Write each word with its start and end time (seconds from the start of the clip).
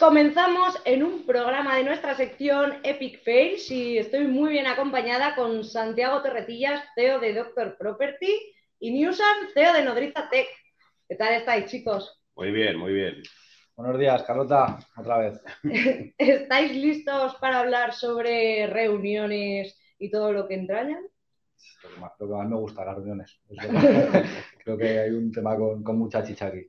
Comenzamos 0.00 0.80
en 0.86 1.02
un 1.02 1.26
programa 1.26 1.76
de 1.76 1.84
nuestra 1.84 2.14
sección 2.14 2.80
Epic 2.82 3.22
Fails 3.22 3.70
y 3.70 3.98
estoy 3.98 4.26
muy 4.26 4.52
bien 4.52 4.66
acompañada 4.66 5.34
con 5.34 5.62
Santiago 5.62 6.22
Terretillas, 6.22 6.82
CEO 6.94 7.20
de 7.20 7.34
Doctor 7.34 7.76
Property 7.78 8.40
y 8.78 8.90
Newsan, 8.90 9.48
CEO 9.52 9.74
de 9.74 9.84
Nodriza 9.84 10.30
Tech. 10.30 10.46
¿Qué 11.06 11.16
tal 11.16 11.34
estáis, 11.34 11.66
chicos? 11.66 12.22
Muy 12.34 12.50
bien, 12.50 12.78
muy 12.78 12.94
bien. 12.94 13.22
Buenos 13.76 13.98
días, 13.98 14.22
Carlota, 14.22 14.78
otra 14.96 15.18
vez. 15.18 15.42
¿Estáis 16.18 16.74
listos 16.74 17.34
para 17.34 17.60
hablar 17.60 17.92
sobre 17.92 18.66
reuniones 18.66 19.78
y 19.98 20.10
todo 20.10 20.32
lo 20.32 20.48
que 20.48 20.54
entrañan? 20.54 21.02
Lo 21.82 21.90
que 21.90 22.00
más, 22.00 22.12
lo 22.18 22.26
que 22.26 22.34
más 22.34 22.48
me 22.48 22.56
gusta, 22.56 22.86
las 22.86 22.96
reuniones. 22.96 23.38
Creo 24.64 24.78
que 24.78 24.98
hay 24.98 25.10
un 25.10 25.30
tema 25.30 25.56
con, 25.56 25.84
con 25.84 25.98
mucha 25.98 26.24
chicha 26.24 26.46
aquí. 26.46 26.66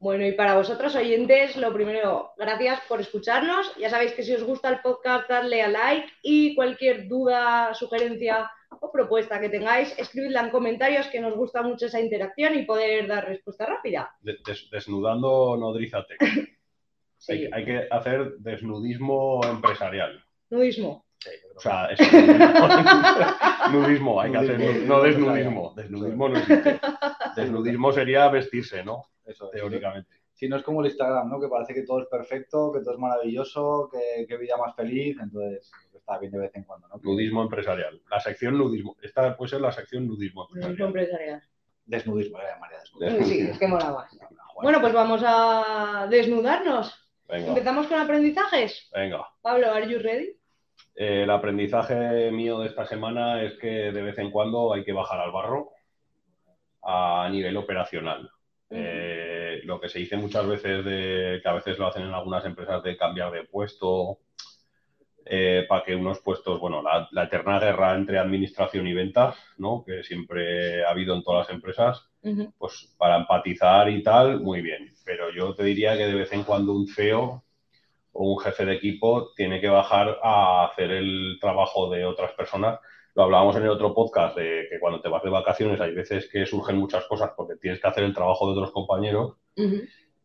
Bueno, 0.00 0.24
y 0.26 0.32
para 0.32 0.54
vosotros 0.54 0.94
oyentes, 0.94 1.56
lo 1.56 1.72
primero, 1.72 2.30
gracias 2.36 2.80
por 2.88 3.00
escucharnos. 3.00 3.74
Ya 3.76 3.90
sabéis 3.90 4.12
que 4.12 4.22
si 4.22 4.32
os 4.34 4.44
gusta 4.44 4.68
el 4.68 4.80
podcast, 4.80 5.28
darle 5.28 5.60
a 5.62 5.68
like 5.68 6.08
y 6.22 6.54
cualquier 6.54 7.08
duda, 7.08 7.74
sugerencia 7.74 8.48
o 8.80 8.92
propuesta 8.92 9.40
que 9.40 9.48
tengáis, 9.48 9.98
escribidla 9.98 10.42
en 10.42 10.50
comentarios 10.50 11.08
que 11.08 11.20
nos 11.20 11.34
gusta 11.34 11.62
mucho 11.62 11.86
esa 11.86 12.00
interacción 12.00 12.54
y 12.56 12.62
poder 12.64 13.08
dar 13.08 13.26
respuesta 13.26 13.66
rápida. 13.66 14.14
De- 14.20 14.36
des- 14.46 14.68
desnudando 14.70 15.56
nodrízate. 15.58 16.16
Sí. 17.20 17.32
Hay, 17.32 17.48
hay 17.52 17.64
que 17.64 17.88
hacer 17.90 18.34
desnudismo 18.38 19.40
empresarial. 19.44 20.22
Nudismo. 20.50 21.04
O 21.56 21.60
sea, 21.60 21.86
eso. 21.86 22.04
nudismo, 23.72 24.20
hay 24.20 24.30
que 24.30 24.36
hacer. 24.38 24.60
No 24.86 24.98
nudismo 24.98 25.02
desnudismo. 25.02 25.72
Desnudismo 25.74 26.28
no 26.28 26.38
existe. 26.38 26.80
Desnudismo 27.36 27.92
sería 27.92 28.28
vestirse, 28.28 28.84
¿no? 28.84 29.02
Eso 29.28 29.46
es. 29.52 29.60
Teóricamente. 29.60 30.10
Si 30.32 30.48
no 30.48 30.56
es 30.56 30.62
como 30.62 30.80
el 30.80 30.86
Instagram, 30.86 31.28
¿no? 31.30 31.40
Que 31.40 31.48
parece 31.48 31.74
que 31.74 31.82
todo 31.82 32.00
es 32.00 32.06
perfecto, 32.08 32.72
que 32.72 32.80
todo 32.80 32.92
es 32.94 32.98
maravilloso, 33.00 33.88
que, 33.92 34.24
que 34.26 34.36
vida 34.36 34.56
más 34.56 34.74
feliz, 34.76 35.16
entonces 35.20 35.70
está 35.92 36.18
bien 36.18 36.30
de 36.32 36.38
vez 36.38 36.50
en 36.54 36.62
cuando, 36.64 36.86
¿no? 36.88 36.96
Nudismo 37.02 37.42
empresarial. 37.42 38.00
La 38.10 38.20
sección 38.20 38.56
nudismo. 38.56 38.96
Esta 39.02 39.36
puede 39.36 39.50
ser 39.50 39.60
la 39.60 39.72
sección 39.72 40.06
nudismo 40.06 40.48
Nudismo 40.52 40.86
empresarial. 40.86 40.88
empresarial. 40.88 41.42
Desnudismo, 41.84 42.38
eh, 42.38 42.42
María, 42.60 42.78
desnudismo. 42.80 43.24
Sí, 43.26 43.40
es 43.50 43.58
que 43.58 43.66
mola 43.66 43.90
más. 43.92 44.16
Bueno, 44.18 44.40
Bueno, 44.62 44.80
pues 44.80 44.92
vamos 44.92 45.22
a 45.26 46.06
desnudarnos. 46.10 46.94
Venga, 47.28 47.48
Empezamos 47.48 47.86
con 47.88 47.98
aprendizajes. 47.98 48.90
venga. 48.94 49.26
Pablo, 49.42 49.72
¿are 49.72 49.90
you 49.90 49.98
ready? 49.98 50.28
Eh, 50.94 51.22
el 51.24 51.30
aprendizaje 51.30 52.30
mío 52.30 52.60
de 52.60 52.68
esta 52.68 52.86
semana 52.86 53.42
es 53.42 53.58
que 53.58 53.66
de 53.92 54.02
vez 54.02 54.18
en 54.18 54.30
cuando 54.30 54.72
hay 54.72 54.84
que 54.84 54.92
bajar 54.92 55.20
al 55.20 55.32
barro 55.32 55.70
a 56.82 57.28
nivel 57.30 57.56
operacional. 57.56 58.30
Eh, 58.70 59.60
lo 59.64 59.80
que 59.80 59.88
se 59.88 59.98
dice 59.98 60.16
muchas 60.16 60.46
veces 60.46 60.84
de 60.84 61.40
que 61.42 61.48
a 61.48 61.54
veces 61.54 61.78
lo 61.78 61.86
hacen 61.86 62.02
en 62.02 62.14
algunas 62.14 62.44
empresas 62.44 62.82
de 62.82 62.96
cambiar 62.96 63.32
de 63.32 63.44
puesto 63.44 64.18
eh, 65.30 65.66
para 65.68 65.84
que 65.84 65.94
unos 65.94 66.20
puestos, 66.20 66.58
bueno, 66.58 66.82
la, 66.82 67.06
la 67.12 67.24
eterna 67.24 67.60
guerra 67.60 67.94
entre 67.94 68.18
administración 68.18 68.86
y 68.86 68.94
ventas, 68.94 69.36
¿no? 69.58 69.84
Que 69.86 70.02
siempre 70.02 70.84
ha 70.84 70.90
habido 70.90 71.14
en 71.14 71.22
todas 71.22 71.46
las 71.46 71.54
empresas, 71.54 72.08
pues 72.56 72.94
para 72.96 73.16
empatizar 73.16 73.90
y 73.90 74.02
tal, 74.02 74.40
muy 74.40 74.62
bien. 74.62 74.94
Pero 75.04 75.30
yo 75.30 75.54
te 75.54 75.64
diría 75.64 75.96
que 75.98 76.06
de 76.06 76.14
vez 76.14 76.32
en 76.32 76.44
cuando 76.44 76.72
un 76.72 76.88
CEO 76.88 77.44
o 78.12 78.32
un 78.34 78.40
jefe 78.40 78.64
de 78.64 78.74
equipo 78.74 79.32
tiene 79.34 79.60
que 79.60 79.68
bajar 79.68 80.18
a 80.22 80.66
hacer 80.66 80.90
el 80.92 81.38
trabajo 81.40 81.90
de 81.90 82.06
otras 82.06 82.32
personas. 82.32 82.80
Lo 83.18 83.24
hablábamos 83.24 83.56
en 83.56 83.64
el 83.64 83.70
otro 83.70 83.92
podcast 83.92 84.36
de 84.36 84.68
que 84.70 84.78
cuando 84.78 85.00
te 85.00 85.08
vas 85.08 85.24
de 85.24 85.28
vacaciones 85.28 85.80
hay 85.80 85.92
veces 85.92 86.28
que 86.28 86.46
surgen 86.46 86.76
muchas 86.76 87.04
cosas 87.06 87.32
porque 87.36 87.56
tienes 87.56 87.80
que 87.80 87.88
hacer 87.88 88.04
el 88.04 88.14
trabajo 88.14 88.46
de 88.46 88.52
otros 88.52 88.70
compañeros. 88.70 89.34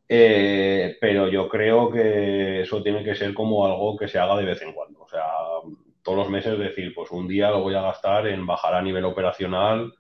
Eh, 0.08 0.96
pero 1.02 1.28
yo 1.28 1.50
creo 1.50 1.90
que 1.90 2.62
eso 2.62 2.84
tiene 2.84 3.04
que 3.04 3.16
ser 3.16 3.34
como 3.34 3.66
algo 3.66 3.98
que 3.98 4.08
se 4.08 4.20
haga 4.20 4.38
de 4.38 4.46
vez 4.46 4.62
en 4.62 4.74
cuando. 4.74 5.02
O 5.02 5.08
sea, 5.08 5.26
todos 6.04 6.20
los 6.20 6.30
meses 6.30 6.60
decir, 6.60 6.94
pues 6.94 7.10
un 7.10 7.28
día 7.28 7.50
lo 7.50 7.64
voy 7.64 7.74
a 7.74 7.82
gastar 7.82 8.28
en 8.28 8.46
bajar 8.46 8.76
a 8.76 8.84
nivel 8.84 9.06
operacional, 9.06 9.92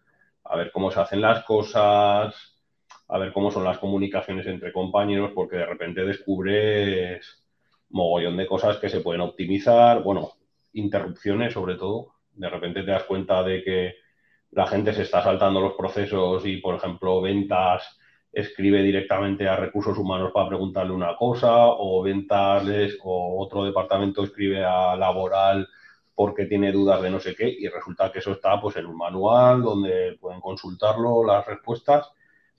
a 0.43 0.55
ver 0.55 0.71
cómo 0.71 0.91
se 0.91 0.99
hacen 0.99 1.21
las 1.21 1.43
cosas, 1.45 2.61
a 3.07 3.17
ver 3.17 3.33
cómo 3.33 3.49
son 3.49 3.63
las 3.63 3.79
comunicaciones 3.79 4.45
entre 4.45 4.71
compañeros, 4.71 5.31
porque 5.33 5.55
de 5.55 5.65
repente 5.65 6.05
descubres 6.05 7.43
mogollón 7.89 8.37
de 8.37 8.45
cosas 8.45 8.77
que 8.77 8.89
se 8.89 8.99
pueden 8.99 9.21
optimizar, 9.21 10.03
bueno, 10.03 10.33
interrupciones 10.73 11.53
sobre 11.53 11.73
todo. 11.73 12.13
De 12.35 12.49
repente 12.49 12.83
te 12.83 12.91
das 12.91 13.03
cuenta 13.03 13.43
de 13.43 13.63
que 13.63 13.95
la 14.51 14.67
gente 14.67 14.93
se 14.93 15.03
está 15.03 15.23
saltando 15.23 15.61
los 15.61 15.73
procesos 15.73 16.45
y, 16.45 16.57
por 16.57 16.75
ejemplo, 16.75 17.21
ventas 17.21 17.97
escribe 18.31 18.81
directamente 18.81 19.47
a 19.47 19.55
recursos 19.55 19.97
humanos 19.97 20.31
para 20.33 20.49
preguntarle 20.49 20.91
una 20.91 21.15
cosa, 21.15 21.67
o 21.67 22.01
ventas 22.01 22.63
o 23.03 23.43
otro 23.43 23.63
departamento 23.63 24.23
escribe 24.23 24.63
a 24.65 24.95
laboral 24.95 25.67
porque 26.15 26.45
tiene 26.45 26.71
dudas 26.71 27.01
de 27.01 27.09
no 27.09 27.19
sé 27.19 27.35
qué, 27.35 27.47
y 27.47 27.67
resulta 27.67 28.11
que 28.11 28.19
eso 28.19 28.31
está 28.33 28.59
pues 28.59 28.75
en 28.75 28.85
un 28.85 28.97
manual 28.97 29.61
donde 29.61 30.17
pueden 30.19 30.41
consultarlo, 30.41 31.25
las 31.25 31.45
respuestas, 31.45 32.11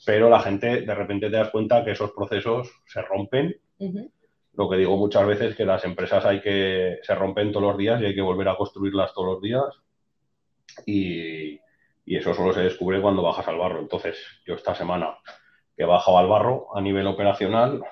pero 0.05 0.29
la 0.29 0.41
gente 0.41 0.83
de 0.83 0.95
repente 0.95 1.31
te 1.31 1.37
das 1.37 1.51
cuenta 1.51 1.85
que 1.85 1.93
esos 1.93 2.13
procesos 2.13 2.71
se 2.87 3.03
rompen. 3.03 3.55
Lo 4.57 4.69
que 4.69 4.77
digo 4.77 4.97
muchas 4.97 5.27
veces 5.27 5.51
es 5.51 5.57
que 5.57 5.65
las 5.65 5.85
empresas 5.85 6.25
hay 6.25 6.41
que 6.41 6.99
se 7.03 7.15
rompen 7.15 7.53
todos 7.53 7.67
los 7.67 7.77
días 7.79 8.01
y 8.01 8.07
hay 8.07 8.15
que 8.15 8.21
volver 8.21 8.49
a 8.49 8.57
construirlas 8.57 9.13
todos 9.13 9.35
los 9.35 9.43
días. 9.43 9.65
Y, 10.87 11.61
y 12.05 12.17
eso 12.17 12.35
solo 12.35 12.53
se 12.53 12.61
descubre 12.61 13.01
cuando 13.01 13.23
bajas 13.23 13.49
al 13.49 13.59
barro. 13.59 13.81
Entonces, 13.81 14.17
yo 14.47 14.55
esta 14.55 14.75
semana 14.75 15.17
que 15.77 15.83
he 15.83 15.87
bajado 15.87 16.19
al 16.19 16.29
barro 16.29 16.69
a 16.77 16.81
nivel 16.81 17.07
operacional, 17.07 17.83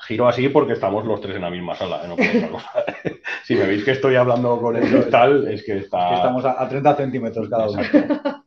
giro 0.00 0.28
así 0.28 0.48
porque 0.48 0.72
estamos 0.72 1.04
los 1.04 1.20
tres 1.20 1.36
en 1.36 1.42
la 1.42 1.50
misma 1.50 1.74
sala. 1.74 2.02
¿eh? 2.04 2.08
No 2.08 2.16
si 3.44 3.54
me 3.54 3.66
veis 3.66 3.84
que 3.84 3.92
estoy 3.92 4.16
hablando 4.16 4.58
con 4.60 4.76
el 4.76 4.88
cristal, 4.88 5.46
es 5.48 5.64
que 5.64 5.78
está. 5.78 6.08
Que 6.08 6.14
estamos 6.16 6.44
a, 6.44 6.62
a 6.62 6.68
30 6.68 6.96
centímetros 6.96 7.48
cada 7.48 7.68
uno. 7.68 7.82
Exacto. 7.82 8.42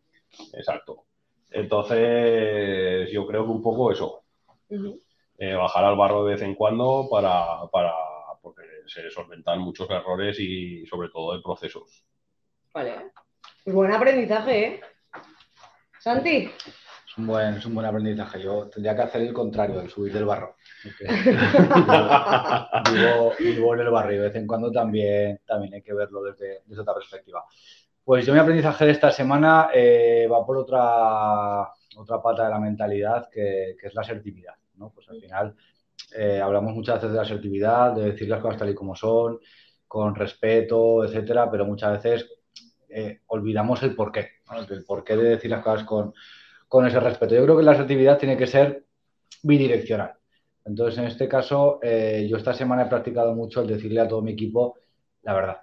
Exacto. 0.53 1.03
Entonces, 1.51 3.11
yo 3.11 3.25
creo 3.25 3.43
que 3.43 3.51
un 3.51 3.61
poco 3.61 3.91
eso. 3.91 4.23
Eh, 5.39 5.53
bajar 5.53 5.85
al 5.85 5.95
barro 5.95 6.25
de 6.25 6.33
vez 6.33 6.41
en 6.41 6.53
cuando 6.53 7.07
para, 7.09 7.61
para 7.71 7.93
porque 8.41 8.63
se 8.87 9.09
solventan 9.09 9.59
muchos 9.59 9.89
errores 9.89 10.37
y 10.39 10.85
sobre 10.85 11.07
todo 11.09 11.35
de 11.35 11.41
procesos. 11.41 12.05
Vale. 12.73 13.11
Pues 13.63 13.73
buen 13.73 13.91
aprendizaje, 13.91 14.65
¿eh? 14.65 14.81
Santi. 15.99 16.51
Es 17.07 17.17
un, 17.17 17.25
buen, 17.27 17.55
es 17.55 17.65
un 17.65 17.73
buen 17.73 17.87
aprendizaje. 17.87 18.41
Yo 18.41 18.67
tendría 18.67 18.95
que 18.95 19.01
hacer 19.01 19.21
el 19.21 19.33
contrario, 19.33 19.79
el 19.79 19.89
subir 19.89 20.11
del 20.13 20.25
barro. 20.25 20.57
Porque 20.83 21.05
vivo, 22.91 23.33
vivo 23.39 23.73
en 23.73 23.79
el 23.79 23.89
barrio 23.89 24.15
y 24.15 24.17
de 24.17 24.27
vez 24.27 24.35
en 24.35 24.45
cuando 24.45 24.71
también, 24.71 25.39
también 25.45 25.73
hay 25.73 25.81
que 25.81 25.93
verlo 25.93 26.21
desde, 26.21 26.63
desde 26.65 26.81
otra 26.81 26.93
perspectiva. 26.93 27.45
Pues 28.03 28.25
yo 28.25 28.33
mi 28.33 28.39
aprendizaje 28.39 28.85
de 28.85 28.91
esta 28.91 29.11
semana 29.11 29.69
eh, 29.73 30.27
va 30.29 30.45
por 30.45 30.57
otra, 30.57 31.71
otra 31.95 32.21
pata 32.21 32.43
de 32.43 32.49
la 32.49 32.59
mentalidad 32.59 33.29
que, 33.29 33.75
que 33.79 33.87
es 33.87 33.93
la 33.93 34.01
asertividad. 34.01 34.55
Pues 34.93 35.09
al 35.09 35.19
final 35.19 35.55
eh, 36.15 36.39
hablamos 36.41 36.73
muchas 36.73 36.95
veces 36.95 37.11
de 37.11 37.15
la 37.15 37.23
asertividad, 37.23 37.93
de 37.93 38.11
decir 38.11 38.29
las 38.29 38.41
cosas 38.41 38.59
tal 38.59 38.69
y 38.69 38.75
como 38.75 38.95
son, 38.95 39.39
con 39.87 40.15
respeto, 40.15 41.03
etcétera, 41.03 41.49
pero 41.51 41.65
muchas 41.65 42.01
veces 42.01 42.29
eh, 42.89 43.21
olvidamos 43.27 43.81
el 43.83 43.95
porqué, 43.95 44.29
el 44.69 44.85
porqué 44.85 45.15
de 45.15 45.29
decir 45.31 45.51
las 45.51 45.63
cosas 45.63 45.85
con, 45.85 46.13
con 46.67 46.87
ese 46.87 46.99
respeto. 46.99 47.35
Yo 47.35 47.43
creo 47.43 47.57
que 47.57 47.63
la 47.63 47.71
asertividad 47.71 48.17
tiene 48.17 48.37
que 48.37 48.47
ser 48.47 48.85
bidireccional. 49.43 50.13
Entonces, 50.65 50.99
en 50.99 51.05
este 51.05 51.27
caso, 51.27 51.79
eh, 51.81 52.27
yo 52.29 52.37
esta 52.37 52.53
semana 52.53 52.83
he 52.83 52.89
practicado 52.89 53.33
mucho 53.33 53.61
el 53.61 53.67
decirle 53.67 54.01
a 54.01 54.07
todo 54.07 54.21
mi 54.21 54.31
equipo 54.33 54.77
la 55.23 55.33
verdad, 55.33 55.61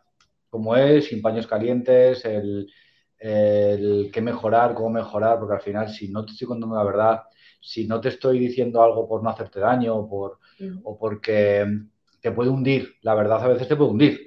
cómo 0.50 0.76
es, 0.76 1.06
sin 1.06 1.22
paños 1.22 1.47
calientes, 1.47 2.25
el, 2.25 2.71
el 3.19 4.10
qué 4.12 4.21
mejorar, 4.21 4.75
cómo 4.75 4.91
mejorar, 4.91 5.38
porque 5.38 5.54
al 5.54 5.60
final, 5.60 5.88
si 5.88 6.09
no 6.09 6.25
te 6.25 6.32
estoy 6.32 6.49
contando 6.49 6.77
la 6.77 6.84
verdad, 6.84 7.22
si 7.60 7.87
no 7.87 8.00
te 8.00 8.10
estoy 8.10 8.38
diciendo 8.38 8.82
algo 8.82 9.09
por 9.09 9.22
no 9.22 9.31
hacerte 9.31 9.60
daño 9.60 9.97
o, 9.97 10.08
por, 10.08 10.38
o 10.85 10.99
porque 10.99 11.67
te 12.20 12.32
puede 12.32 12.50
hundir, 12.50 12.94
la 13.02 13.14
verdad 13.14 13.43
a 13.43 13.49
veces 13.49 13.69
te 13.69 13.76
puede 13.76 13.91
hundir, 13.91 14.26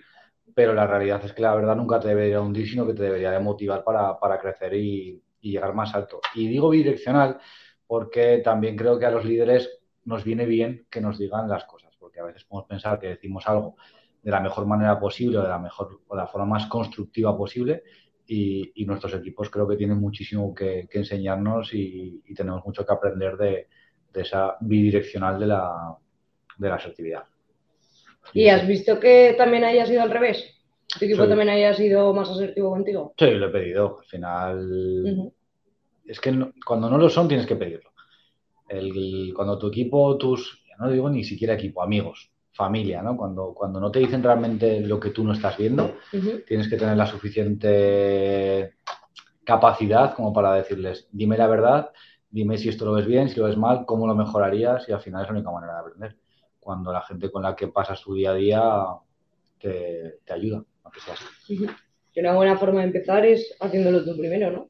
pero 0.54 0.74
la 0.74 0.88
realidad 0.88 1.24
es 1.24 1.34
que 1.34 1.42
la 1.42 1.56
verdad 1.56 1.76
nunca 1.76 2.00
te 2.00 2.10
debería 2.10 2.42
hundir, 2.42 2.68
sino 2.68 2.86
que 2.86 2.94
te 2.94 3.04
debería 3.04 3.32
de 3.32 3.40
motivar 3.40 3.84
para, 3.84 4.20
para 4.20 4.40
crecer 4.40 4.74
y, 4.74 5.22
y 5.42 5.52
llegar 5.52 5.74
más 5.74 5.94
alto. 5.94 6.20
Y 6.36 6.48
digo 6.48 6.70
bidireccional 6.70 7.40
porque 7.88 8.42
también 8.44 8.76
creo 8.76 9.00
que 9.00 9.06
a 9.06 9.12
los 9.12 9.26
líderes 9.26 9.70
nos 10.06 10.24
viene 10.24 10.46
bien 10.46 10.86
que 10.90 11.02
nos 11.02 11.18
digan 11.18 11.48
las 11.48 11.66
cosas, 11.66 11.96
porque 11.98 12.20
a 12.20 12.24
veces 12.24 12.44
podemos 12.44 12.68
pensar 12.68 13.00
que 13.00 13.08
decimos 13.08 13.48
algo 13.48 13.76
de 14.22 14.32
la 14.32 14.42
mejor 14.42 14.66
manera 14.66 15.00
posible 15.00 15.38
o 15.38 15.42
de 15.42 15.48
la 15.48 15.60
mejor 15.60 16.02
o 16.08 16.16
de 16.16 16.22
la 16.22 16.28
forma 16.28 16.46
más 16.46 16.66
constructiva 16.68 17.38
posible 17.38 17.84
y, 18.30 18.72
y 18.76 18.86
nuestros 18.86 19.14
equipos 19.16 19.50
creo 19.50 19.68
que 19.68 19.76
tienen 19.76 19.98
muchísimo 19.98 20.54
que, 20.54 20.88
que 20.90 21.00
enseñarnos 21.00 21.74
y, 21.74 22.22
y, 22.26 22.34
tenemos 22.36 22.64
mucho 22.66 22.86
que 22.86 22.94
aprender 22.94 23.36
de, 23.38 23.68
de 24.14 24.22
esa 24.22 24.56
bidireccional 24.62 25.40
de 25.40 25.48
la, 25.48 25.98
de 26.58 26.70
la 26.70 26.76
asertividad. 26.76 27.24
¿Y 28.34 28.48
has 28.50 28.68
visto 28.68 29.00
que 29.00 29.34
también 29.38 29.64
haya 29.64 29.86
sido 29.86 30.04
al 30.04 30.12
revés? 30.12 30.56
¿Tu 31.00 31.06
equipo 31.06 31.24
Sí. 31.24 31.30
también 31.30 31.50
haya 31.50 31.74
sido 31.74 32.14
más 32.14 32.30
asertivo 32.30 32.70
contigo? 32.70 33.14
Sí, 33.18 33.32
lo 33.32 33.48
he 33.48 33.52
pedido. 33.52 34.00
Al 34.00 34.06
final, 34.06 35.34
es 36.06 36.20
que 36.20 36.32
no- 36.32 36.52
cuando 36.66 36.90
no 36.90 36.98
lo 36.98 37.10
son 37.10 37.28
tienes 37.28 37.48
que 37.48 37.56
pedirlo. 37.56 37.92
El- 38.68 39.34
cuando 39.36 39.58
tu 39.58 39.68
equipo, 39.68 40.18
tus, 40.18 40.64
no 40.80 40.90
digo 40.92 41.10
ni 41.10 41.24
siquiera 41.24 41.56
equipo, 41.56 41.82
amigos, 41.82 42.32
familia, 42.60 43.02
¿no? 43.02 43.16
Cuando, 43.16 43.54
cuando 43.54 43.80
no 43.80 43.90
te 43.90 44.00
dicen 44.00 44.22
realmente 44.22 44.82
lo 44.82 45.00
que 45.00 45.12
tú 45.12 45.24
no 45.24 45.32
estás 45.32 45.56
viendo, 45.56 45.96
tienes 46.46 46.68
que 46.68 46.76
tener 46.76 46.98
la 46.98 47.06
suficiente 47.06 48.74
capacidad 49.46 50.14
como 50.14 50.34
para 50.34 50.56
decirles, 50.56 51.08
dime 51.10 51.38
la 51.38 51.48
verdad, 51.48 51.92
dime 52.30 52.58
si 52.58 52.68
esto 52.68 52.84
lo 52.84 52.92
ves 52.92 53.06
bien, 53.06 53.30
si 53.30 53.40
lo 53.40 53.46
ves 53.46 53.56
mal, 53.56 53.86
cómo 53.86 54.06
lo 54.06 54.14
mejorarías 54.14 54.90
y 54.90 54.92
al 54.92 55.00
final 55.00 55.22
es 55.22 55.30
la 55.30 55.36
única 55.36 55.52
manera 55.52 55.76
de 55.76 55.80
aprender. 55.80 56.18
Cuando 56.60 56.92
la 56.92 57.02
gente 57.02 57.32
con 57.32 57.44
la 57.44 57.56
que 57.56 57.70
pasas 57.70 58.02
tu 58.02 58.14
día 58.14 58.32
a 58.32 58.36
día 58.36 58.62
te, 59.58 60.20
ayuda, 60.30 60.62
aunque 60.84 61.00
sea 61.00 61.14
así. 61.14 61.66
Y 62.14 62.20
una 62.20 62.36
buena 62.36 62.58
forma 62.58 62.82
de 62.82 62.88
empezar 62.88 63.26
es 63.26 63.56
haciéndolo 63.62 64.04
tú 64.04 64.18
primero, 64.18 64.52
¿no? 64.52 64.70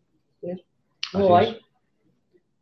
Guay. 1.11 1.59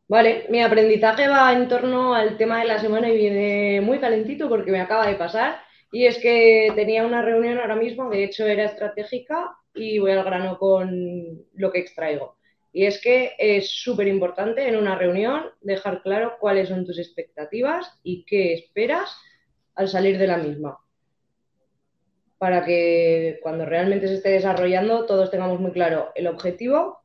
Vale, 0.10 0.46
mi 0.50 0.62
aprendizaje 0.62 1.28
va 1.28 1.52
en 1.52 1.68
torno 1.68 2.14
al 2.14 2.38
tema 2.38 2.60
de 2.60 2.68
la 2.68 2.80
semana 2.80 3.10
y 3.10 3.18
viene 3.18 3.82
muy 3.82 4.00
calentito 4.00 4.48
porque 4.48 4.72
me 4.72 4.80
acaba 4.80 5.06
de 5.06 5.16
pasar. 5.16 5.60
Y 5.92 6.06
es 6.06 6.18
que 6.20 6.72
tenía 6.76 7.06
una 7.06 7.22
reunión 7.22 7.58
ahora 7.58 7.76
mismo, 7.76 8.10
de 8.10 8.24
hecho 8.24 8.46
era 8.46 8.66
estratégica 8.66 9.58
y 9.74 10.00
voy 10.00 10.12
al 10.12 10.24
grano 10.24 10.58
con 10.58 11.46
lo 11.54 11.72
que 11.72 11.80
extraigo. 11.80 12.38
Y 12.72 12.86
es 12.86 13.02
que 13.02 13.34
es 13.38 13.70
súper 13.70 14.08
importante 14.08 14.68
en 14.68 14.78
una 14.78 14.96
reunión 14.96 15.46
dejar 15.62 16.02
claro 16.02 16.38
cuáles 16.40 16.70
son 16.70 16.86
tus 16.86 17.00
expectativas 17.00 18.00
y 18.02 18.24
qué 18.26 18.54
esperas 18.54 19.18
al 19.76 19.90
salir 19.90 20.18
de 20.18 20.28
la 20.28 20.38
misma. 20.38 20.80
Para 22.38 22.64
que 22.64 23.40
cuando 23.42 23.66
realmente 23.66 24.08
se 24.08 24.16
esté 24.16 24.30
desarrollando 24.30 25.06
todos 25.06 25.32
tengamos 25.32 25.60
muy 25.60 25.72
claro 25.72 26.12
el 26.16 26.28
objetivo, 26.28 27.02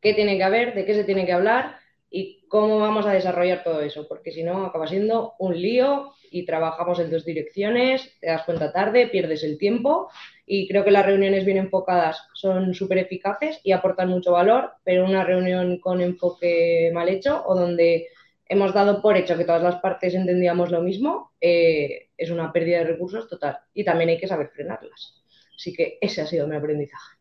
qué 0.00 0.14
tiene 0.14 0.38
que 0.38 0.44
haber, 0.44 0.74
de 0.74 0.86
qué 0.86 0.94
se 0.94 1.04
tiene 1.04 1.26
que 1.26 1.32
hablar 1.32 1.84
y 2.10 2.46
cómo 2.48 2.78
vamos 2.78 3.06
a 3.06 3.12
desarrollar 3.12 3.62
todo 3.62 3.80
eso, 3.80 4.06
porque 4.08 4.32
si 4.32 4.42
no 4.42 4.66
acaba 4.66 4.86
siendo 4.86 5.34
un 5.38 5.60
lío 5.60 6.12
y 6.30 6.44
trabajamos 6.44 6.98
en 6.98 7.10
dos 7.10 7.24
direcciones, 7.24 8.16
te 8.20 8.28
das 8.28 8.44
cuenta 8.44 8.72
tarde, 8.72 9.08
pierdes 9.08 9.42
el 9.44 9.58
tiempo 9.58 10.08
y 10.46 10.68
creo 10.68 10.84
que 10.84 10.90
las 10.90 11.04
reuniones 11.04 11.44
bien 11.44 11.58
enfocadas 11.58 12.28
son 12.34 12.74
súper 12.74 12.98
eficaces 12.98 13.60
y 13.64 13.72
aportan 13.72 14.08
mucho 14.08 14.32
valor, 14.32 14.72
pero 14.84 15.04
una 15.04 15.24
reunión 15.24 15.78
con 15.78 16.00
enfoque 16.00 16.90
mal 16.94 17.08
hecho 17.08 17.42
o 17.46 17.54
donde 17.54 18.08
hemos 18.48 18.72
dado 18.72 19.02
por 19.02 19.16
hecho 19.16 19.36
que 19.36 19.44
todas 19.44 19.62
las 19.62 19.76
partes 19.76 20.14
entendíamos 20.14 20.70
lo 20.70 20.80
mismo, 20.80 21.32
eh, 21.40 22.10
es 22.16 22.30
una 22.30 22.52
pérdida 22.52 22.78
de 22.78 22.84
recursos 22.84 23.28
total 23.28 23.58
y 23.74 23.84
también 23.84 24.10
hay 24.10 24.18
que 24.18 24.28
saber 24.28 24.48
frenarlas. 24.48 25.22
Así 25.54 25.72
que 25.72 25.98
ese 26.00 26.22
ha 26.22 26.26
sido 26.26 26.46
mi 26.46 26.56
aprendizaje. 26.56 27.16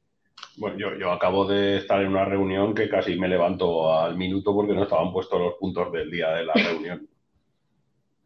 Bueno, 0.57 0.77
yo, 0.77 0.95
yo, 0.95 1.11
acabo 1.11 1.45
de 1.45 1.77
estar 1.77 2.01
en 2.01 2.07
una 2.07 2.25
reunión 2.25 2.73
que 2.73 2.87
casi 2.87 3.17
me 3.17 3.27
levanto 3.27 3.93
al 3.93 4.15
minuto 4.15 4.53
porque 4.53 4.73
no 4.73 4.83
estaban 4.83 5.11
puestos 5.11 5.39
los 5.39 5.55
puntos 5.55 5.91
del 5.91 6.09
día 6.09 6.31
de 6.31 6.45
la 6.45 6.53
reunión. 6.53 7.07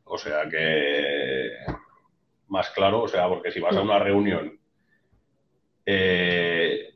O 0.03 0.17
sea 0.17 0.47
que, 0.49 1.51
más 2.47 2.69
claro, 2.71 3.03
o 3.03 3.07
sea, 3.07 3.27
porque 3.27 3.51
si 3.51 3.59
vas 3.59 3.75
a 3.75 3.81
una 3.81 3.99
reunión, 3.99 4.59
eh, 5.85 6.93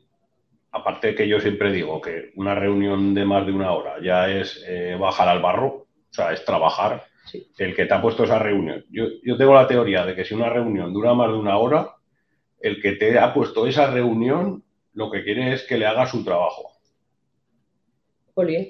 aparte 0.72 1.14
que 1.14 1.28
yo 1.28 1.40
siempre 1.40 1.72
digo 1.72 2.00
que 2.00 2.32
una 2.34 2.54
reunión 2.54 3.14
de 3.14 3.24
más 3.24 3.46
de 3.46 3.52
una 3.52 3.72
hora 3.72 3.96
ya 4.02 4.28
es 4.28 4.64
eh, 4.66 4.96
bajar 4.98 5.28
al 5.28 5.40
barro, 5.40 5.66
o 5.66 5.86
sea, 6.10 6.32
es 6.32 6.44
trabajar. 6.44 7.04
El 7.56 7.74
que 7.74 7.86
te 7.86 7.94
ha 7.94 8.02
puesto 8.02 8.24
esa 8.24 8.38
reunión. 8.38 8.84
Yo, 8.90 9.06
yo 9.22 9.36
tengo 9.36 9.54
la 9.54 9.66
teoría 9.66 10.04
de 10.04 10.14
que 10.14 10.24
si 10.24 10.34
una 10.34 10.50
reunión 10.50 10.92
dura 10.92 11.14
más 11.14 11.28
de 11.28 11.38
una 11.38 11.56
hora, 11.56 11.94
el 12.60 12.82
que 12.82 12.92
te 12.92 13.18
ha 13.18 13.32
puesto 13.32 13.66
esa 13.66 13.90
reunión 13.90 14.63
lo 14.94 15.10
que 15.10 15.22
quiere 15.22 15.52
es 15.52 15.62
que 15.64 15.76
le 15.76 15.86
haga 15.86 16.06
su 16.06 16.24
trabajo. 16.24 16.72
Jolín. 18.34 18.68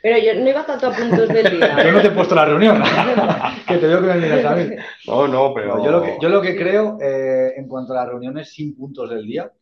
Pero 0.00 0.18
yo 0.18 0.34
no 0.40 0.48
iba 0.48 0.64
tanto 0.64 0.86
a 0.86 0.92
puntos 0.92 1.28
del 1.28 1.58
día. 1.58 1.82
yo 1.84 1.92
no 1.92 2.00
te 2.00 2.08
he 2.08 2.12
puesto 2.12 2.34
la 2.34 2.44
reunión. 2.44 2.82
que 3.66 3.78
te 3.78 3.86
veo 3.86 4.00
que 4.00 4.06
me 4.06 4.16
miras 4.16 4.44
a 4.44 4.54
mí. 4.54 4.76
No, 5.06 5.26
no, 5.26 5.52
pero. 5.52 5.84
yo, 6.20 6.28
lo 6.28 6.40
que, 6.40 6.56
creo 6.56 6.98
eh, 7.00 7.54
en 7.56 7.66
cuanto 7.66 7.92
a 7.92 7.96
las 7.96 8.08
reuniones 8.08 8.52
sin 8.52 8.76
puntos 8.76 9.10
del 9.10 9.26
día 9.26 9.52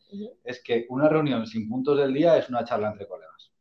es 0.45 0.63
que 0.63 0.87
una 0.91 1.09
reunión 1.09 1.47
sin 1.47 1.69
puntos 1.69 1.99
del 1.99 2.13
día 2.13 2.37
es 2.37 2.49
una 2.49 2.65
charla 2.65 2.89
entre 2.89 3.09
colegas. 3.09 3.53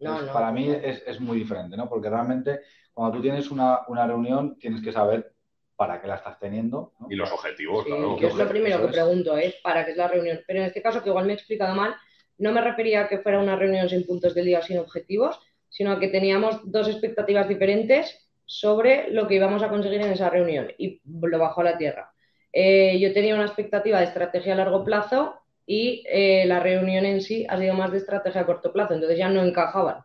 No, 0.00 0.20
no, 0.20 0.32
para 0.32 0.52
mí 0.52 0.68
es, 0.70 1.20
muy 1.20 1.38
diferente, 1.38 1.76
¿no? 1.76 1.88
Porque 1.88 2.10
realmente 2.10 2.60
cuando 2.92 3.16
tú 3.16 3.22
tienes 3.22 3.50
una, 3.50 3.80
una 3.88 4.06
reunión 4.06 4.58
tienes 4.58 4.82
que 4.82 4.92
saber 4.92 5.33
para 5.76 6.00
qué 6.00 6.06
la 6.06 6.16
estás 6.16 6.38
teniendo. 6.38 6.92
Y 7.08 7.16
los 7.16 7.30
objetivos, 7.32 7.84
claro. 7.84 8.16
es 8.20 8.34
lo 8.34 8.48
primero 8.48 8.80
que 8.80 8.92
pregunto, 8.92 9.36
es 9.36 9.54
para 9.62 9.84
qué 9.84 9.92
es 9.92 9.96
la 9.96 10.08
reunión. 10.08 10.40
Pero 10.46 10.60
en 10.60 10.66
este 10.66 10.82
caso, 10.82 11.02
que 11.02 11.08
igual 11.08 11.26
me 11.26 11.32
he 11.32 11.36
explicado 11.36 11.74
mal, 11.74 11.94
no 12.38 12.52
me 12.52 12.60
refería 12.60 13.02
a 13.02 13.08
que 13.08 13.18
fuera 13.18 13.38
una 13.38 13.56
reunión 13.56 13.88
sin 13.88 14.06
puntos 14.06 14.34
del 14.34 14.46
día 14.46 14.60
o 14.60 14.62
sin 14.62 14.78
objetivos, 14.78 15.40
sino 15.68 15.92
a 15.92 16.00
que 16.00 16.08
teníamos 16.08 16.60
dos 16.64 16.88
expectativas 16.88 17.48
diferentes 17.48 18.28
sobre 18.46 19.10
lo 19.10 19.26
que 19.26 19.36
íbamos 19.36 19.62
a 19.62 19.68
conseguir 19.68 20.00
en 20.00 20.12
esa 20.12 20.30
reunión 20.30 20.70
y 20.78 21.00
lo 21.04 21.38
bajó 21.38 21.62
a 21.62 21.64
la 21.64 21.78
tierra. 21.78 22.12
Eh, 22.52 22.98
yo 23.00 23.12
tenía 23.12 23.34
una 23.34 23.46
expectativa 23.46 23.98
de 23.98 24.04
estrategia 24.04 24.52
a 24.52 24.56
largo 24.56 24.84
plazo 24.84 25.40
y 25.66 26.04
eh, 26.08 26.44
la 26.46 26.60
reunión 26.60 27.04
en 27.04 27.20
sí 27.20 27.46
ha 27.48 27.58
sido 27.58 27.74
más 27.74 27.90
de 27.90 27.98
estrategia 27.98 28.42
a 28.42 28.46
corto 28.46 28.72
plazo, 28.72 28.94
entonces 28.94 29.18
ya 29.18 29.28
no 29.28 29.42
encajaban 29.42 30.04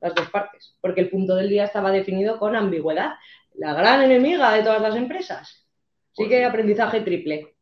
las 0.00 0.14
dos 0.14 0.30
partes, 0.30 0.76
porque 0.80 1.02
el 1.02 1.10
punto 1.10 1.34
del 1.34 1.50
día 1.50 1.64
estaba 1.64 1.90
definido 1.90 2.38
con 2.38 2.56
ambigüedad 2.56 3.14
la 3.54 3.74
gran 3.74 4.02
enemiga 4.02 4.52
de 4.52 4.62
todas 4.62 4.82
las 4.82 4.96
empresas. 4.96 5.66
Sí 6.12 6.24
que 6.24 6.30
que 6.30 6.36
pues 6.36 6.48
aprendizaje 6.48 7.00
triple. 7.02 7.54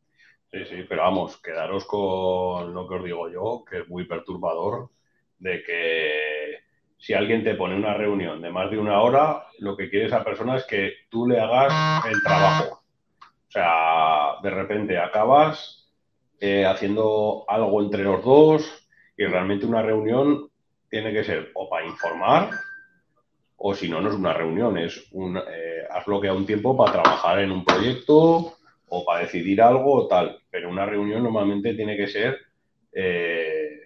Sí, 0.50 0.64
sí, 0.64 0.87
pero 0.88 1.02
vamos, 1.02 1.40
quedaros 1.43 1.85
con 1.85 2.73
lo 2.73 2.88
que 2.88 2.94
os 2.94 3.05
digo 3.05 3.29
yo, 3.29 3.64
que 3.69 3.81
es 3.81 3.88
muy 3.88 4.05
perturbador, 4.06 4.90
de 5.38 5.62
que 5.62 6.58
si 6.96 7.12
alguien 7.12 7.44
te 7.44 7.55
pone 7.55 7.76
una 7.76 7.94
reunión 7.94 8.40
de 8.40 8.50
más 8.50 8.70
de 8.70 8.79
una 8.79 9.00
hora, 9.00 9.44
lo 9.58 9.76
que 9.76 9.90
quiere 9.90 10.06
esa 10.06 10.25
persona 10.25 10.56
es 10.56 10.64
que 10.64 10.93
tú 11.11 11.26
le 11.26 11.38
hagas 11.38 12.05
el 12.06 12.23
trabajo. 12.23 12.82
O 13.20 13.50
sea, 13.50 14.37
de 14.43 14.50
repente 14.50 14.99
acabas 14.99 15.93
eh, 16.41 16.64
haciendo 16.64 17.44
algo 17.46 17.82
entre 17.82 18.02
los 18.02 18.25
dos 18.25 18.88
y 19.17 19.25
realmente 19.26 19.67
una 19.67 19.82
reunión 19.82 20.50
tiene 20.91 21.12
que 21.12 21.25
ser 21.25 21.50
o 21.55 21.69
para 21.69 21.87
informar 21.87 22.50
o 23.60 23.75
si 23.75 23.88
no, 23.88 24.00
no 24.00 24.08
es 24.08 24.14
una 24.14 24.32
reunión, 24.32 24.78
es 24.78 25.08
un, 25.12 25.37
eh, 25.37 25.82
has 25.90 26.05
bloqueado 26.06 26.37
un 26.37 26.46
tiempo 26.46 26.76
para 26.76 26.93
trabajar 26.93 27.40
en 27.40 27.50
un 27.50 27.64
proyecto 27.64 28.55
o 28.88 29.05
para 29.05 29.22
decidir 29.22 29.60
algo 29.60 29.93
o 29.94 30.06
tal, 30.06 30.40
pero 30.49 30.70
una 30.70 30.87
reunión 30.87 31.22
normalmente 31.25 31.75
tiene 31.75 31.96
que 31.96 32.06
ser 32.06 32.38
eh, 32.93 33.81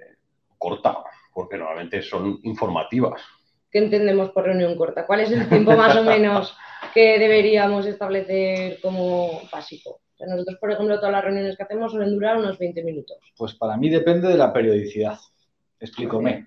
corta, 0.59 0.99
porque 1.33 1.57
normalmente 1.57 2.03
son 2.03 2.39
informativas. 2.43 3.23
¿Qué 3.71 3.79
entendemos 3.79 4.31
por 4.31 4.45
reunión 4.45 4.77
corta? 4.77 5.07
¿Cuál 5.07 5.21
es 5.21 5.33
el 5.33 5.49
tiempo 5.49 5.75
más 5.75 5.97
o 5.97 6.05
menos 6.05 6.55
que 6.93 7.19
deberíamos 7.19 7.87
establecer 7.87 8.79
como 8.81 9.41
básico? 9.51 10.01
nosotros, 10.25 10.57
por 10.61 10.71
ejemplo, 10.71 10.97
todas 11.01 11.11
las 11.11 11.25
reuniones 11.25 11.57
que 11.57 11.65
hacemos 11.65 11.91
suelen 11.91 12.15
durar 12.15 12.37
unos 12.37 12.57
20 12.57 12.85
minutos. 12.85 13.17
Pues 13.37 13.55
para 13.55 13.77
mí 13.77 13.89
depende 13.89 14.29
de 14.29 14.37
la 14.37 14.53
periodicidad. 14.53 15.19
Explícame. 15.81 16.47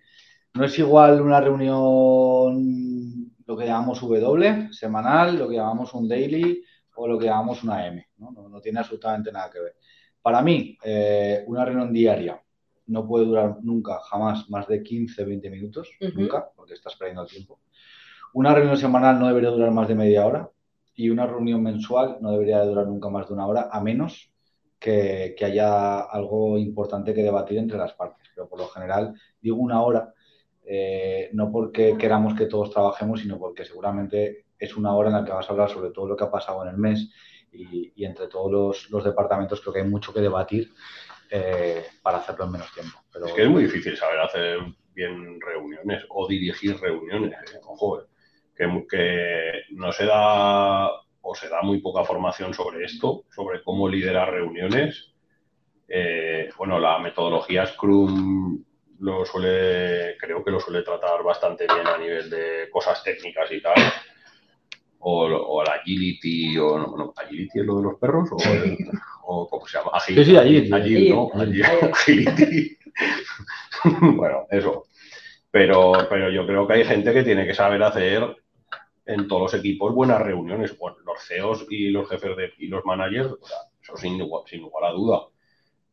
No 0.55 0.63
es 0.63 0.79
igual 0.79 1.21
una 1.21 1.41
reunión, 1.41 3.29
lo 3.45 3.57
que 3.57 3.65
llamamos 3.65 3.99
W, 3.99 4.71
semanal, 4.71 5.37
lo 5.37 5.49
que 5.49 5.55
llamamos 5.55 5.93
un 5.93 6.07
daily 6.07 6.63
o 6.95 7.07
lo 7.09 7.19
que 7.19 7.25
llamamos 7.25 7.61
una 7.65 7.85
M. 7.85 8.07
No, 8.17 8.61
tiene 8.61 8.79
absolutamente 8.79 9.33
nada 9.33 9.49
que 9.51 9.59
ver. 9.59 9.75
Para 10.21 10.41
mí, 10.41 10.77
eh, 10.81 11.43
una 11.47 11.65
reunión 11.65 11.91
diaria 11.91 12.41
no 12.87 13.05
puede 13.05 13.25
durar 13.25 13.57
nunca, 13.63 13.99
jamás, 13.99 14.49
más 14.49 14.65
de 14.69 14.81
15, 14.81 15.25
20 15.25 15.49
minutos, 15.49 15.89
nunca, 16.15 16.49
porque 16.55 16.75
estás 16.75 16.95
perdiendo 16.95 17.23
el 17.23 17.27
tiempo. 17.27 17.59
Una 18.33 18.55
reunión 18.55 18.77
semanal 18.77 19.19
no 19.19 19.27
debería 19.27 19.49
durar 19.49 19.71
más 19.71 19.89
de 19.89 19.95
media 19.95 20.25
hora 20.25 20.49
y 20.95 21.09
una 21.09 21.27
reunión 21.27 21.61
mensual 21.63 22.19
no 22.21 22.31
debería 22.31 22.63
durar 22.63 22.87
nunca 22.87 23.09
más 23.09 23.27
de 23.27 23.33
una 23.33 23.45
hora, 23.45 23.67
a 23.69 23.81
menos 23.81 24.31
que, 24.79 25.35
que, 25.37 25.43
haya 25.43 25.99
algo 25.99 26.57
importante 26.57 27.13
que 27.13 27.23
debatir 27.23 27.57
entre 27.57 27.77
las 27.77 27.91
partes. 27.91 28.29
Pero 28.33 28.47
por 28.47 28.59
lo 28.59 28.67
general 28.67 29.13
digo 29.41 29.57
una 29.57 29.81
hora 29.81 30.13
eh, 30.67 31.29
no 31.33 31.51
porque 31.51 31.95
queramos 31.97 32.33
que 32.33 32.47
todos 32.47 32.71
trabajemos, 32.71 33.21
sino 33.21 33.37
porque 33.37 33.65
seguramente 33.65 34.45
es 34.57 34.75
una 34.75 34.95
hora 34.95 35.09
en 35.09 35.15
la 35.15 35.25
que 35.25 35.31
vas 35.31 35.47
a 35.47 35.51
hablar 35.51 35.69
sobre 35.69 35.91
todo 35.91 36.07
lo 36.07 36.17
que 36.17 36.23
ha 36.23 36.31
pasado 36.31 36.63
en 36.63 36.69
el 36.69 36.77
mes 36.77 37.11
y, 37.51 38.03
entre 38.03 38.27
todos 38.27 38.89
los, 38.89 39.03
departamentos 39.03 39.61
creo 39.61 39.73
que 39.73 39.81
hay 39.81 39.87
mucho 39.87 40.13
que 40.13 40.21
debatir 40.21 40.71
eh, 41.29 41.85
para 42.01 42.17
hacerlo 42.17 42.45
en 42.45 42.51
menos 42.51 42.73
tiempo. 42.73 42.99
Pero... 43.11 43.27
Es 43.27 43.33
que 43.33 43.43
es 43.43 43.49
muy 43.49 43.63
difícil 43.63 43.95
saber 43.95 44.19
hacer 44.19 44.59
bien 44.93 45.39
reuniones 45.39 46.03
o 46.09 46.27
dirigir 46.27 46.77
reuniones. 46.79 47.33
¿eh? 47.53 47.59
Ojo, 47.63 48.03
que, 48.55 48.85
que 48.89 49.51
no 49.71 49.91
se 49.91 50.05
da 50.05 50.89
o 51.21 51.35
se 51.35 51.49
da 51.49 51.61
muy 51.61 51.79
poca 51.79 52.03
formación 52.03 52.53
sobre 52.53 52.85
esto, 52.85 53.23
sobre 53.29 53.63
cómo 53.63 53.87
liderar 53.87 54.31
reuniones. 54.31 55.13
bueno, 56.57 56.79
la 56.79 56.99
metodología 56.99 57.65
Scrum 57.65 58.63
lo 58.99 59.25
suele, 59.25 60.17
creo 60.17 60.43
que 60.43 60.51
lo 60.51 60.59
suele 60.59 60.83
tratar 60.83 61.23
bastante 61.23 61.65
bien 61.65 61.87
a 61.87 61.97
nivel 61.97 62.29
de 62.29 62.69
cosas 62.71 63.03
técnicas 63.03 63.51
y 63.51 63.61
tal. 63.61 63.75
O, 64.99 65.25
o 65.25 65.61
el 65.61 65.69
agility, 65.69 66.57
o 66.57 66.79
no, 66.79 67.13
agility 67.15 67.59
es 67.59 67.65
lo 67.65 67.77
de 67.77 67.83
los 67.83 67.99
perros, 67.99 68.29
o, 68.31 68.37
o 69.23 69.47
¿cómo 69.47 69.67
se 69.67 69.77
llama? 69.77 69.91
Agility. 69.93 70.25
Sí, 70.25 70.31
sí, 70.31 70.73
agility. 70.73 71.09
¿no? 71.09 71.29
Agility. 71.93 72.77
bueno, 74.15 74.47
eso. 74.49 74.87
Pero, 75.51 75.93
pero 76.09 76.31
yo 76.31 76.45
creo 76.45 76.67
que 76.67 76.73
hay 76.73 76.83
gente 76.85 77.13
que 77.13 77.23
tiene 77.23 77.45
que 77.45 77.53
saber 77.53 77.81
hacer 77.83 78.35
en 79.05 79.27
todos 79.27 79.43
los 79.43 79.53
equipos 79.53 79.93
buenas 79.93 80.21
reuniones. 80.21 80.77
Bueno, 80.77 80.97
los 81.05 81.23
CEOs 81.25 81.67
y 81.69 81.89
los 81.89 82.09
jefes 82.09 82.35
de, 82.35 82.53
y 82.57 82.67
los 82.67 82.83
managers, 82.85 83.35
eso 83.81 83.95
sin, 83.95 84.19
sin 84.47 84.61
lugar 84.61 84.85
a 84.85 84.91
duda. 84.91 85.27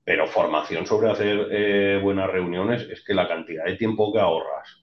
Pero 0.04 0.26
formación 0.26 0.86
sobre 0.86 1.10
hacer 1.10 1.48
eh, 1.50 2.00
buenas 2.02 2.30
reuniones 2.30 2.82
es 2.90 3.04
que 3.04 3.14
la 3.14 3.28
cantidad 3.28 3.64
de 3.64 3.76
tiempo 3.76 4.12
que 4.12 4.18
ahorras 4.18 4.82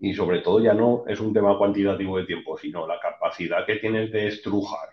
y 0.00 0.14
sobre 0.14 0.40
todo 0.40 0.60
ya 0.60 0.74
no 0.74 1.04
es 1.06 1.20
un 1.20 1.32
tema 1.32 1.56
cuantitativo 1.56 2.18
de 2.18 2.24
tiempo, 2.24 2.58
sino 2.58 2.86
la 2.86 3.00
capacidad 3.00 3.64
que 3.64 3.76
tienes 3.76 4.10
de 4.12 4.28
estrujar 4.28 4.90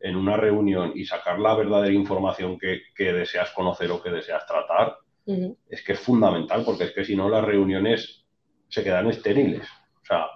en 0.00 0.16
una 0.16 0.36
reunión 0.36 0.92
y 0.94 1.04
sacar 1.04 1.38
la 1.38 1.54
verdadera 1.54 1.94
información 1.94 2.58
que, 2.58 2.82
deseas 3.12 3.50
conocer 3.52 3.90
o 3.90 4.02
que 4.02 4.10
deseas 4.10 4.46
tratar, 4.46 4.96
es 5.68 5.82
que 5.82 5.92
es 5.92 6.00
fundamental, 6.00 6.62
porque 6.64 6.84
es 6.84 6.92
que 6.92 7.04
si 7.04 7.14
no 7.14 7.28
las 7.28 7.44
reuniones 7.44 8.24
se 8.68 8.82
quedan 8.82 9.08
estériles. 9.08 9.68
O 10.02 10.04
sea, 10.04 10.28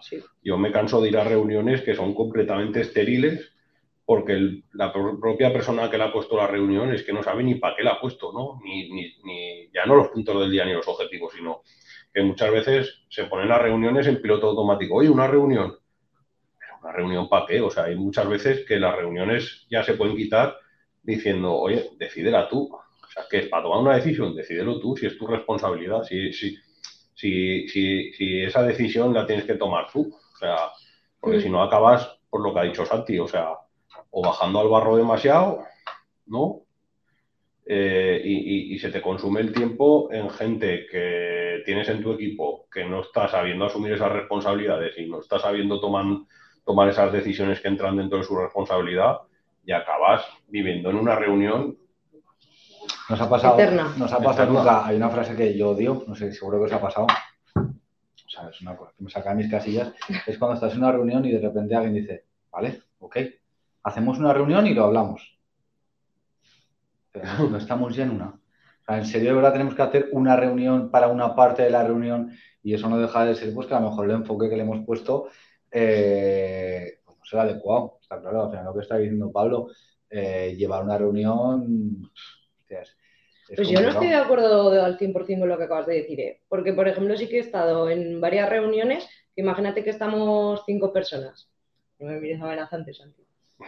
yo 0.42 0.58
me 0.58 0.70
canso 0.70 1.00
de 1.00 1.08
ir 1.08 1.16
a 1.16 1.24
reuniones 1.24 1.80
que 1.80 1.94
son 1.94 2.14
completamente 2.14 2.82
estériles 2.82 3.51
porque 4.12 4.62
la 4.74 4.92
propia 4.92 5.50
persona 5.50 5.88
que 5.88 5.96
le 5.96 6.04
ha 6.04 6.12
puesto 6.12 6.36
la 6.36 6.46
reunión 6.46 6.92
es 6.92 7.02
que 7.02 7.14
no 7.14 7.22
sabe 7.22 7.42
ni 7.42 7.54
para 7.54 7.74
qué 7.74 7.82
la 7.82 7.92
ha 7.92 8.00
puesto, 8.02 8.30
¿no? 8.30 8.60
Ni, 8.62 8.90
ni, 8.90 9.70
ya 9.72 9.86
no 9.86 9.94
los 9.94 10.08
puntos 10.08 10.38
del 10.38 10.50
día 10.50 10.66
ni 10.66 10.74
los 10.74 10.86
objetivos, 10.86 11.32
sino 11.32 11.62
que 12.12 12.22
muchas 12.22 12.50
veces 12.50 13.04
se 13.08 13.24
ponen 13.24 13.48
las 13.48 13.62
reuniones 13.62 14.06
en 14.06 14.20
piloto 14.20 14.48
automático. 14.48 14.96
Oye, 14.96 15.08
una 15.08 15.26
reunión, 15.28 15.78
una 16.82 16.92
reunión 16.92 17.26
para 17.30 17.46
qué. 17.46 17.62
O 17.62 17.70
sea, 17.70 17.84
hay 17.84 17.96
muchas 17.96 18.28
veces 18.28 18.66
que 18.66 18.78
las 18.78 18.94
reuniones 18.94 19.66
ya 19.70 19.82
se 19.82 19.94
pueden 19.94 20.14
quitar 20.14 20.58
diciendo, 21.02 21.54
oye, 21.54 21.88
decídela 21.96 22.50
tú. 22.50 22.68
O 22.70 23.10
sea, 23.10 23.24
que 23.30 23.48
para 23.48 23.62
tomar 23.62 23.78
una 23.78 23.94
decisión, 23.94 24.36
decídelo 24.36 24.78
tú, 24.78 24.94
si 24.94 25.06
es 25.06 25.16
tu 25.16 25.26
responsabilidad, 25.26 26.02
si, 26.02 26.34
si, 26.34 26.58
si, 27.14 27.66
si, 27.66 28.42
esa 28.42 28.62
decisión 28.62 29.14
la 29.14 29.26
tienes 29.26 29.46
que 29.46 29.54
tomar 29.54 29.86
tú. 29.90 30.14
O 30.34 30.36
sea, 30.36 30.68
porque 31.18 31.40
si 31.40 31.48
no 31.48 31.62
acabas 31.62 32.18
por 32.28 32.42
lo 32.42 32.52
que 32.52 32.60
ha 32.60 32.64
dicho 32.64 32.84
Santi, 32.84 33.18
o 33.18 33.26
sea, 33.26 33.54
o 34.12 34.22
bajando 34.22 34.60
al 34.60 34.68
barro 34.68 34.96
demasiado, 34.96 35.64
¿no? 36.26 36.60
Eh, 37.64 38.20
y, 38.24 38.74
y, 38.74 38.78
se 38.78 38.90
te 38.90 39.00
consume 39.00 39.40
el 39.40 39.52
tiempo 39.52 40.08
en 40.12 40.28
gente 40.30 40.86
que 40.90 41.62
tienes 41.64 41.88
en 41.88 42.02
tu 42.02 42.12
equipo 42.12 42.66
que 42.70 42.84
no 42.84 43.02
está 43.02 43.28
sabiendo 43.28 43.66
asumir 43.66 43.92
esas 43.92 44.10
responsabilidades 44.10 44.98
y 44.98 45.08
no 45.08 45.20
está 45.20 45.38
sabiendo 45.38 45.80
tomar 45.80 46.04
tomar 46.64 46.88
esas 46.88 47.12
decisiones 47.12 47.60
que 47.60 47.68
entran 47.68 47.96
dentro 47.96 48.18
de 48.18 48.24
su 48.24 48.36
responsabilidad 48.36 49.18
y 49.64 49.72
acabas 49.72 50.24
viviendo 50.48 50.90
en 50.90 50.96
una 50.96 51.16
reunión. 51.16 51.76
Nos 53.08 53.20
ha 53.20 53.28
pasado, 53.28 53.58
nos 53.96 54.12
ha 54.12 54.20
pasado 54.20 54.52
nunca. 54.52 54.86
Hay 54.86 54.96
una 54.96 55.10
frase 55.10 55.36
que 55.36 55.56
yo 55.56 55.70
odio, 55.70 56.04
no 56.06 56.14
sé, 56.14 56.32
seguro 56.32 56.58
que 56.58 56.64
os 56.64 56.72
ha 56.72 56.80
pasado. 56.80 57.06
O 57.54 58.30
sea, 58.30 58.48
es 58.48 58.60
una 58.62 58.76
cosa 58.76 58.92
que 58.96 59.04
me 59.04 59.10
saca 59.10 59.30
de 59.30 59.36
mis 59.36 59.50
casillas. 59.50 59.92
Es 60.26 60.38
cuando 60.38 60.54
estás 60.54 60.72
en 60.72 60.78
una 60.78 60.92
reunión 60.92 61.24
y 61.24 61.32
de 61.32 61.40
repente 61.40 61.74
alguien 61.74 61.94
dice, 61.94 62.24
vale, 62.50 62.82
ok, 63.00 63.16
hacemos 63.82 64.18
una 64.18 64.32
reunión 64.32 64.66
y 64.66 64.74
lo 64.74 64.84
hablamos. 64.84 65.38
Pero 67.12 67.48
no 67.50 67.56
estamos 67.56 67.94
ya 67.94 68.04
en 68.04 68.10
una. 68.10 68.28
O 68.28 68.84
sea, 68.84 68.98
en 68.98 69.06
serio, 69.06 69.30
de 69.30 69.36
verdad 69.36 69.52
tenemos 69.52 69.74
que 69.74 69.82
hacer 69.82 70.08
una 70.12 70.36
reunión 70.36 70.90
para 70.90 71.08
una 71.08 71.34
parte 71.36 71.62
de 71.62 71.70
la 71.70 71.84
reunión 71.84 72.32
y 72.62 72.74
eso 72.74 72.88
no 72.88 72.98
deja 72.98 73.24
de 73.24 73.34
ser, 73.34 73.54
pues 73.54 73.66
que 73.66 73.74
a 73.74 73.80
lo 73.80 73.90
mejor 73.90 74.06
el 74.06 74.16
enfoque 74.16 74.48
que 74.48 74.56
le 74.56 74.62
hemos 74.62 74.84
puesto 74.84 75.28
eh, 75.70 76.98
pues 77.04 77.18
no 77.18 77.24
será 77.24 77.42
adecuado. 77.42 77.98
Está 78.00 78.20
claro, 78.20 78.44
al 78.44 78.50
final 78.50 78.64
lo 78.66 78.74
que 78.74 78.80
está 78.80 78.96
diciendo 78.96 79.32
Pablo, 79.32 79.68
eh, 80.10 80.54
llevar 80.56 80.84
una 80.84 80.98
reunión. 80.98 82.10
pues 82.68 83.68
yo 83.68 83.80
no 83.80 83.88
estoy 83.88 84.08
de 84.08 84.16
acuerdo 84.16 84.70
al 84.82 84.98
100% 84.98 85.40
con 85.40 85.48
lo 85.48 85.58
que 85.58 85.64
acabas 85.64 85.86
de 85.86 85.94
decir, 85.94 86.20
¿eh? 86.20 86.42
porque 86.48 86.72
por 86.72 86.86
ejemplo 86.86 87.16
sí 87.16 87.28
que 87.28 87.38
he 87.38 87.40
estado 87.40 87.88
en 87.88 88.20
varias 88.20 88.48
reuniones, 88.48 89.08
imagínate 89.36 89.82
que 89.82 89.90
estamos 89.90 90.62
cinco 90.66 90.92
personas. 90.92 91.48
No 91.98 92.08
me 92.08 92.20
mires 92.20 92.40
amenazante, 92.40 92.92
Santi. 92.92 93.21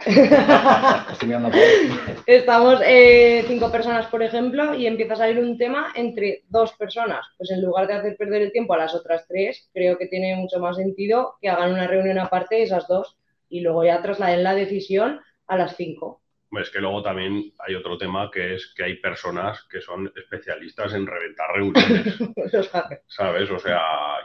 Estamos 2.25 2.81
eh, 2.85 3.43
cinco 3.47 3.71
personas, 3.71 4.07
por 4.07 4.23
ejemplo, 4.23 4.75
y 4.75 4.87
empieza 4.87 5.13
a 5.13 5.17
salir 5.17 5.39
un 5.39 5.57
tema 5.57 5.93
entre 5.95 6.43
dos 6.49 6.73
personas. 6.73 7.25
Pues 7.37 7.51
en 7.51 7.63
lugar 7.63 7.87
de 7.87 7.93
hacer 7.93 8.17
perder 8.17 8.41
el 8.41 8.51
tiempo 8.51 8.73
a 8.73 8.77
las 8.77 8.93
otras 8.93 9.25
tres, 9.27 9.69
creo 9.73 9.97
que 9.97 10.07
tiene 10.07 10.35
mucho 10.35 10.59
más 10.59 10.75
sentido 10.77 11.35
que 11.41 11.49
hagan 11.49 11.73
una 11.73 11.87
reunión 11.87 12.19
aparte 12.19 12.61
esas 12.61 12.87
dos 12.87 13.17
y 13.49 13.61
luego 13.61 13.85
ya 13.85 14.01
trasladen 14.01 14.43
la 14.43 14.55
decisión 14.55 15.21
a 15.47 15.57
las 15.57 15.75
cinco. 15.75 16.21
Es 16.51 16.69
que 16.69 16.79
luego 16.79 17.03
también 17.03 17.51
hay 17.59 17.75
otro 17.75 17.97
tema 17.97 18.31
que 18.31 18.55
es 18.55 18.73
que 18.75 18.83
hay 18.83 18.95
personas 18.97 19.63
que 19.69 19.81
son 19.81 20.11
especialistas 20.15 20.93
en 20.93 21.05
reventar 21.05 21.47
reuniones. 21.53 22.15
¿Sabes? 23.07 23.51
O 23.51 23.59
sea, 23.59 23.81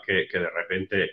que, 0.06 0.28
que 0.30 0.38
de 0.38 0.50
repente 0.50 1.10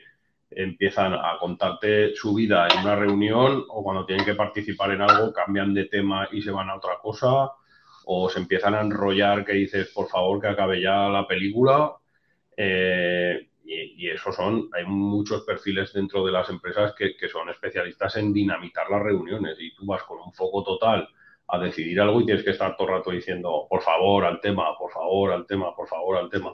empiezan 0.50 1.14
a 1.14 1.38
contarte 1.40 2.16
su 2.16 2.34
vida 2.34 2.68
en 2.68 2.80
una 2.80 2.96
reunión 2.96 3.66
o 3.70 3.84
cuando 3.84 4.06
tienen 4.06 4.26
que 4.26 4.36
participar 4.36 4.92
en 4.92 5.02
algo 5.02 5.34
cambian 5.34 5.74
de 5.74 5.86
tema 5.86 6.30
y 6.32 6.42
se 6.42 6.52
van 6.52 6.70
a 6.70 6.76
otra 6.76 6.98
cosa 7.02 7.52
o 8.06 8.30
se 8.30 8.40
empiezan 8.40 8.74
a 8.74 8.82
enrollar 8.82 9.44
que 9.44 9.54
dices 9.54 9.90
por 9.94 10.08
favor 10.08 10.40
que 10.40 10.48
acabe 10.48 10.82
ya 10.82 11.10
la 11.10 11.28
película 11.28 11.94
eh, 12.56 13.50
y, 13.66 14.10
eso 14.10 14.32
son, 14.32 14.70
hay 14.74 14.86
muchos 14.86 15.44
perfiles 15.44 15.92
dentro 15.92 16.26
de 16.26 16.32
las 16.32 16.50
empresas 16.50 16.96
que, 16.96 17.16
son 17.28 17.50
especialistas 17.50 18.16
en 18.16 18.32
dinamitar 18.32 18.90
las 18.90 19.04
reuniones 19.04 19.58
y 19.60 19.76
tú 19.76 19.86
vas 19.86 20.04
con 20.04 20.20
un 20.20 20.32
foco 20.34 20.64
total 20.64 21.10
a 21.50 21.60
decidir 21.60 22.00
algo 22.00 22.22
y 22.22 22.26
tienes 22.26 22.46
que 22.46 22.52
estar 22.52 22.78
todo 22.78 22.88
el 22.88 22.94
rato 22.96 23.12
diciendo 23.12 23.68
por 23.70 23.82
favor 23.82 24.24
al 24.24 24.40
tema, 24.40 24.78
por 24.78 24.92
favor 24.92 25.34
al 25.34 25.46
tema, 25.46 25.76
por 25.76 25.88
favor 25.88 26.18
al 26.18 26.30
tema 26.30 26.54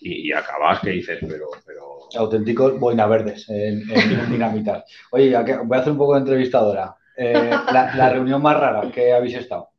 y, 0.00 0.32
acabas 0.32 0.80
que 0.80 0.90
dices, 0.90 1.18
pero, 1.20 1.46
pero... 1.66 1.98
Auténticos 2.16 2.78
boina 2.78 3.06
verdes 3.06 3.48
en, 3.48 3.82
dinamitar. 4.30 4.84
Oye, 5.10 5.36
voy 5.64 5.76
a 5.76 5.80
hacer 5.80 5.92
un 5.92 5.98
poco 5.98 6.14
de 6.14 6.20
entrevistadora. 6.20 6.94
Eh, 7.16 7.50
la, 7.72 8.10
reunión 8.10 8.40
más 8.40 8.58
rara 8.58 8.90
que 8.90 9.12
habéis 9.12 9.34
estado. 9.34 9.70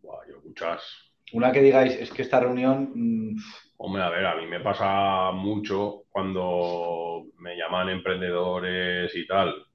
Buah, 0.00 0.26
yo 0.28 0.40
muchas. 0.44 0.82
Una 1.32 1.52
que 1.52 1.60
digáis, 1.60 1.94
es 1.94 2.10
que 2.10 2.22
esta 2.22 2.40
reunión... 2.40 2.90
Mm, 2.94 3.36
Hombre, 3.76 4.02
a 4.02 4.10
ver, 4.10 4.26
a 4.26 4.36
mí 4.36 4.46
me 4.46 4.60
pasa 4.60 5.32
mucho 5.32 6.04
cuando 6.08 7.24
me 7.38 7.56
llaman 7.56 7.88
emprendedores 7.88 9.14
y 9.14 9.26
tal 9.26 9.66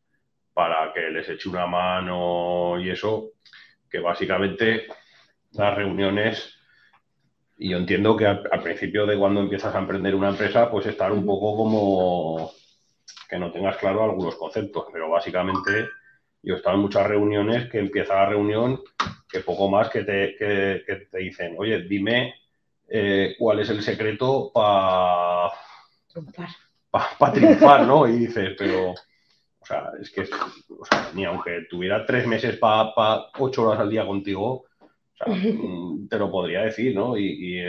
para 0.58 0.92
que 0.92 1.02
les 1.12 1.30
eche 1.30 1.50
una 1.50 1.68
mano 1.68 2.80
y 2.80 2.90
eso, 2.90 3.34
que 3.88 4.00
básicamente 4.00 4.88
las 5.52 5.76
reuniones 5.76 6.57
y 7.58 7.70
yo 7.70 7.78
entiendo 7.78 8.16
que 8.16 8.26
al, 8.28 8.62
principio 8.62 9.06
de 9.06 9.18
cuando 9.18 9.42
empiezas 9.42 9.74
a 9.74 9.80
emprender 9.80 10.14
una 10.14 10.30
empresa, 10.30 10.70
pues 10.70 10.86
estar 10.86 11.12
un 11.12 11.26
poco 11.26 11.58
como 11.58 12.52
que 13.28 13.40
no 13.40 13.52
tengas 13.52 13.78
claro 13.78 14.04
algunos 14.04 14.36
conceptos, 14.36 14.86
pero 14.94 15.10
básicamente 15.10 15.90
yo 16.44 16.54
he 16.54 16.58
estado 16.58 16.76
en 16.76 16.82
muchas 16.84 17.08
reuniones 17.08 17.70
que 17.70 17.80
empieza 17.80 18.14
la 18.14 18.30
reunión 18.30 18.82
que 19.28 19.40
poco 19.40 19.70
más 19.70 19.90
que 19.90 20.04
te, 20.04 20.36
que, 20.38 21.08
te 21.12 21.18
dicen, 21.18 21.56
oye, 21.58 21.82
dime 21.82 22.36
eh, 22.88 23.36
cuál 23.40 23.60
es 23.60 23.70
el 23.70 23.82
secreto 23.82 24.52
para 24.54 25.50
pa, 26.92 27.34
triunfar, 27.34 27.86
¿no? 27.86 28.08
Y 28.08 28.12
dices, 28.20 28.56
pero, 28.58 28.92
o 28.92 29.66
sea, 29.66 29.92
es 30.00 30.12
que, 30.12 30.22
o 30.22 30.86
sea, 30.86 31.10
ni 31.14 31.26
aunque 31.26 31.66
tuviera 31.70 32.06
tres 32.06 32.28
meses 32.28 32.56
para 32.58 32.94
pa 32.94 33.32
ocho 33.40 33.68
horas 33.68 33.82
al 33.82 33.90
día 33.90 34.06
contigo, 34.06 34.67
Mm, 35.26 36.08
te 36.08 36.18
lo 36.18 36.30
podría 36.32 36.62
decir, 36.62 36.94
¿no? 36.96 37.18
Y, 37.18 37.60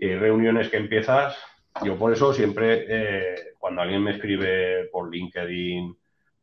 hay 0.00 0.14
reuniones 0.14 0.68
que 0.68 0.76
empiezas, 0.76 1.36
yo 1.84 1.98
por 1.98 2.12
eso 2.12 2.32
siempre, 2.32 2.86
eh, 2.88 3.34
cuando 3.58 3.82
alguien 3.82 4.02
me 4.02 4.12
escribe 4.12 4.88
por 4.92 5.12
LinkedIn 5.12 5.92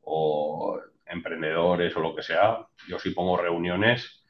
o 0.01 0.77
emprendedores 1.05 1.95
o 1.95 2.01
lo 2.01 2.13
que 2.13 2.21
sea, 2.21 2.67
yo 2.89 2.99
sí 2.99 3.11
pongo 3.11 3.37
reuniones, 3.37 4.25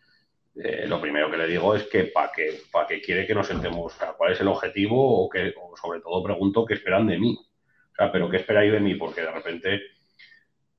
eh, 0.55 0.85
lo 0.87 1.01
primero 1.01 1.29
que 1.29 1.37
le 1.37 1.47
digo 1.47 1.75
es 1.75 1.83
que 1.83 2.05
para 2.05 2.31
qué, 2.31 2.61
para 2.71 2.87
qué 2.87 3.01
quiere 3.01 3.27
que 3.27 3.35
nos 3.35 3.47
sentemos, 3.47 3.93
o 3.93 3.97
sea, 3.97 4.13
cuál 4.13 4.31
es 4.31 4.39
el 4.39 4.47
objetivo 4.47 5.25
o, 5.25 5.29
que, 5.29 5.53
sobre 5.81 5.99
todo 5.99 6.23
pregunto 6.23 6.65
qué 6.65 6.75
esperan 6.75 7.07
de 7.07 7.19
mí. 7.19 7.37
O 7.91 7.95
sea, 7.95 8.11
pero 8.11 8.29
qué 8.29 8.37
esperáis 8.37 8.71
de 8.71 8.79
mí, 8.79 8.95
porque 8.95 9.21
de 9.21 9.31
repente 9.31 9.81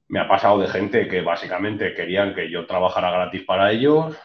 me 0.08 0.20
ha 0.20 0.28
pasado 0.28 0.60
de 0.60 0.68
gente 0.68 1.08
que 1.08 1.20
básicamente 1.20 1.94
querían 1.94 2.34
que 2.34 2.50
yo 2.50 2.66
trabajara 2.66 3.10
gratis 3.10 3.42
para 3.42 3.72
ellos, 3.72 4.16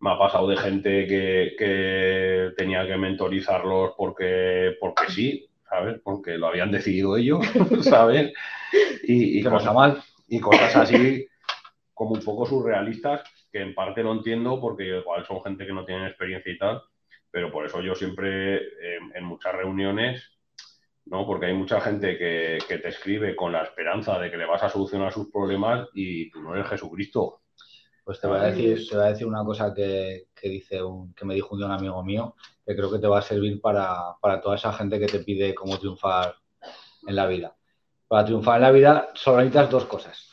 me 0.00 0.10
ha 0.10 0.18
pasado 0.18 0.48
de 0.48 0.56
gente 0.56 1.06
que, 1.06 2.52
tenía 2.56 2.86
que 2.86 2.96
mentorizarlos 2.96 3.92
porque, 3.96 4.76
porque 4.80 5.10
sí, 5.10 5.48
¿sabes? 5.68 6.00
Porque 6.02 6.36
lo 6.36 6.48
habían 6.48 6.70
decidido 6.70 7.16
ellos, 7.16 7.40
¿sabes? 7.82 8.32
Y, 9.04 9.42
cosas, 9.42 9.74
mal. 9.74 10.02
y 10.28 10.40
cosas 10.40 10.76
así 10.76 11.26
como 11.92 12.12
un 12.12 12.22
poco 12.22 12.44
surrealistas, 12.44 13.22
que 13.50 13.60
en 13.60 13.74
parte 13.74 14.02
lo 14.02 14.12
entiendo 14.12 14.60
porque 14.60 14.98
igual 14.98 15.24
son 15.24 15.42
gente 15.42 15.66
que 15.66 15.72
no 15.72 15.84
tienen 15.84 16.06
experiencia 16.06 16.52
y 16.52 16.58
tal, 16.58 16.82
pero 17.30 17.50
por 17.50 17.64
eso 17.64 17.80
yo 17.80 17.94
siempre 17.94 18.62
en 19.14 19.24
muchas 19.24 19.54
reuniones, 19.54 20.22
¿no? 21.06 21.26
Porque 21.26 21.46
hay 21.46 21.54
mucha 21.54 21.80
gente 21.80 22.18
que, 22.18 22.58
que 22.68 22.78
te 22.78 22.88
escribe 22.88 23.36
con 23.36 23.52
la 23.52 23.62
esperanza 23.62 24.18
de 24.18 24.30
que 24.30 24.36
le 24.36 24.46
vas 24.46 24.62
a 24.62 24.68
solucionar 24.68 25.12
sus 25.12 25.30
problemas 25.30 25.88
y 25.94 26.30
tú 26.30 26.42
no 26.42 26.54
eres 26.54 26.68
Jesucristo, 26.68 27.43
pues 28.04 28.20
te 28.20 28.26
voy 28.26 28.38
a 28.38 28.44
decir, 28.44 28.86
te 28.86 28.96
voy 28.96 29.06
a 29.06 29.08
decir 29.08 29.26
una 29.26 29.42
cosa 29.42 29.72
que, 29.72 30.26
dice 30.42 30.82
un, 30.82 31.14
que 31.14 31.24
me 31.24 31.34
dijo 31.34 31.54
un 31.54 31.58
día 31.58 31.66
un 31.66 31.72
amigo 31.72 32.04
mío, 32.04 32.36
que 32.64 32.76
creo 32.76 32.90
que 32.90 32.98
te 32.98 33.06
va 33.06 33.18
a 33.18 33.22
servir 33.22 33.62
para, 33.62 34.16
toda 34.42 34.56
esa 34.56 34.74
gente 34.74 35.00
que 35.00 35.06
te 35.06 35.20
pide 35.20 35.54
cómo 35.54 35.78
triunfar 35.78 36.34
en 37.06 37.16
la 37.16 37.26
vida. 37.26 37.56
Para 38.06 38.26
triunfar 38.26 38.56
en 38.56 38.62
la 38.62 38.70
vida 38.70 39.08
solo 39.14 39.38
necesitas 39.38 39.70
dos 39.70 39.86
cosas. 39.86 40.28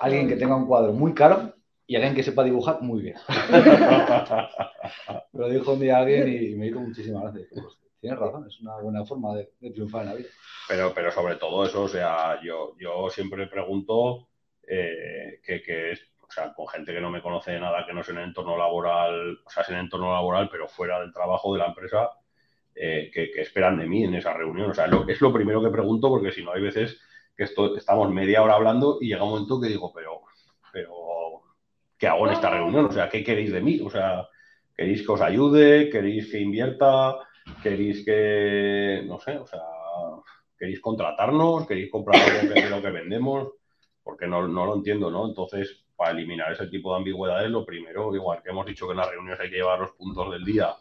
Alguien 0.00 0.28
que 0.28 0.36
tenga 0.36 0.56
un 0.56 0.66
cuadro 0.66 0.94
muy 0.94 1.12
caro 1.12 1.52
y 1.86 1.96
alguien 1.96 2.14
que 2.14 2.22
sepa 2.22 2.42
dibujar 2.42 2.80
muy 2.80 3.02
bien. 3.02 3.16
Lo 5.34 5.50
dijo 5.50 5.74
un 5.74 5.80
día 5.80 5.98
alguien 5.98 6.26
y 6.26 6.54
me 6.54 6.68
hizo 6.68 6.80
muchísima 6.80 7.20
gracia. 7.20 7.46
Pues, 7.52 7.80
tienes 8.00 8.18
razón, 8.18 8.46
es 8.48 8.58
una 8.60 8.78
buena 8.78 9.04
forma 9.04 9.36
de, 9.36 9.50
triunfar 9.72 10.02
en 10.02 10.08
la 10.08 10.14
vida. 10.14 10.28
Pero, 10.68 10.92
pero 10.94 11.12
sobre 11.12 11.36
todo 11.36 11.66
eso, 11.66 11.82
o 11.82 11.88
sea, 11.88 12.40
yo, 12.42 12.74
yo 12.78 13.10
siempre 13.10 13.46
pregunto 13.46 14.28
eh, 14.66 15.40
que, 15.44 15.90
es, 15.90 16.00
o 16.30 16.32
sea, 16.32 16.52
con 16.52 16.68
gente 16.68 16.92
que 16.92 17.00
no 17.00 17.10
me 17.10 17.20
conoce 17.20 17.50
de 17.50 17.60
nada, 17.60 17.84
que 17.84 17.92
no 17.92 18.02
es 18.02 18.08
en 18.08 18.18
el 18.18 18.28
entorno 18.28 18.56
laboral, 18.56 19.40
o 19.44 19.50
sea, 19.50 19.64
es 19.64 19.68
en 19.70 19.74
el 19.74 19.80
entorno 19.80 20.12
laboral, 20.12 20.48
pero 20.48 20.68
fuera 20.68 21.00
del 21.00 21.12
trabajo 21.12 21.52
de 21.52 21.58
la 21.58 21.66
empresa, 21.66 22.08
eh, 22.72 23.10
que, 23.12 23.32
esperan 23.42 23.76
de 23.78 23.88
mí 23.88 24.04
en 24.04 24.14
esa 24.14 24.32
reunión. 24.32 24.70
O 24.70 24.74
sea, 24.74 24.88
es 25.08 25.20
lo 25.20 25.32
primero 25.32 25.60
que 25.60 25.70
pregunto, 25.70 26.08
porque 26.08 26.30
si 26.30 26.44
no 26.44 26.52
hay 26.52 26.62
veces 26.62 27.00
que 27.36 27.42
esto, 27.42 27.76
estamos 27.76 28.12
media 28.12 28.44
hora 28.44 28.54
hablando 28.54 28.98
y 29.00 29.08
llega 29.08 29.24
un 29.24 29.30
momento 29.30 29.60
que 29.60 29.70
digo, 29.70 29.92
pero, 29.92 30.20
pero, 30.72 31.42
¿qué 31.98 32.06
hago 32.06 32.28
en 32.28 32.34
esta 32.34 32.48
reunión? 32.48 32.84
O 32.84 32.92
sea, 32.92 33.08
¿qué 33.08 33.24
queréis 33.24 33.52
de 33.52 33.60
mí? 33.60 33.80
O 33.84 33.90
sea, 33.90 34.28
¿queréis 34.76 35.04
que 35.04 35.12
os 35.12 35.20
ayude? 35.20 35.90
¿Queréis 35.90 36.30
que 36.30 36.38
invierta? 36.38 37.16
¿Queréis 37.60 38.04
que, 38.04 39.02
no 39.04 39.18
sé, 39.18 39.36
o 39.36 39.46
sea, 39.48 39.62
queréis 40.56 40.80
contratarnos? 40.80 41.66
¿Queréis 41.66 41.90
comprar 41.90 42.20
que, 42.54 42.70
lo 42.70 42.80
que 42.80 42.90
vendemos? 42.90 43.48
Porque 44.04 44.28
no, 44.28 44.46
no 44.46 44.64
lo 44.64 44.76
entiendo, 44.76 45.10
¿no? 45.10 45.26
Entonces, 45.26 45.84
para 46.00 46.12
eliminar 46.12 46.50
ese 46.50 46.66
tipo 46.68 46.92
de 46.92 46.96
ambigüedades, 46.96 47.50
lo 47.50 47.62
primero, 47.62 48.16
igual 48.16 48.42
que 48.42 48.48
hemos 48.48 48.64
dicho 48.64 48.86
que 48.86 48.92
en 48.92 48.96
las 48.96 49.10
reuniones 49.10 49.38
hay 49.38 49.50
que 49.50 49.56
llevar 49.56 49.80
los 49.80 49.90
puntos 49.90 50.32
del 50.32 50.46
día 50.46 50.74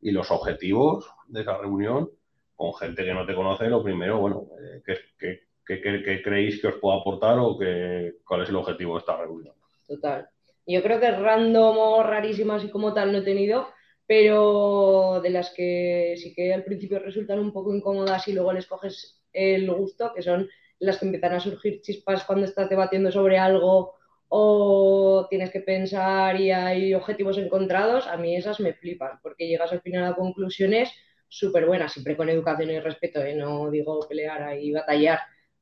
y 0.00 0.12
los 0.12 0.30
objetivos 0.30 1.10
de 1.26 1.42
esa 1.42 1.58
reunión 1.58 2.10
con 2.56 2.72
gente 2.72 3.04
que 3.04 3.12
no 3.12 3.26
te 3.26 3.34
conoce, 3.34 3.68
lo 3.68 3.82
primero, 3.82 4.18
bueno, 4.18 4.46
eh, 4.58 4.82
¿qué, 5.18 5.40
qué, 5.66 6.22
creéis 6.22 6.58
que 6.58 6.68
os 6.68 6.76
puedo 6.76 6.98
aportar 6.98 7.38
o 7.38 7.58
que, 7.58 8.14
cuál 8.24 8.44
es 8.44 8.48
el 8.48 8.56
objetivo 8.56 8.94
de 8.94 9.00
esta 9.00 9.18
reunión? 9.18 9.54
Total. 9.86 10.26
Yo 10.66 10.82
creo 10.82 10.98
que 10.98 11.10
random 11.10 11.76
o 11.76 12.02
rarísimas 12.02 12.64
y 12.64 12.70
como 12.70 12.94
tal 12.94 13.12
no 13.12 13.18
he 13.18 13.22
tenido, 13.24 13.68
pero 14.06 15.20
de 15.22 15.28
las 15.28 15.50
que 15.50 16.14
sí 16.16 16.32
que 16.34 16.54
al 16.54 16.64
principio 16.64 16.98
resultan 16.98 17.40
un 17.40 17.52
poco 17.52 17.74
incómodas 17.74 18.26
y 18.26 18.32
luego 18.32 18.54
les 18.54 18.66
coges 18.66 19.20
el 19.34 19.70
gusto, 19.70 20.14
que 20.14 20.22
son 20.22 20.48
las 20.78 20.96
que 20.96 21.04
empiezan 21.04 21.34
a 21.34 21.40
surgir 21.40 21.82
chispas 21.82 22.24
cuando 22.24 22.46
estás 22.46 22.70
debatiendo 22.70 23.12
sobre 23.12 23.36
algo 23.36 24.00
o 24.34 25.26
tienes 25.28 25.50
que 25.50 25.60
pensar 25.60 26.40
y 26.40 26.50
hay 26.50 26.94
objetivos 26.94 27.36
encontrados, 27.36 28.06
a 28.06 28.16
mí 28.16 28.34
esas 28.34 28.60
me 28.60 28.72
flipan, 28.72 29.20
porque 29.22 29.46
llegas 29.46 29.72
al 29.72 29.82
final 29.82 30.10
a 30.10 30.16
conclusiones 30.16 30.90
súper 31.28 31.66
buenas, 31.66 31.92
siempre 31.92 32.16
con 32.16 32.30
educación 32.30 32.70
y 32.70 32.80
respeto, 32.80 33.20
¿eh? 33.20 33.34
no 33.34 33.70
digo 33.70 34.00
pelear 34.08 34.42
ahí, 34.42 34.72
batallar, 34.72 35.18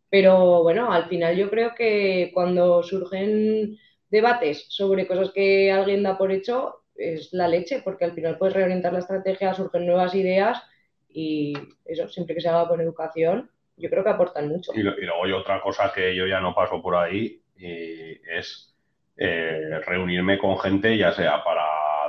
pero 0.08 0.62
bueno, 0.62 0.92
al 0.92 1.08
final 1.08 1.36
yo 1.36 1.50
creo 1.50 1.74
que 1.74 2.30
cuando 2.32 2.84
surgen 2.84 3.76
debates 4.08 4.66
sobre 4.68 5.08
cosas 5.08 5.32
que 5.32 5.72
alguien 5.72 6.04
da 6.04 6.16
por 6.16 6.30
hecho, 6.30 6.84
es 6.94 7.32
la 7.32 7.48
leche, 7.48 7.82
porque 7.82 8.04
al 8.04 8.12
final 8.12 8.38
puedes 8.38 8.54
reorientar 8.54 8.92
la 8.92 9.00
estrategia, 9.00 9.52
surgen 9.52 9.84
nuevas 9.84 10.14
ideas 10.14 10.62
y 11.08 11.54
eso, 11.86 12.08
siempre 12.08 12.36
que 12.36 12.40
se 12.40 12.48
haga 12.48 12.68
con 12.68 12.80
educación, 12.80 13.50
yo 13.76 13.90
creo 13.90 14.04
que 14.04 14.10
aportan 14.10 14.46
mucho. 14.46 14.70
Y, 14.76 14.78
y 14.78 14.82
luego 14.82 15.24
hay 15.24 15.32
otra 15.32 15.60
cosa 15.60 15.90
que 15.92 16.14
yo 16.14 16.28
ya 16.28 16.40
no 16.40 16.54
paso 16.54 16.80
por 16.80 16.94
ahí, 16.94 17.42
y 17.60 18.20
es 18.28 18.74
eh, 19.16 19.80
reunirme 19.86 20.38
con 20.38 20.58
gente, 20.58 20.96
ya 20.96 21.12
sea 21.12 21.44
para 21.44 21.64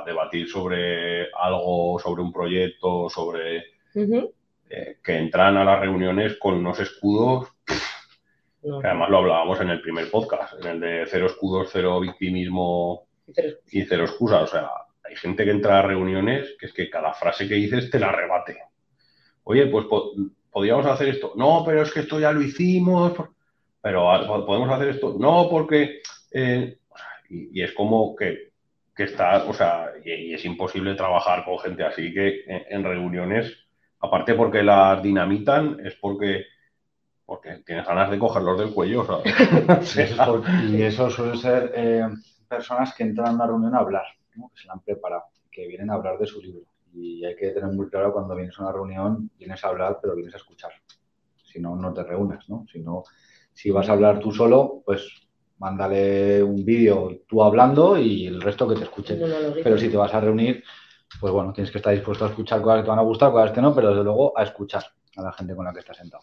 debatir 0.06 0.48
sobre 0.48 1.30
algo, 1.32 1.98
sobre 1.98 2.22
un 2.22 2.32
proyecto, 2.32 3.08
sobre 3.10 3.64
eh, 3.94 4.96
que 5.04 5.18
entran 5.18 5.58
a 5.58 5.64
las 5.64 5.80
reuniones 5.80 6.38
con 6.38 6.54
unos 6.54 6.80
escudos. 6.80 7.48
Que 8.62 8.86
además 8.86 9.10
lo 9.10 9.18
hablábamos 9.18 9.60
en 9.60 9.70
el 9.70 9.80
primer 9.80 10.08
podcast, 10.10 10.54
en 10.64 10.70
el 10.70 10.80
de 10.80 11.04
cero 11.06 11.26
escudos, 11.26 11.68
cero 11.72 11.98
victimismo 12.00 13.08
y 13.70 13.82
cero, 13.82 14.04
excusas. 14.04 14.42
O 14.44 14.46
sea, 14.46 14.70
hay 15.02 15.16
gente 15.16 15.44
que 15.44 15.50
entra 15.50 15.80
a 15.80 15.82
reuniones 15.82 16.54
que 16.58 16.66
es 16.66 16.72
que 16.72 16.88
cada 16.88 17.12
frase 17.12 17.48
que 17.48 17.56
dices 17.56 17.90
te 17.90 17.98
la 17.98 18.12
rebate. 18.12 18.58
Oye, 19.44 19.66
pues 19.66 19.86
podríamos 20.50 20.86
hacer 20.86 21.08
esto. 21.08 21.32
No, 21.36 21.64
pero 21.66 21.82
es 21.82 21.92
que 21.92 22.00
esto 22.00 22.20
ya 22.20 22.32
lo 22.32 22.40
hicimos 22.40 23.14
pero 23.82 24.46
podemos 24.46 24.70
hacer 24.70 24.88
esto. 24.90 25.16
No, 25.18 25.48
porque. 25.50 26.00
Eh, 26.30 26.78
y, 27.28 27.62
es 27.62 27.72
como 27.72 28.14
que, 28.14 28.52
está, 28.96 29.44
o 29.44 29.52
sea, 29.52 29.90
y, 30.04 30.32
es 30.34 30.44
imposible 30.44 30.94
trabajar 30.94 31.44
con 31.44 31.58
gente 31.58 31.82
así 31.82 32.12
que 32.12 32.44
en, 32.46 32.84
reuniones, 32.84 33.52
aparte 34.00 34.34
porque 34.34 34.62
las 34.62 35.02
dinamitan, 35.02 35.78
es 35.84 35.94
porque 35.96 36.44
porque 37.24 37.62
tienes 37.64 37.86
ganas 37.86 38.10
de 38.10 38.18
cogerlos 38.18 38.58
del 38.58 38.74
cuello. 38.74 39.06
y 40.70 40.82
eso 40.82 41.08
suele 41.08 41.36
ser 41.38 41.72
eh, 41.74 42.06
personas 42.46 42.94
que 42.94 43.04
entran 43.04 43.28
a 43.28 43.32
una 43.32 43.46
reunión 43.46 43.74
a 43.74 43.78
hablar, 43.78 44.04
que 44.30 44.40
se 44.60 44.66
la 44.66 44.74
han 44.74 44.80
preparado, 44.80 45.24
que 45.50 45.66
vienen 45.66 45.90
a 45.90 45.94
hablar 45.94 46.18
de 46.18 46.26
su 46.26 46.42
libro. 46.42 46.66
Y 46.92 47.24
hay 47.24 47.34
que 47.36 47.48
tener 47.50 47.72
muy 47.72 47.88
claro 47.88 48.12
cuando 48.12 48.34
vienes 48.34 48.58
a 48.58 48.64
una 48.64 48.72
reunión, 48.72 49.30
vienes 49.38 49.64
a 49.64 49.68
hablar, 49.68 49.98
pero 50.02 50.14
vienes 50.14 50.34
a 50.34 50.36
escuchar. 50.36 50.72
Si 51.42 51.58
no, 51.58 51.74
no 51.74 51.94
te 51.94 52.02
reúnes, 52.02 52.46
¿no? 52.50 52.66
Si 52.70 52.80
no, 52.80 53.04
si 53.52 53.70
vas 53.70 53.88
a 53.88 53.92
hablar 53.92 54.18
tú 54.20 54.32
solo, 54.32 54.82
pues 54.84 55.06
mándale 55.58 56.42
un 56.42 56.64
vídeo 56.64 57.20
tú 57.28 57.42
hablando 57.42 57.96
y 57.96 58.26
el 58.26 58.40
resto 58.40 58.68
que 58.68 58.74
te 58.74 58.82
escuchen. 58.82 59.20
pero 59.62 59.78
si 59.78 59.88
te 59.88 59.96
vas 59.96 60.12
a 60.12 60.20
reunir, 60.20 60.64
pues 61.20 61.32
bueno, 61.32 61.52
tienes 61.52 61.70
que 61.70 61.78
estar 61.78 61.94
dispuesto 61.94 62.24
a 62.24 62.28
escuchar 62.28 62.60
cosas 62.60 62.78
que 62.78 62.84
te 62.84 62.90
van 62.90 62.98
a 62.98 63.02
gustar, 63.02 63.30
cosas 63.30 63.52
que 63.52 63.60
no, 63.60 63.74
pero 63.74 63.90
desde 63.90 64.02
luego 64.02 64.36
a 64.36 64.42
escuchar 64.42 64.84
a 65.16 65.22
la 65.22 65.32
gente 65.32 65.54
con 65.54 65.64
la 65.64 65.72
que 65.72 65.80
estás 65.80 65.96
sentado. 65.96 66.22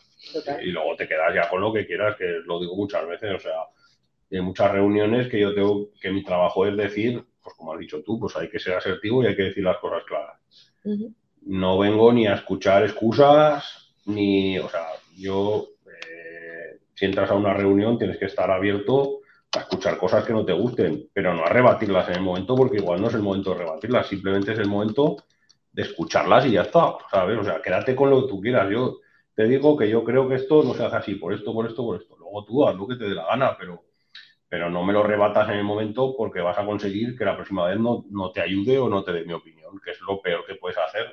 Y 0.62 0.72
luego 0.72 0.96
te 0.96 1.08
quedas 1.08 1.34
ya 1.34 1.50
con 1.50 1.62
lo 1.62 1.72
que 1.72 1.86
quieras, 1.86 2.16
que 2.18 2.26
lo 2.46 2.60
digo 2.60 2.76
muchas 2.76 3.08
veces, 3.08 3.36
o 3.36 3.40
sea, 3.40 3.54
hay 4.32 4.42
muchas 4.42 4.72
reuniones 4.72 5.28
que 5.28 5.40
yo 5.40 5.54
tengo, 5.54 5.90
que 6.02 6.12
mi 6.12 6.24
trabajo 6.24 6.66
es 6.66 6.76
decir, 6.76 7.24
pues 7.42 7.56
como 7.56 7.74
has 7.74 7.80
dicho 7.80 8.04
tú, 8.04 8.20
pues 8.20 8.36
hay 8.36 8.50
que 8.50 8.60
ser 8.60 8.76
asertivo 8.76 9.24
y 9.24 9.28
hay 9.28 9.36
que 9.36 9.44
decir 9.44 9.64
las 9.64 9.78
cosas 9.78 10.04
claras. 10.04 10.38
No 11.42 11.78
vengo 11.80 12.12
ni 12.12 12.28
a 12.28 12.36
escuchar 12.36 12.84
excusas, 12.84 13.94
ni, 14.06 14.60
o 14.60 14.68
sea, 14.70 14.88
yo 15.18 15.69
si 17.00 17.06
entras 17.06 17.32
a 17.32 17.36
una 17.36 17.54
reunión 17.54 17.98
tienes 17.98 18.18
que 18.18 18.26
estar 18.26 18.52
abierto 18.52 19.22
a 19.56 19.60
escuchar 19.60 19.98
cosas 19.98 20.26
que 20.26 20.34
no 20.34 20.44
te 20.44 20.52
gusten, 20.52 21.08
pero 21.14 21.34
no 21.34 21.46
a 21.46 21.48
rebatirlas 21.50 22.10
en 22.10 22.16
el 22.16 22.22
momento, 22.22 22.56
porque 22.56 22.76
igual 22.76 23.00
no 23.00 23.08
es 23.08 23.14
el 23.14 23.22
momento 23.22 23.52
de 23.52 23.60
rebatirlas, 23.60 24.08
simplemente 24.08 24.52
es 24.52 24.60
el 24.60 24.68
momento 24.68 25.16
de 25.72 25.84
escucharlas 25.84 26.46
y 26.46 26.52
ya 26.52 26.64
está. 26.64 26.88
O 26.88 27.00
sea, 27.10 27.62
quédate 27.62 27.96
con 27.96 28.10
lo 28.10 28.24
que 28.24 28.28
tú 28.28 28.42
quieras. 28.42 28.70
Yo 28.70 28.98
te 29.34 29.46
digo 29.46 29.78
que 29.78 29.90
yo 29.90 30.04
creo 30.04 30.28
que 30.28 30.36
esto 30.36 30.62
no 30.62 30.74
se 30.74 30.84
hace 30.84 30.98
así, 30.98 31.16
por 31.16 31.32
esto, 31.32 31.54
por 31.54 31.68
esto, 31.68 31.86
por 31.86 32.02
esto. 32.02 32.18
Luego 32.18 32.44
tú 32.44 32.68
haz 32.68 32.76
lo 32.76 32.86
que 32.86 32.98
te 32.98 33.06
dé 33.06 33.16
la 33.16 33.28
gana, 33.28 33.56
pero, 33.58 33.86
pero 34.50 34.70
no 34.70 34.84
me 34.84 34.92
lo 34.92 35.02
rebatas 35.02 35.48
en 35.48 35.56
el 35.56 35.64
momento 35.64 36.16
porque 36.18 36.42
vas 36.42 36.58
a 36.58 36.66
conseguir 36.66 37.18
que 37.18 37.24
la 37.24 37.38
próxima 37.38 37.66
vez 37.66 37.80
no, 37.80 38.04
no 38.10 38.34
te 38.34 38.42
ayude 38.42 38.78
o 38.78 38.90
no 38.90 39.06
te 39.06 39.14
dé 39.14 39.24
mi 39.24 39.32
opinión, 39.32 39.80
que 39.82 39.92
es 39.92 40.02
lo 40.02 40.22
peor 40.22 40.46
que 40.46 40.56
puedes 40.56 40.78
hacer 40.78 41.08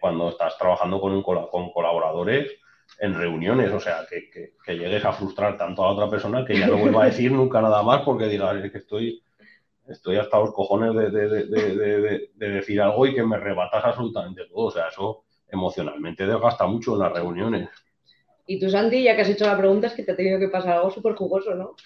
cuando 0.00 0.30
estás 0.30 0.56
trabajando 0.56 0.98
con, 0.98 1.12
un, 1.12 1.22
con 1.22 1.70
colaboradores 1.72 2.50
en 2.98 3.14
reuniones, 3.14 3.72
o 3.72 3.78
sea, 3.78 4.04
que, 4.08 4.28
que, 4.30 4.76
llegues 4.76 5.04
a 5.04 5.12
frustrar 5.12 5.56
tanto 5.56 5.82
a 5.82 5.86
la 5.86 5.92
otra 5.92 6.10
persona 6.10 6.44
que 6.44 6.58
ya 6.58 6.66
no 6.66 6.78
vuelva 6.78 7.04
a 7.04 7.06
decir 7.06 7.30
nunca 7.30 7.60
nada 7.60 7.82
más 7.82 8.02
porque 8.02 8.26
diga, 8.26 8.60
que 8.60 8.78
estoy, 8.78 9.22
estoy 9.86 10.16
hasta 10.16 10.38
los 10.38 10.52
cojones 10.52 10.94
de, 10.94 11.10
de, 11.10 12.28
de, 12.34 12.48
decir 12.50 12.80
algo 12.80 13.06
y 13.06 13.14
que 13.14 13.22
me 13.22 13.38
rebatas 13.38 13.84
absolutamente 13.84 14.46
todo. 14.46 14.66
O 14.66 14.70
sea, 14.70 14.88
eso 14.88 15.24
emocionalmente 15.48 16.26
desgasta 16.26 16.66
mucho 16.66 16.94
en 16.94 17.00
las 17.00 17.12
reuniones. 17.12 17.68
Y 18.46 18.58
tú, 18.58 18.68
Santi, 18.68 19.02
ya 19.02 19.14
que 19.14 19.22
has 19.22 19.28
hecho 19.28 19.46
la 19.46 19.58
pregunta, 19.58 19.86
es 19.86 19.94
que 19.94 20.02
te 20.02 20.12
ha 20.12 20.16
tenido 20.16 20.38
que 20.38 20.48
pasar 20.48 20.78
algo 20.78 20.90
súper 20.90 21.14
jugoso, 21.14 21.54
¿no? 21.54 21.76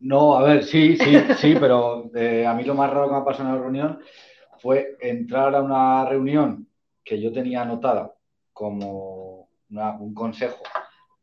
No, 0.00 0.36
a 0.36 0.44
ver, 0.44 0.62
sí, 0.62 0.96
sí, 0.96 1.16
sí, 1.38 1.56
pero 1.58 2.10
eh, 2.14 2.46
a 2.46 2.54
mí 2.54 2.62
lo 2.62 2.74
más 2.74 2.90
raro 2.90 3.06
que 3.06 3.12
me 3.14 3.18
ha 3.18 3.24
pasado 3.24 3.48
en 3.48 3.54
la 3.56 3.60
reunión 3.60 4.00
fue 4.60 4.96
entrar 5.00 5.54
a 5.56 5.62
una 5.62 6.04
reunión 6.04 6.68
que 7.02 7.20
yo 7.20 7.32
tenía 7.32 7.62
anotada 7.62 8.14
como 8.52 9.27
un 9.70 10.14
consejo 10.14 10.62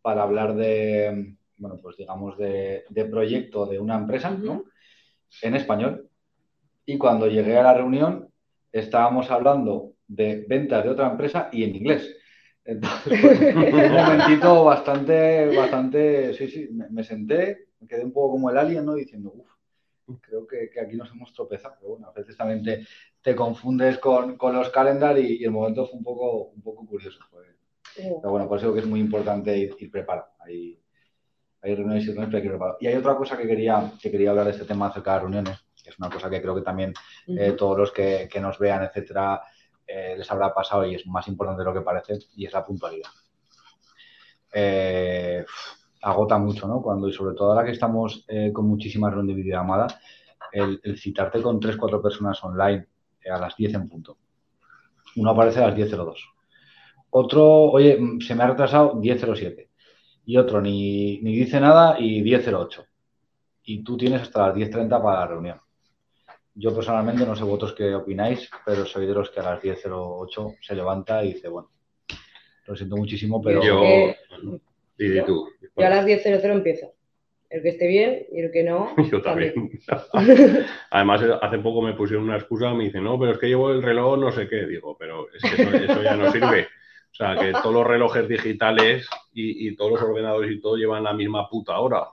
para 0.01 0.23
hablar 0.23 0.55
de, 0.55 1.35
bueno, 1.57 1.79
pues 1.81 1.97
digamos, 1.97 2.37
de, 2.37 2.83
proyecto 3.09 3.65
de 3.65 3.79
una 3.79 3.95
empresa, 3.95 4.29
¿no? 4.31 4.65
En 5.41 5.55
español. 5.55 6.09
Y 6.85 6.97
cuando 6.97 7.27
llegué 7.27 7.57
a 7.57 7.63
la 7.63 7.73
reunión, 7.73 8.29
estábamos 8.71 9.31
hablando 9.31 9.93
de 10.07 10.45
ventas 10.47 10.83
de 10.83 10.89
otra 10.89 11.09
empresa 11.09 11.49
y 11.51 11.63
en 11.63 11.75
inglés. 11.75 12.15
Entonces, 12.63 13.19
un 13.55 13.93
momentito 13.93 14.63
bastante, 14.63 15.55
bastante, 15.55 16.33
sí, 16.33 16.47
sí, 16.47 16.69
me, 16.71 17.03
senté, 17.03 17.69
me 17.79 17.87
quedé 17.87 18.03
un 18.03 18.13
poco 18.13 18.33
como 18.33 18.49
el 18.49 18.57
alien, 18.57 18.85
¿no? 18.85 18.95
Diciendo, 18.95 19.33
uff, 19.35 20.19
creo 20.21 20.45
que, 20.45 20.69
aquí 20.79 20.95
nos 20.95 21.09
hemos 21.11 21.33
tropezado. 21.33 21.75
Pero 21.79 21.89
bueno, 21.91 22.07
a 22.07 22.11
veces 22.11 22.37
también 22.37 22.85
te, 23.21 23.35
confundes 23.35 23.97
con, 23.97 24.37
los 24.39 24.69
calendar 24.69 25.17
y, 25.17 25.43
el 25.43 25.51
momento 25.51 25.87
fue 25.87 25.97
un 25.97 26.03
poco, 26.03 26.43
un 26.49 26.61
poco 26.61 26.85
curioso. 26.85 27.19
Pero 27.95 28.31
bueno, 28.31 28.47
por 28.47 28.57
eso 28.57 28.73
que 28.73 28.79
es 28.79 28.85
muy 28.85 28.99
importante 28.99 29.57
ir, 29.57 29.91
preparado. 29.91 30.27
Hay, 30.39 30.79
hay, 31.61 31.75
reuniones 31.75 32.03
y 32.03 32.07
reuniones, 32.07 32.29
pero 32.29 32.37
hay 32.37 32.41
que 32.41 32.47
ir 32.47 32.51
preparado. 32.51 32.77
Y 32.81 32.87
hay 32.87 32.95
otra 32.95 33.15
cosa 33.15 33.37
que 33.37 33.47
quería, 33.47 33.91
que 34.01 34.11
quería 34.11 34.31
hablar 34.31 34.45
de 34.45 34.51
este 34.51 34.65
tema 34.65 34.87
acerca 34.87 35.13
de 35.13 35.19
reuniones, 35.19 35.65
que 35.81 35.89
es 35.89 35.99
una 35.99 36.09
cosa 36.09 36.29
que 36.29 36.41
creo 36.41 36.55
que 36.55 36.61
también 36.61 36.93
eh, 37.27 37.53
todos 37.53 37.77
los 37.77 37.91
que, 37.91 38.27
que, 38.31 38.39
nos 38.39 38.59
vean, 38.59 38.83
etcétera, 38.83 39.41
eh, 39.87 40.15
les 40.17 40.29
habrá 40.31 40.53
pasado 40.53 40.85
y 40.85 40.95
es 40.95 41.05
más 41.07 41.27
importante 41.27 41.61
de 41.61 41.65
lo 41.65 41.73
que 41.73 41.81
parece, 41.81 42.19
y 42.35 42.45
es 42.45 42.53
la 42.53 42.65
puntualidad. 42.65 43.09
eh, 44.53 45.45
agota 46.01 46.37
mucho, 46.37 46.67
¿no? 46.67 46.81
Cuando, 46.81 47.07
y 47.07 47.13
sobre 47.13 47.35
todo 47.35 47.51
ahora 47.51 47.65
que 47.65 47.71
estamos 47.71 48.27
con 48.53 48.67
muchísima 48.67 49.09
reunión 49.09 49.35
de 49.35 49.41
videollamada, 49.41 49.87
el, 50.51 50.79
el 50.83 50.99
citarte 50.99 51.41
con 51.41 51.59
3-4 51.59 51.99
personas 51.99 52.43
online 52.43 52.87
a 53.27 53.39
las 53.39 53.55
10 53.55 53.73
en 53.73 53.89
punto. 53.89 54.17
Uno 55.15 55.31
aparece 55.31 55.63
a 55.63 55.67
las 55.67 55.75
10.02. 55.75 56.34
Otro, 57.09 57.45
oye, 57.71 57.97
mm, 57.97 58.21
se 58.21 58.35
me 58.35 58.43
ha 58.43 58.47
retrasado 58.47 58.95
10.07. 58.95 59.69
Y 60.25 60.37
otro 60.37 60.61
ni, 60.61 61.19
ni 61.21 61.35
dice 61.35 61.59
nada 61.59 61.97
y 61.99 62.23
10.08. 62.23 62.85
Y 63.63 63.83
tú 63.83 63.97
tienes 63.97 64.21
hasta 64.21 64.47
las 64.47 64.55
10.30 64.55 65.01
para 65.01 65.19
la 65.19 65.27
reunión. 65.27 65.59
Yo 66.53 66.73
personalmente 66.73 67.25
no 67.25 67.35
sé 67.35 67.43
vosotros 67.43 67.73
qué 67.73 67.93
opináis, 67.93 68.49
pero 68.65 68.85
soy 68.85 69.05
de 69.05 69.13
los 69.13 69.29
que 69.29 69.39
a 69.41 69.43
las 69.43 69.61
10.08 69.61 70.57
se 70.61 70.75
levanta 70.75 71.23
y 71.23 71.33
dice, 71.33 71.49
bueno, 71.49 71.69
lo 72.65 72.75
siento 72.75 72.95
muchísimo, 72.95 73.41
pero... 73.41 73.61
Yo, 73.61 73.83
y 74.97 75.21
tú. 75.25 75.49
Yo 75.75 75.85
a 75.85 75.89
las 75.89 76.05
10.00 76.05 76.51
empiezo. 76.51 76.93
El 77.49 77.61
que 77.61 77.69
esté 77.69 77.87
bien 77.87 78.25
y 78.31 78.41
el 78.41 78.51
que 78.51 78.63
no. 78.63 78.95
Yo 79.11 79.21
también. 79.21 79.53
Además, 80.91 81.21
hace 81.41 81.57
poco 81.59 81.81
me 81.81 81.93
pusieron 81.93 82.25
una 82.25 82.37
excusa, 82.37 82.73
me 82.73 82.85
dicen, 82.85 83.03
no, 83.03 83.19
pero 83.19 83.33
es 83.33 83.37
que 83.37 83.47
llevo 83.47 83.71
el 83.71 83.83
reloj 83.83 84.17
no 84.17 84.31
sé 84.31 84.47
qué. 84.47 84.65
Digo, 84.65 84.97
pero 84.97 85.27
es 85.33 85.41
que 85.41 85.61
eso, 85.61 85.75
eso 85.75 86.03
ya 86.03 86.15
no 86.15 86.31
sirve. 86.31 86.67
O 87.15 87.17
sea, 87.17 87.37
que 87.39 87.53
todos 87.53 87.73
los 87.73 87.87
relojes 87.87 88.27
digitales 88.27 89.07
y, 89.33 89.67
y 89.69 89.75
todos 89.75 89.91
los 89.91 90.01
ordenadores 90.01 90.51
y 90.51 90.59
todo 90.59 90.75
llevan 90.75 91.03
la 91.03 91.13
misma 91.13 91.49
puta 91.49 91.79
hora. 91.79 92.07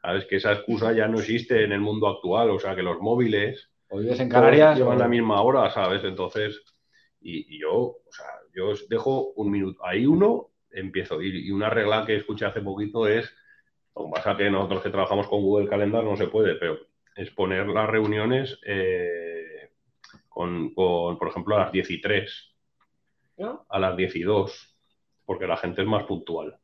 Sabes 0.00 0.26
que 0.26 0.36
esa 0.36 0.52
excusa 0.52 0.92
ya 0.92 1.08
no 1.08 1.18
existe 1.18 1.64
en 1.64 1.72
el 1.72 1.80
mundo 1.80 2.08
actual. 2.08 2.50
O 2.50 2.58
sea, 2.58 2.74
que 2.76 2.82
los 2.82 3.00
móviles 3.00 3.70
¿O 3.90 3.98
vives 3.98 4.20
en 4.20 4.28
Canarias? 4.28 4.78
llevan 4.78 4.96
o- 4.96 5.00
la 5.00 5.08
misma 5.08 5.42
hora, 5.42 5.70
¿sabes? 5.70 6.04
Entonces, 6.04 6.60
y, 7.20 7.56
y 7.56 7.60
yo, 7.60 7.74
o 7.74 8.12
sea, 8.12 8.26
yo 8.54 8.68
os 8.70 8.88
dejo 8.88 9.32
un 9.36 9.50
minuto. 9.50 9.84
Ahí 9.84 10.06
uno, 10.06 10.50
empiezo. 10.70 11.20
Y, 11.22 11.48
y 11.48 11.50
una 11.50 11.70
regla 11.70 12.04
que 12.06 12.16
escuché 12.16 12.46
hace 12.46 12.60
poquito 12.60 13.06
es, 13.08 13.32
lo 13.96 14.06
que 14.06 14.10
pasa 14.14 14.36
que 14.36 14.50
nosotros 14.50 14.82
que 14.82 14.90
trabajamos 14.90 15.28
con 15.28 15.42
Google 15.42 15.68
Calendar 15.68 16.04
no 16.04 16.16
se 16.16 16.28
puede, 16.28 16.54
pero 16.56 16.78
es 17.16 17.30
poner 17.30 17.66
las 17.68 17.88
reuniones 17.88 18.58
eh, 18.66 19.70
con, 20.28 20.74
con, 20.74 21.18
por 21.18 21.28
ejemplo, 21.28 21.56
a 21.56 21.60
las 21.60 21.72
10 21.72 21.90
y 21.90 22.00
3, 22.00 22.51
¿no? 23.38 23.66
a 23.68 23.78
las 23.78 23.96
10 23.96 24.14
y 24.16 24.22
2, 24.22 24.76
porque 25.24 25.46
la 25.46 25.56
gente 25.56 25.82
es 25.82 25.88
más 25.88 26.04
puntual. 26.04 26.56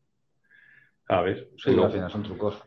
¿Sabes? 1.07 1.38
Sí, 1.57 1.70
Si 1.70 1.76
no- 1.76 1.85
al 1.85 1.92
final 1.92 2.11
son 2.11 2.22
trucos. 2.22 2.62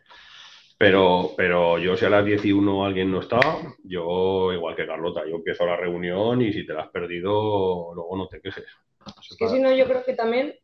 pero, 0.78 1.30
pero 1.36 1.78
yo 1.78 1.96
si 1.96 2.04
a 2.04 2.10
las 2.10 2.24
10 2.24 2.44
y 2.44 2.52
1 2.52 2.84
alguien 2.84 3.10
no 3.10 3.20
está, 3.20 3.38
yo 3.84 4.52
igual 4.52 4.74
que 4.74 4.86
Carlota, 4.86 5.22
yo 5.28 5.36
empiezo 5.36 5.64
la 5.64 5.76
reunión 5.76 6.42
y 6.42 6.52
si 6.52 6.66
te 6.66 6.72
la 6.74 6.82
has 6.82 6.90
perdido, 6.90 7.94
luego 7.94 8.16
no 8.16 8.26
te 8.28 8.40
quejes. 8.40 8.64
Es 9.30 9.36
que 9.36 9.48
si 9.48 9.60
no, 9.60 9.72
yo 9.72 9.86
creo 9.86 10.04
que 10.04 10.14
también 10.14 10.54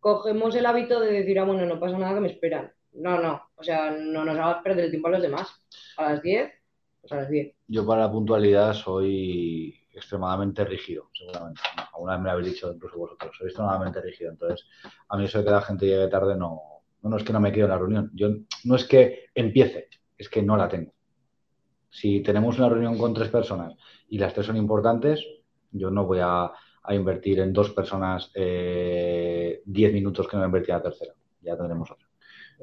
cogemos 0.00 0.54
el 0.56 0.66
hábito 0.66 1.00
de 1.00 1.12
decir, 1.12 1.38
ah, 1.38 1.44
bueno, 1.44 1.64
no 1.64 1.80
pasa 1.80 1.96
nada 1.98 2.14
que 2.14 2.20
me 2.20 2.28
esperan. 2.32 2.72
No, 2.92 3.18
no. 3.18 3.42
O 3.54 3.62
sea, 3.62 3.90
no 3.90 4.24
nos 4.24 4.36
hagas 4.36 4.62
perder 4.62 4.84
el 4.86 4.90
tiempo 4.90 5.08
a 5.08 5.12
los 5.12 5.22
demás. 5.22 5.48
A 5.96 6.12
las 6.12 6.22
10, 6.22 6.52
pues 7.00 7.12
a 7.12 7.16
las 7.16 7.30
10. 7.30 7.54
Yo 7.68 7.86
para 7.86 8.02
la 8.02 8.12
puntualidad 8.12 8.74
soy 8.74 9.74
extremadamente 9.92 10.64
rígido, 10.64 11.08
seguramente. 11.12 11.60
Alguna 11.94 12.12
vez 12.12 12.20
me 12.20 12.26
lo 12.26 12.32
habéis 12.32 12.52
dicho 12.54 12.72
incluso 12.72 12.98
vosotros, 12.98 13.36
soy 13.36 13.48
extremadamente 13.48 14.00
rígido. 14.00 14.30
Entonces, 14.30 14.66
a 15.08 15.16
mí 15.16 15.24
eso 15.24 15.38
de 15.38 15.44
que 15.44 15.50
la 15.50 15.62
gente 15.62 15.86
llegue 15.86 16.08
tarde 16.08 16.36
no, 16.36 16.60
no, 17.02 17.16
es 17.16 17.24
que 17.24 17.32
no 17.32 17.40
me 17.40 17.52
quedo 17.52 17.66
en 17.66 17.70
la 17.70 17.78
reunión. 17.78 18.10
Yo 18.14 18.28
no 18.64 18.76
es 18.76 18.84
que 18.84 19.26
empiece, 19.34 19.88
es 20.16 20.28
que 20.28 20.42
no 20.42 20.56
la 20.56 20.68
tengo. 20.68 20.92
Si 21.90 22.20
tenemos 22.20 22.58
una 22.58 22.68
reunión 22.68 22.96
con 22.96 23.12
tres 23.12 23.28
personas 23.28 23.74
y 24.08 24.18
las 24.18 24.32
tres 24.32 24.46
son 24.46 24.56
importantes, 24.56 25.24
yo 25.70 25.90
no 25.90 26.06
voy 26.06 26.20
a, 26.22 26.50
a 26.82 26.94
invertir 26.94 27.40
en 27.40 27.52
dos 27.52 27.70
personas 27.70 28.30
eh, 28.34 29.62
diez 29.64 29.92
minutos 29.92 30.26
que 30.26 30.36
no 30.36 30.42
a 30.42 30.46
invertir 30.46 30.70
en 30.70 30.76
la 30.76 30.82
tercera. 30.82 31.14
Ya 31.42 31.56
tendremos 31.56 31.90
otra. 31.90 32.11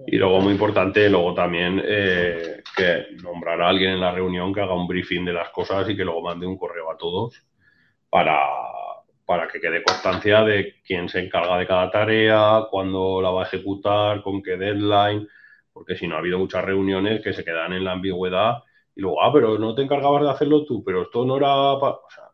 Y 0.08 0.17
luego, 0.17 0.39
muy 0.41 0.54
importante, 0.54 1.10
luego 1.10 1.34
también 1.34 1.82
eh, 1.86 2.63
que 2.75 3.08
nombrar 3.21 3.62
a 3.62 3.69
alguien 3.69 3.91
en 3.91 3.99
la 3.99 4.12
reunión 4.12 4.54
que 4.54 4.62
haga 4.62 4.73
un 4.73 4.88
briefing 4.88 5.25
de 5.25 5.34
las 5.34 5.49
cosas 5.49 5.89
y 5.89 5.95
que 5.95 6.06
luego 6.06 6.21
mande 6.21 6.47
un 6.47 6.58
correo 6.58 6.89
a 6.91 6.97
todos 6.97 7.43
para, 8.10 8.39
para 9.25 9.47
que 9.47 9.60
quede 9.60 9.84
constancia 9.84 10.43
de 10.43 10.75
quién 10.86 11.10
se 11.10 11.19
encarga 11.19 11.58
de 11.58 11.67
cada 11.67 11.91
tarea, 11.91 12.65
cuándo 12.71 13.21
la 13.21 13.30
va 13.30 13.43
a 13.43 13.47
ejecutar, 13.47 14.21
con 14.21 14.41
qué 14.41 14.58
deadline, 14.58 15.28
porque 15.71 15.95
si 15.95 16.08
no 16.08 16.15
ha 16.15 16.19
habido 16.19 16.39
muchas 16.39 16.63
reuniones 16.63 17.21
que 17.21 17.34
se 17.34 17.43
quedan 17.43 17.73
en 17.73 17.84
la 17.84 17.91
ambigüedad 17.91 18.63
y 18.95 19.02
luego, 19.02 19.21
ah, 19.21 19.32
pero 19.32 19.58
no 19.58 19.75
te 19.75 19.84
encargabas 19.84 20.23
de 20.23 20.30
hacerlo 20.30 20.65
tú, 20.65 20.84
pero 20.84 21.04
esto 21.04 21.23
no 21.25 21.38
era... 21.38 21.47
pa-". 21.80 21.99
O 22.06 22.10
sea, 22.10 22.25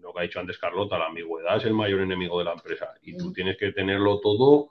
lo 0.00 0.12
que 0.12 0.20
ha 0.20 0.22
dicho 0.22 0.40
antes 0.40 0.58
Carlota, 0.58 0.98
la 0.98 1.06
ambigüedad 1.06 1.56
es 1.56 1.64
el 1.64 1.74
mayor 1.74 2.00
enemigo 2.00 2.38
de 2.38 2.44
la 2.46 2.52
empresa 2.52 2.94
y 3.02 3.16
tú 3.16 3.32
tienes 3.32 3.56
que 3.58 3.72
tenerlo 3.72 4.20
todo 4.20 4.70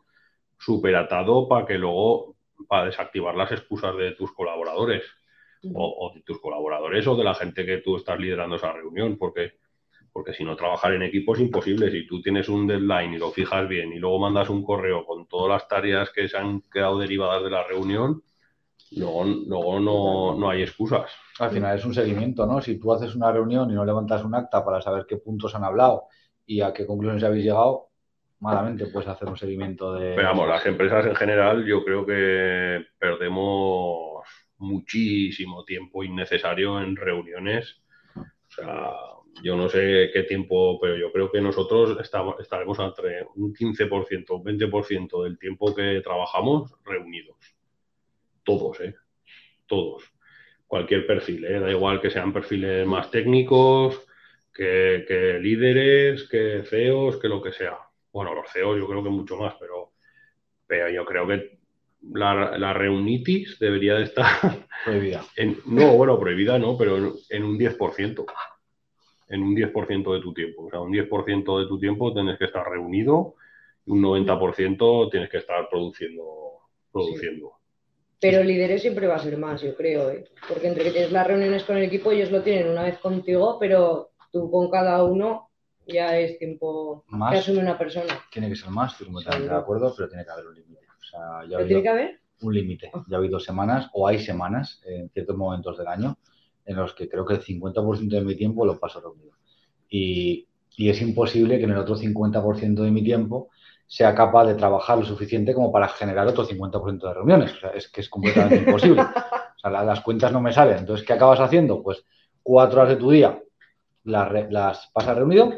súper 0.60 0.96
atado 0.96 1.48
para 1.48 1.66
que 1.66 1.78
luego, 1.78 2.36
para 2.68 2.86
desactivar 2.86 3.36
las 3.36 3.52
excusas 3.52 3.96
de 3.98 4.12
tus 4.12 4.32
colaboradores 4.34 5.04
o, 5.74 6.08
o 6.08 6.14
de 6.14 6.22
tus 6.22 6.40
colaboradores 6.40 7.08
o 7.08 7.16
de 7.16 7.24
la 7.24 7.34
gente 7.34 7.66
que 7.66 7.78
tú 7.78 7.96
estás 7.96 8.20
liderando 8.20 8.58
esa 8.58 8.72
reunión, 8.72 9.18
porque, 9.18 9.54
porque 10.12 10.34
si 10.34 10.44
no, 10.44 10.56
trabajar 10.56 10.94
en 10.94 11.04
equipo 11.04 11.34
es 11.34 11.42
imposible. 11.42 11.90
Si 11.92 12.06
tú 12.06 12.22
tienes 12.22 12.50
un 12.50 12.68
deadline 12.68 13.14
y 13.14 13.18
lo 13.18 13.32
fijas 13.32 13.68
bien 13.68 13.94
y 13.94 14.00
luego 14.00 14.20
mandas 14.20 14.50
un 14.50 14.64
correo 14.64 15.06
con 15.06 15.28
todas 15.28 15.50
las 15.50 15.68
tareas 15.68 16.10
que 16.12 16.28
se 16.28 16.38
han 16.38 16.62
quedado 16.62 17.00
derivadas 17.00 17.44
de 17.44 17.50
la 17.50 17.64
reunión, 17.64 18.22
luego, 18.92 19.24
luego 19.26 19.80
no, 19.80 20.36
no 20.36 20.50
hay 20.50 20.64
excusas. 20.64 21.12
Al 21.40 21.52
final 21.52 21.78
es 21.78 21.86
un 21.86 21.94
seguimiento, 21.94 22.46
¿no? 22.46 22.62
Si 22.62 22.78
tú 22.78 22.92
haces 22.92 23.16
una 23.16 23.32
reunión 23.32 23.70
y 23.72 23.74
no 23.74 23.86
levantas 23.86 24.24
un 24.24 24.36
acta 24.36 24.64
para 24.64 24.82
saber 24.82 25.06
qué 25.08 25.18
puntos 25.18 25.56
han 25.56 25.64
hablado 25.64 26.08
y 26.46 26.62
a 26.62 26.74
qué 26.74 26.86
conclusiones 26.86 27.24
habéis 27.24 27.46
llegado, 27.46 27.89
malamente 28.40 28.88
puedes 28.88 29.10
hacer 29.10 29.28
un 29.28 29.38
seguimiento 29.38 29.94
de... 29.94 30.16
Pero 30.16 30.30
vamos, 30.30 30.48
las 30.48 30.66
empresas 30.66 31.06
en 31.06 31.16
general 31.16 31.66
yo 31.66 31.84
creo 31.84 32.06
que 32.06 32.86
perdemos 32.98 34.24
muchísimo 34.58 35.64
tiempo 35.64 36.04
innecesario 36.04 36.80
en 36.82 36.96
reuniones. 36.96 37.82
O 38.16 38.52
sea, 38.52 38.92
yo 39.44 39.56
no 39.56 39.70
sé 39.70 40.10
qué 40.14 40.24
tiempo, 40.24 40.80
pero 40.80 40.96
yo 40.98 41.12
creo 41.12 41.32
que 41.32 41.42
nosotros 41.42 41.98
estamos, 42.02 42.40
estaremos 42.40 42.80
entre 42.80 43.26
un 43.36 43.54
15% 43.54 44.26
o 44.30 44.36
un 44.38 44.44
20% 44.44 45.24
del 45.24 45.38
tiempo 45.38 45.74
que 45.76 46.02
trabajamos 46.02 46.74
reunidos. 46.84 47.38
Todos, 48.44 48.80
¿eh? 48.82 48.96
Todos. 49.66 50.04
Cualquier 50.68 51.06
perfil, 51.06 51.46
¿eh? 51.46 51.60
Da 51.60 51.70
igual 51.70 52.02
que 52.02 52.10
sean 52.10 52.34
perfiles 52.34 52.86
más 52.86 53.12
técnicos, 53.12 54.06
que, 54.54 55.06
que 55.08 55.40
líderes, 55.40 56.28
que 56.28 56.64
CEOs, 56.64 57.18
que 57.18 57.28
lo 57.28 57.42
que 57.42 57.52
sea. 57.52 57.89
Bueno, 58.12 58.34
los 58.34 58.52
CEOs 58.52 58.78
yo 58.80 58.88
creo 58.88 59.04
que 59.04 59.10
mucho 59.10 59.38
más, 59.38 59.56
pero, 59.60 59.92
pero 60.66 60.90
yo 60.90 61.06
creo 61.06 61.28
que 61.28 61.60
la, 62.14 62.58
la 62.58 62.74
reunitis 62.74 63.60
debería 63.60 63.96
de 63.96 64.04
estar 64.04 64.26
prohibida. 64.86 65.24
en, 65.36 65.58
no, 65.66 65.96
bueno, 65.96 66.20
prohibida 66.20 66.58
no, 66.58 66.78
pero 66.78 66.98
en, 66.98 67.14
en 67.30 67.44
un 67.44 67.58
10%. 67.58 68.26
En 69.30 69.44
un 69.44 69.56
10% 69.56 70.14
de 70.14 70.22
tu 70.22 70.34
tiempo. 70.34 70.66
O 70.66 70.70
sea, 70.70 70.80
un 70.80 70.92
10% 70.92 71.60
de 71.60 71.68
tu 71.68 71.80
tiempo 71.80 72.14
tienes 72.14 72.38
que 72.40 72.46
estar 72.46 72.68
reunido 72.68 73.36
y 73.86 73.92
un 73.92 74.02
90% 74.02 75.12
tienes 75.12 75.30
que 75.30 75.38
estar 75.38 75.70
produciendo. 75.70 76.24
produciendo. 76.92 77.54
Pero 78.22 78.42
el 78.42 78.48
líder 78.48 78.80
siempre 78.80 79.08
va 79.08 79.16
a 79.16 79.20
ser 79.20 79.38
más, 79.38 79.62
yo 79.62 79.76
creo, 79.76 80.10
¿eh? 80.10 80.26
Porque 80.48 80.68
entre 80.68 80.84
que 80.84 80.92
tienes 80.92 81.12
las 81.12 81.26
reuniones 81.26 81.64
con 81.64 81.78
el 81.78 81.84
equipo, 81.84 82.12
ellos 82.12 82.32
lo 82.32 82.42
tienen 82.42 82.70
una 82.70 82.84
vez 82.84 82.98
contigo, 82.98 83.58
pero 83.60 84.10
tú 84.32 84.52
con 84.52 84.70
cada 84.70 85.04
uno 85.04 85.49
ya 85.92 86.18
es 86.18 86.38
tiempo 86.40 87.04
Más. 87.08 87.32
que 87.34 87.38
asume 87.40 87.60
una 87.60 87.78
persona. 87.78 88.14
Tiene 88.32 88.50
que 88.50 88.56
ser 88.56 88.70
más, 88.70 88.92
estoy 88.94 89.08
completamente 89.08 89.44
Seguro. 89.46 89.56
de 89.58 89.62
acuerdo, 89.64 89.94
pero 89.96 90.10
tiene 90.10 90.24
que 90.26 90.32
haber 90.32 90.48
un 90.48 90.56
límite. 90.56 90.86
O 90.88 91.04
sea, 91.04 91.20
ya 91.50 91.58
ha 91.60 91.66
tiene 91.66 91.82
que 91.84 91.90
haber. 91.90 92.20
un 92.42 92.54
límite. 92.54 92.92
Ya 93.08 93.18
ha 93.18 93.20
habido 93.20 93.40
semanas, 93.40 93.90
o 93.94 94.08
hay 94.08 94.20
semanas, 94.20 94.82
en 94.86 95.10
ciertos 95.10 95.36
momentos 95.36 95.78
del 95.78 95.88
año, 95.88 96.18
en 96.66 96.76
los 96.76 96.94
que 96.94 97.10
creo 97.10 97.26
que 97.26 97.34
el 97.36 97.42
50% 97.42 98.10
de 98.10 98.22
mi 98.22 98.36
tiempo 98.36 98.66
lo 98.66 98.80
paso 98.80 99.02
reunido. 99.02 99.32
Y, 99.90 100.48
y 100.78 100.90
es 100.90 101.02
imposible 101.02 101.58
que 101.58 101.64
en 101.66 101.72
el 101.72 101.78
otro 101.78 101.96
50% 101.96 102.84
de 102.84 102.92
mi 102.92 103.04
tiempo 103.04 103.50
sea 103.88 104.14
capaz 104.14 104.46
de 104.46 104.54
trabajar 104.54 105.00
lo 105.00 105.04
suficiente 105.06 105.54
como 105.54 105.72
para 105.72 105.88
generar 105.88 106.28
otro 106.28 106.46
50% 106.46 107.08
de 107.08 107.14
reuniones. 107.14 107.54
O 107.54 107.60
sea, 107.60 107.70
es 107.72 107.90
que 107.90 108.02
es 108.02 108.10
completamente 108.10 108.58
imposible. 108.68 109.02
O 109.02 109.60
sea, 109.60 109.72
la- 109.72 109.84
las 109.84 110.02
cuentas 110.02 110.32
no 110.32 110.42
me 110.42 110.54
salen. 110.54 110.78
Entonces, 110.78 111.06
¿qué 111.06 111.14
acabas 111.14 111.40
haciendo? 111.40 111.82
Pues 111.82 112.06
cuatro 112.44 112.82
horas 112.82 112.94
de 112.94 113.00
tu 113.00 113.10
día 113.12 113.42
las, 114.04 114.52
las 114.52 114.88
pasas 114.94 115.18
reunido 115.18 115.52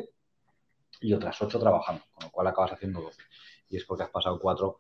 y 1.02 1.14
otras 1.14 1.42
ocho 1.42 1.60
trabajando, 1.60 2.04
con 2.14 2.26
lo 2.26 2.32
cual 2.32 2.48
acabas 2.48 2.74
haciendo 2.74 3.02
12. 3.02 3.22
Y 3.70 3.78
es 3.78 3.86
porque 3.86 4.04
has 4.04 4.10
pasado 4.10 4.40
cuatro 4.40 4.78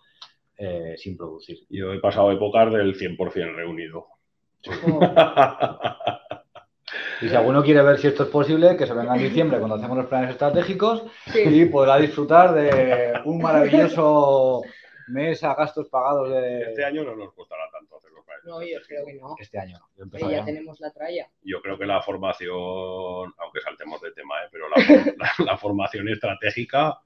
eh, 0.57 0.95
sin 0.97 1.17
producir. 1.17 1.59
Yo 1.69 1.91
he 1.91 1.99
pasado 1.99 2.31
épocas 2.31 2.71
del 2.71 2.95
100% 2.95 3.55
reunido. 3.55 4.07
Y 7.21 7.29
si 7.29 7.35
alguno 7.35 7.63
quiere 7.63 7.81
ver 7.83 7.99
si 7.99 8.07
esto 8.07 8.23
es 8.23 8.29
posible, 8.29 8.75
que 8.75 8.85
se 8.85 8.93
venga 8.93 9.15
en 9.15 9.23
diciembre 9.23 9.59
cuando 9.59 9.75
hacemos 9.75 9.97
los 9.97 10.07
planes 10.07 10.31
estratégicos 10.31 11.03
sí. 11.31 11.41
y 11.41 11.65
podrá 11.65 11.97
disfrutar 11.97 12.53
de 12.53 13.13
un 13.25 13.41
maravilloso 13.41 14.63
mes 15.07 15.43
a 15.43 15.53
gastos 15.53 15.87
pagados 15.89 16.29
de 16.29 16.61
Este 16.63 16.83
año 16.83 17.03
no 17.03 17.15
nos 17.15 17.33
costará 17.33 17.63
tanto 17.71 17.80
No, 18.45 18.61
yo 18.61 18.77
creo 18.87 19.05
que 19.05 19.13
no. 19.15 19.35
este 19.39 19.59
año. 19.59 19.77
Yo, 19.79 19.85
Pero 19.95 20.03
empezaba 20.05 20.31
ya 20.31 20.37
ya. 20.39 20.45
tenemos 20.45 20.79
la 20.79 20.91
tralla. 20.91 21.27
Yo 21.43 21.61
creo 21.61 21.77
que 21.77 21.85
la 21.85 22.01
formación, 22.01 23.33
aunque 23.37 23.61
saltemos 23.63 24.01
de 24.01 24.11
tema, 24.13 24.35
¿eh? 24.43 24.47
pero 24.51 24.67
la, 24.69 24.75
la- 25.17 25.45
la 25.45 25.57
formación 25.57 26.09
estratégica 26.09 26.99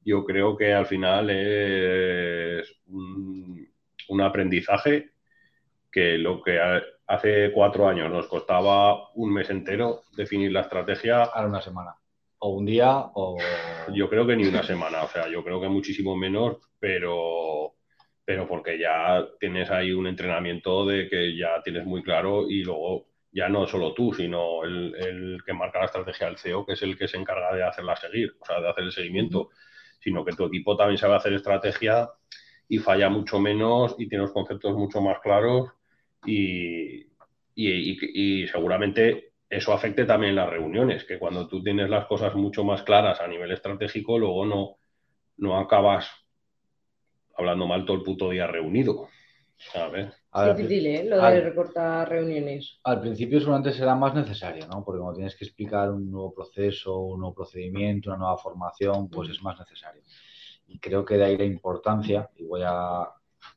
yo 0.00 0.24
creo 0.24 0.56
que 0.56 0.72
al 0.72 0.86
final 0.86 1.28
es 1.28 2.72
un, 2.86 3.68
un 4.08 4.20
aprendizaje 4.20 5.10
que 5.90 6.16
lo 6.18 6.42
que 6.42 6.58
hace 7.06 7.52
cuatro 7.52 7.88
años 7.88 8.10
nos 8.10 8.26
costaba 8.26 9.10
un 9.14 9.32
mes 9.32 9.50
entero 9.50 10.02
definir 10.16 10.52
la 10.52 10.60
estrategia. 10.62 11.24
Ahora 11.24 11.48
una 11.48 11.60
semana. 11.60 11.94
O 12.38 12.50
un 12.50 12.64
día 12.66 12.90
o... 13.14 13.36
Yo 13.92 14.08
creo 14.08 14.26
que 14.26 14.36
ni 14.36 14.46
una 14.46 14.62
semana, 14.62 15.02
o 15.02 15.08
sea, 15.08 15.28
yo 15.28 15.42
creo 15.42 15.60
que 15.60 15.68
muchísimo 15.68 16.16
menos, 16.16 16.58
pero, 16.78 17.74
pero 18.28 18.46
porque 18.46 18.78
ya 18.78 19.26
tienes 19.40 19.70
ahí 19.70 19.90
un 19.90 20.06
entrenamiento 20.06 20.84
de 20.84 21.08
que 21.08 21.34
ya 21.34 21.62
tienes 21.64 21.86
muy 21.86 22.02
claro 22.02 22.46
y 22.46 22.62
luego 22.62 23.06
ya 23.32 23.48
no 23.48 23.66
solo 23.66 23.94
tú, 23.94 24.12
sino 24.12 24.64
el, 24.64 25.38
que 25.46 25.54
marca 25.54 25.78
la 25.78 25.86
estrategia 25.86 26.26
del 26.26 26.36
CEO, 26.36 26.66
que 26.66 26.74
es 26.74 26.82
el 26.82 26.98
que 26.98 27.08
se 27.08 27.16
encarga 27.16 27.56
de 27.56 27.62
hacerla 27.62 27.96
seguir, 27.96 28.36
o 28.38 28.44
sea, 28.44 28.60
de 28.60 28.68
hacer 28.68 28.84
el 28.84 28.92
seguimiento, 28.92 29.48
sino 29.98 30.26
que 30.26 30.34
tu 30.34 30.44
equipo 30.44 30.76
también 30.76 30.98
sabe 30.98 31.14
hacer 31.14 31.32
estrategia 31.32 32.10
y 32.68 32.76
falla 32.76 33.08
mucho 33.08 33.40
menos 33.40 33.96
y 33.98 34.06
tiene 34.10 34.24
los 34.24 34.32
conceptos 34.32 34.74
mucho 34.74 35.00
más 35.00 35.20
claros 35.20 35.70
y, 36.26 37.06
y, 37.54 38.46
seguramente 38.48 39.32
eso 39.48 39.72
afecte 39.72 40.04
también 40.04 40.36
las 40.36 40.50
reuniones, 40.50 41.04
que 41.04 41.18
cuando 41.18 41.48
tú 41.48 41.62
tienes 41.62 41.88
las 41.88 42.04
cosas 42.04 42.34
mucho 42.34 42.62
más 42.62 42.82
claras 42.82 43.22
a 43.22 43.26
nivel 43.26 43.52
estratégico, 43.52 44.18
luego 44.18 44.44
no, 44.44 44.76
no 45.38 45.58
acabas 45.58 46.27
hablando 47.38 47.66
mal 47.66 47.86
todo 47.86 47.96
el 47.96 48.02
puto 48.02 48.30
día 48.30 48.46
reunido. 48.46 49.08
¿sabes? 49.72 50.14
Es 50.34 50.56
difícil, 50.56 50.86
¿eh? 50.86 51.04
Lo 51.04 51.20
de 51.20 51.40
recortar 51.40 52.08
reuniones. 52.08 52.78
Al 52.84 53.00
principio 53.00 53.40
seguramente 53.40 53.72
será 53.72 53.94
más 53.94 54.14
necesario, 54.14 54.66
¿no? 54.68 54.84
Porque 54.84 55.00
cuando 55.00 55.16
tienes 55.16 55.34
que 55.36 55.44
explicar 55.44 55.90
un 55.90 56.10
nuevo 56.10 56.32
proceso, 56.32 56.98
un 56.98 57.20
nuevo 57.20 57.34
procedimiento, 57.34 58.10
una 58.10 58.18
nueva 58.18 58.38
formación, 58.38 59.08
pues 59.08 59.30
es 59.30 59.42
más 59.42 59.58
necesario. 59.58 60.02
Y 60.68 60.78
creo 60.78 61.04
que 61.04 61.16
de 61.16 61.24
ahí 61.24 61.36
la 61.36 61.44
importancia, 61.44 62.30
y 62.36 62.44
voy 62.44 62.62
a 62.64 63.08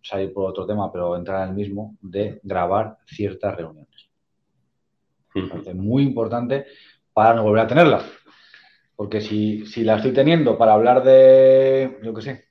salir 0.01 0.33
por 0.33 0.49
otro 0.49 0.65
tema, 0.65 0.91
pero 0.91 1.15
entrar 1.15 1.43
en 1.43 1.49
el 1.49 1.55
mismo, 1.55 1.97
de 2.01 2.39
grabar 2.43 2.97
ciertas 3.05 3.55
reuniones. 3.55 4.09
Es 5.35 5.75
muy 5.75 6.03
importante 6.03 6.65
para 7.13 7.33
no 7.33 7.43
volver 7.43 7.65
a 7.65 7.67
tenerlas. 7.67 8.03
Porque 8.95 9.21
si, 9.21 9.65
si 9.65 9.83
la 9.83 9.97
estoy 9.97 10.13
teniendo 10.13 10.57
para 10.57 10.73
hablar 10.73 11.03
de, 11.03 11.99
yo 12.03 12.13
qué 12.13 12.21
sé, 12.21 12.45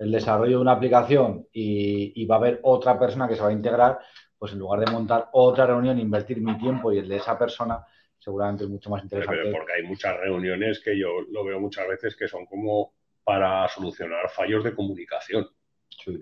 el 0.00 0.10
desarrollo 0.10 0.56
de 0.56 0.62
una 0.62 0.72
aplicación 0.72 1.46
y, 1.52 2.24
va 2.24 2.36
a 2.36 2.38
haber 2.38 2.60
otra 2.62 2.98
persona 2.98 3.28
que 3.28 3.36
se 3.36 3.42
va 3.42 3.48
a 3.48 3.52
integrar, 3.52 3.98
pues 4.38 4.52
en 4.52 4.58
lugar 4.58 4.80
de 4.80 4.90
montar 4.90 5.28
otra 5.32 5.66
reunión, 5.66 5.98
invertir 5.98 6.40
mi 6.40 6.56
tiempo 6.56 6.90
y 6.90 6.98
el 6.98 7.08
de 7.08 7.16
esa 7.16 7.38
persona, 7.38 7.84
seguramente 8.18 8.64
es 8.64 8.70
mucho 8.70 8.88
más 8.88 9.02
interesante. 9.02 9.42
Pero 9.42 9.58
porque 9.58 9.74
hay 9.74 9.82
muchas 9.82 10.18
reuniones 10.18 10.80
que 10.80 10.98
yo 10.98 11.08
lo 11.30 11.44
veo 11.44 11.60
muchas 11.60 11.86
veces 11.86 12.16
que 12.16 12.28
son 12.28 12.46
como 12.46 12.94
para 13.22 13.68
solucionar 13.68 14.30
fallos 14.30 14.64
de 14.64 14.74
comunicación. 14.74 15.46
Sí, 15.90 16.18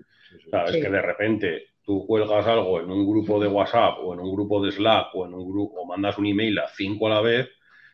Sabes 0.51 0.73
que 0.73 0.89
de 0.89 1.01
repente 1.01 1.67
tú 1.81 2.05
cuelgas 2.05 2.45
algo 2.47 2.81
en 2.81 2.91
un 2.91 3.09
grupo 3.09 3.39
de 3.39 3.47
WhatsApp 3.47 3.99
o 4.03 4.13
en 4.13 4.19
un 4.19 4.35
grupo 4.35 4.63
de 4.63 4.73
Slack 4.73 5.15
o 5.15 5.25
en 5.25 5.33
un 5.33 5.49
grupo 5.49 5.79
o 5.79 5.85
mandas 5.85 6.17
un 6.17 6.25
email 6.25 6.59
a 6.59 6.67
cinco 6.67 7.07
a 7.07 7.11
la 7.11 7.21
vez 7.21 7.49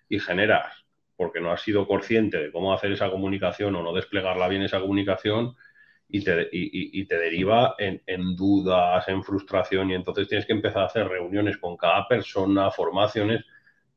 y 0.09 0.19
generas 0.19 0.85
porque 1.15 1.39
no 1.39 1.51
has 1.51 1.61
sido 1.61 1.87
consciente 1.87 2.37
de 2.37 2.51
cómo 2.51 2.73
hacer 2.73 2.91
esa 2.91 3.09
comunicación 3.09 3.75
o 3.75 3.83
no 3.83 3.93
desplegarla 3.93 4.47
bien 4.47 4.63
esa 4.63 4.81
comunicación, 4.81 5.55
y 6.07 6.23
te, 6.23 6.47
y, 6.51 7.05
te 7.05 7.17
deriva 7.17 7.75
en, 7.77 8.35
dudas, 8.35 9.07
en 9.07 9.23
frustración, 9.23 9.89
y 9.89 9.95
entonces 9.95 10.27
tienes 10.27 10.45
que 10.45 10.53
empezar 10.53 10.83
a 10.83 10.85
hacer 10.85 11.07
reuniones 11.07 11.57
con 11.57 11.75
cada 11.75 12.07
persona, 12.07 12.71
formaciones, 12.71 13.43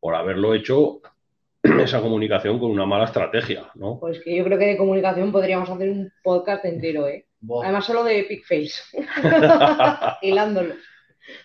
por 0.01 0.15
haberlo 0.15 0.55
hecho 0.55 1.01
esa 1.63 2.01
comunicación 2.01 2.59
con 2.59 2.71
una 2.71 2.87
mala 2.87 3.05
estrategia, 3.05 3.71
¿no? 3.75 3.99
Pues 4.01 4.21
que 4.21 4.37
yo 4.37 4.45
creo 4.45 4.59
que 4.59 4.67
de 4.67 4.77
comunicación 4.77 5.33
podríamos 5.33 5.69
hacer 5.69 5.91
un 5.91 6.11
podcast 6.23 6.65
entero, 6.65 7.07
¿eh? 7.09 7.27
Además 7.63 7.85
solo 7.85 8.03
de 8.03 8.21
Epic 8.21 8.45
Fails, 8.45 8.91
hilándolo. 10.23 10.75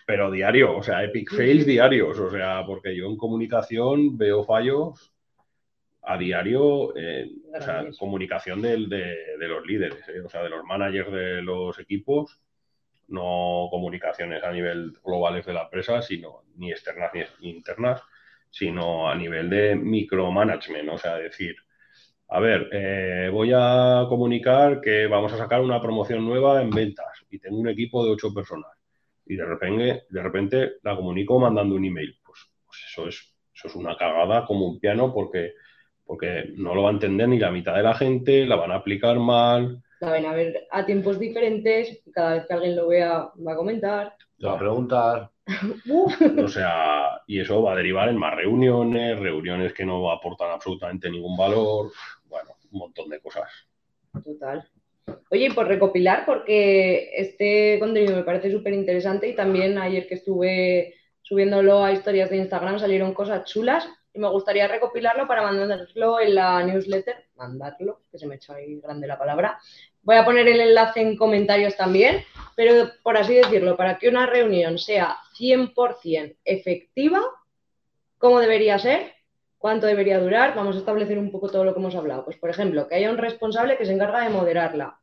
Pero 0.06 0.30
diario, 0.30 0.76
o 0.76 0.82
sea, 0.82 1.04
Epic 1.04 1.30
Fails 1.30 1.66
diarios, 1.66 2.18
o 2.18 2.30
sea, 2.30 2.64
porque 2.66 2.96
yo 2.96 3.06
en 3.06 3.16
comunicación 3.16 4.16
veo 4.16 4.44
fallos 4.44 5.13
a 6.06 6.18
diario 6.18 6.96
eh, 6.96 7.30
o 7.56 7.60
sea, 7.60 7.84
comunicación 7.98 8.62
de, 8.62 8.78
los 9.38 9.66
líderes, 9.66 10.08
eh, 10.08 10.20
o 10.20 10.28
sea, 10.28 10.42
de 10.42 10.50
los 10.50 10.64
managers 10.64 11.12
de 11.12 11.42
los 11.42 11.78
equipos, 11.78 12.40
no 13.08 13.68
comunicaciones 13.70 14.42
a 14.42 14.52
nivel 14.52 14.92
globales 15.04 15.44
de 15.46 15.52
la 15.52 15.62
empresa, 15.64 16.02
sino 16.02 16.44
ni 16.56 16.70
externas 16.70 17.12
ni 17.40 17.50
internas, 17.50 18.02
sino 18.50 19.08
a 19.08 19.14
nivel 19.14 19.50
de 19.50 19.76
micromanagement, 19.76 20.88
o 20.90 20.98
sea, 20.98 21.16
decir, 21.16 21.56
a 22.28 22.40
ver, 22.40 22.68
eh, 22.72 23.28
voy 23.32 23.52
a 23.54 24.06
comunicar 24.08 24.80
que 24.80 25.06
vamos 25.06 25.32
a 25.32 25.38
sacar 25.38 25.60
una 25.60 25.80
promoción 25.80 26.24
nueva 26.24 26.62
en 26.62 26.70
ventas 26.70 27.24
y 27.30 27.38
tengo 27.38 27.58
un 27.58 27.68
equipo 27.68 28.04
de 28.04 28.12
ocho 28.12 28.32
personas 28.32 28.70
y 29.26 29.36
de 29.36 29.44
repente, 29.44 30.04
de 30.08 30.22
repente 30.22 30.72
la 30.82 30.96
comunico 30.96 31.38
mandando 31.38 31.74
un 31.74 31.84
email. 31.84 32.18
Pues, 32.24 32.40
pues 32.66 32.78
eso, 32.90 33.08
es, 33.08 33.34
eso 33.54 33.68
es 33.68 33.74
una 33.74 33.96
cagada 33.96 34.44
como 34.46 34.66
un 34.66 34.80
piano 34.80 35.12
porque 35.12 35.54
porque 36.04 36.52
no 36.56 36.74
lo 36.74 36.82
va 36.82 36.90
a 36.90 36.92
entender 36.92 37.28
ni 37.28 37.38
la 37.38 37.50
mitad 37.50 37.74
de 37.74 37.82
la 37.82 37.94
gente, 37.94 38.46
la 38.46 38.56
van 38.56 38.72
a 38.72 38.76
aplicar 38.76 39.18
mal. 39.18 39.82
La 40.00 40.10
van 40.10 40.26
a 40.26 40.34
ver 40.34 40.66
a 40.70 40.84
tiempos 40.84 41.18
diferentes, 41.18 42.02
cada 42.12 42.34
vez 42.34 42.46
que 42.46 42.54
alguien 42.54 42.76
lo 42.76 42.88
vea 42.88 43.30
va 43.46 43.52
a 43.52 43.56
comentar. 43.56 44.16
Te 44.38 44.46
va 44.46 44.54
a 44.54 44.58
preguntar. 44.58 45.30
o 46.44 46.48
sea, 46.48 47.20
y 47.26 47.40
eso 47.40 47.62
va 47.62 47.72
a 47.72 47.76
derivar 47.76 48.08
en 48.08 48.16
más 48.16 48.34
reuniones, 48.34 49.18
reuniones 49.18 49.72
que 49.72 49.84
no 49.84 50.10
aportan 50.10 50.50
absolutamente 50.50 51.10
ningún 51.10 51.36
valor, 51.36 51.92
bueno, 52.26 52.50
un 52.72 52.78
montón 52.78 53.08
de 53.08 53.20
cosas. 53.20 53.48
Total. 54.22 54.66
Oye, 55.30 55.52
por 55.52 55.66
recopilar, 55.66 56.24
porque 56.24 57.10
este 57.16 57.78
contenido 57.78 58.16
me 58.16 58.22
parece 58.22 58.50
súper 58.50 58.72
interesante 58.72 59.28
y 59.28 59.34
también 59.34 59.76
ayer 59.78 60.06
que 60.06 60.14
estuve 60.14 60.94
subiéndolo 61.22 61.84
a 61.84 61.92
historias 61.92 62.30
de 62.30 62.38
Instagram 62.38 62.78
salieron 62.78 63.12
cosas 63.12 63.44
chulas 63.44 63.88
y 64.14 64.20
me 64.20 64.28
gustaría 64.28 64.68
recopilarlo 64.68 65.26
para 65.26 65.42
mandarlo 65.42 66.20
en 66.20 66.34
la 66.36 66.62
newsletter, 66.62 67.26
mandarlo, 67.36 68.00
que 68.10 68.18
se 68.18 68.28
me 68.28 68.36
echó 68.36 68.54
ahí 68.54 68.78
grande 68.80 69.08
la 69.08 69.18
palabra. 69.18 69.58
Voy 70.02 70.14
a 70.16 70.24
poner 70.24 70.46
el 70.46 70.60
enlace 70.60 71.00
en 71.00 71.16
comentarios 71.16 71.76
también, 71.76 72.22
pero 72.54 72.90
por 73.02 73.16
así 73.16 73.34
decirlo, 73.34 73.76
para 73.76 73.98
que 73.98 74.08
una 74.08 74.26
reunión 74.26 74.78
sea 74.78 75.16
100% 75.36 76.36
efectiva, 76.44 77.20
¿cómo 78.18 78.38
debería 78.38 78.78
ser? 78.78 79.14
¿Cuánto 79.58 79.88
debería 79.88 80.20
durar? 80.20 80.54
Vamos 80.54 80.76
a 80.76 80.78
establecer 80.78 81.18
un 81.18 81.32
poco 81.32 81.48
todo 81.48 81.64
lo 81.64 81.74
que 81.74 81.80
hemos 81.80 81.96
hablado. 81.96 82.24
Pues, 82.24 82.36
por 82.36 82.50
ejemplo, 82.50 82.86
que 82.86 82.94
haya 82.94 83.10
un 83.10 83.18
responsable 83.18 83.76
que 83.76 83.86
se 83.86 83.94
encarga 83.94 84.22
de 84.22 84.28
moderarla. 84.28 85.00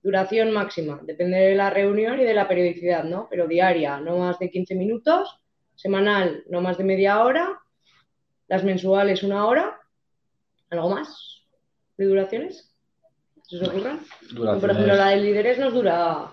Duración 0.00 0.52
máxima, 0.52 1.00
depende 1.02 1.38
de 1.38 1.54
la 1.56 1.70
reunión 1.70 2.20
y 2.20 2.24
de 2.24 2.34
la 2.34 2.46
periodicidad, 2.46 3.02
¿no? 3.02 3.26
Pero 3.30 3.48
diaria, 3.48 3.98
no 3.98 4.18
más 4.18 4.38
de 4.38 4.50
15 4.50 4.76
minutos. 4.76 5.40
Semanal, 5.74 6.44
no 6.48 6.60
más 6.60 6.78
de 6.78 6.84
media 6.84 7.24
hora 7.24 7.63
las 8.48 8.64
mensuales 8.64 9.22
una 9.22 9.46
hora, 9.46 9.80
¿algo 10.70 10.90
más 10.90 11.42
de 11.96 12.06
duraciones? 12.06 12.74
¿Se 13.42 13.56
os 13.56 13.68
ocurra? 13.68 13.98
Por 14.36 14.70
ejemplo, 14.70 14.94
la 14.94 15.08
de 15.10 15.16
líderes 15.16 15.58
nos 15.58 15.72
dura 15.74 16.30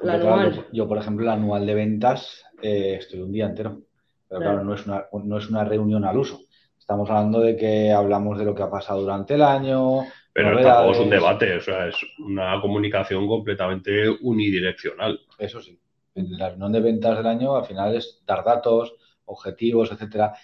la 0.00 0.14
anual. 0.14 0.66
Yo, 0.72 0.88
por 0.88 0.98
ejemplo, 0.98 1.26
la 1.26 1.34
anual 1.34 1.66
de 1.66 1.74
ventas 1.74 2.44
eh, 2.62 2.96
estoy 2.98 3.20
un 3.20 3.32
día 3.32 3.46
entero. 3.46 3.82
Pero 4.28 4.40
claro, 4.40 4.64
no, 4.64 4.74
es 4.74 4.86
una, 4.86 5.04
no 5.24 5.38
es 5.38 5.50
una 5.50 5.64
reunión 5.64 6.04
al 6.04 6.16
uso. 6.16 6.40
Estamos 6.78 7.08
hablando 7.10 7.40
de 7.40 7.56
que 7.56 7.92
hablamos 7.92 8.38
de 8.38 8.44
lo 8.44 8.54
que 8.54 8.62
ha 8.62 8.70
pasado 8.70 9.02
durante 9.02 9.34
el 9.34 9.42
año. 9.42 10.04
Pero 10.32 10.60
tampoco 10.62 10.92
es 10.92 10.98
un 11.00 11.10
debate, 11.10 11.56
o 11.56 11.60
sea, 11.60 11.86
es 11.88 11.96
una 12.18 12.58
comunicación 12.60 13.26
completamente 13.26 14.08
unidireccional. 14.22 15.20
Eso 15.38 15.60
sí. 15.60 15.78
En 16.14 16.32
la 16.38 16.48
reunión 16.48 16.72
de 16.72 16.80
ventas 16.80 17.18
del 17.18 17.26
año, 17.26 17.54
al 17.56 17.66
final 17.66 17.94
es 17.94 18.22
dar 18.26 18.42
datos, 18.42 18.94
objetivos, 19.26 19.90
etcétera. 19.92 20.34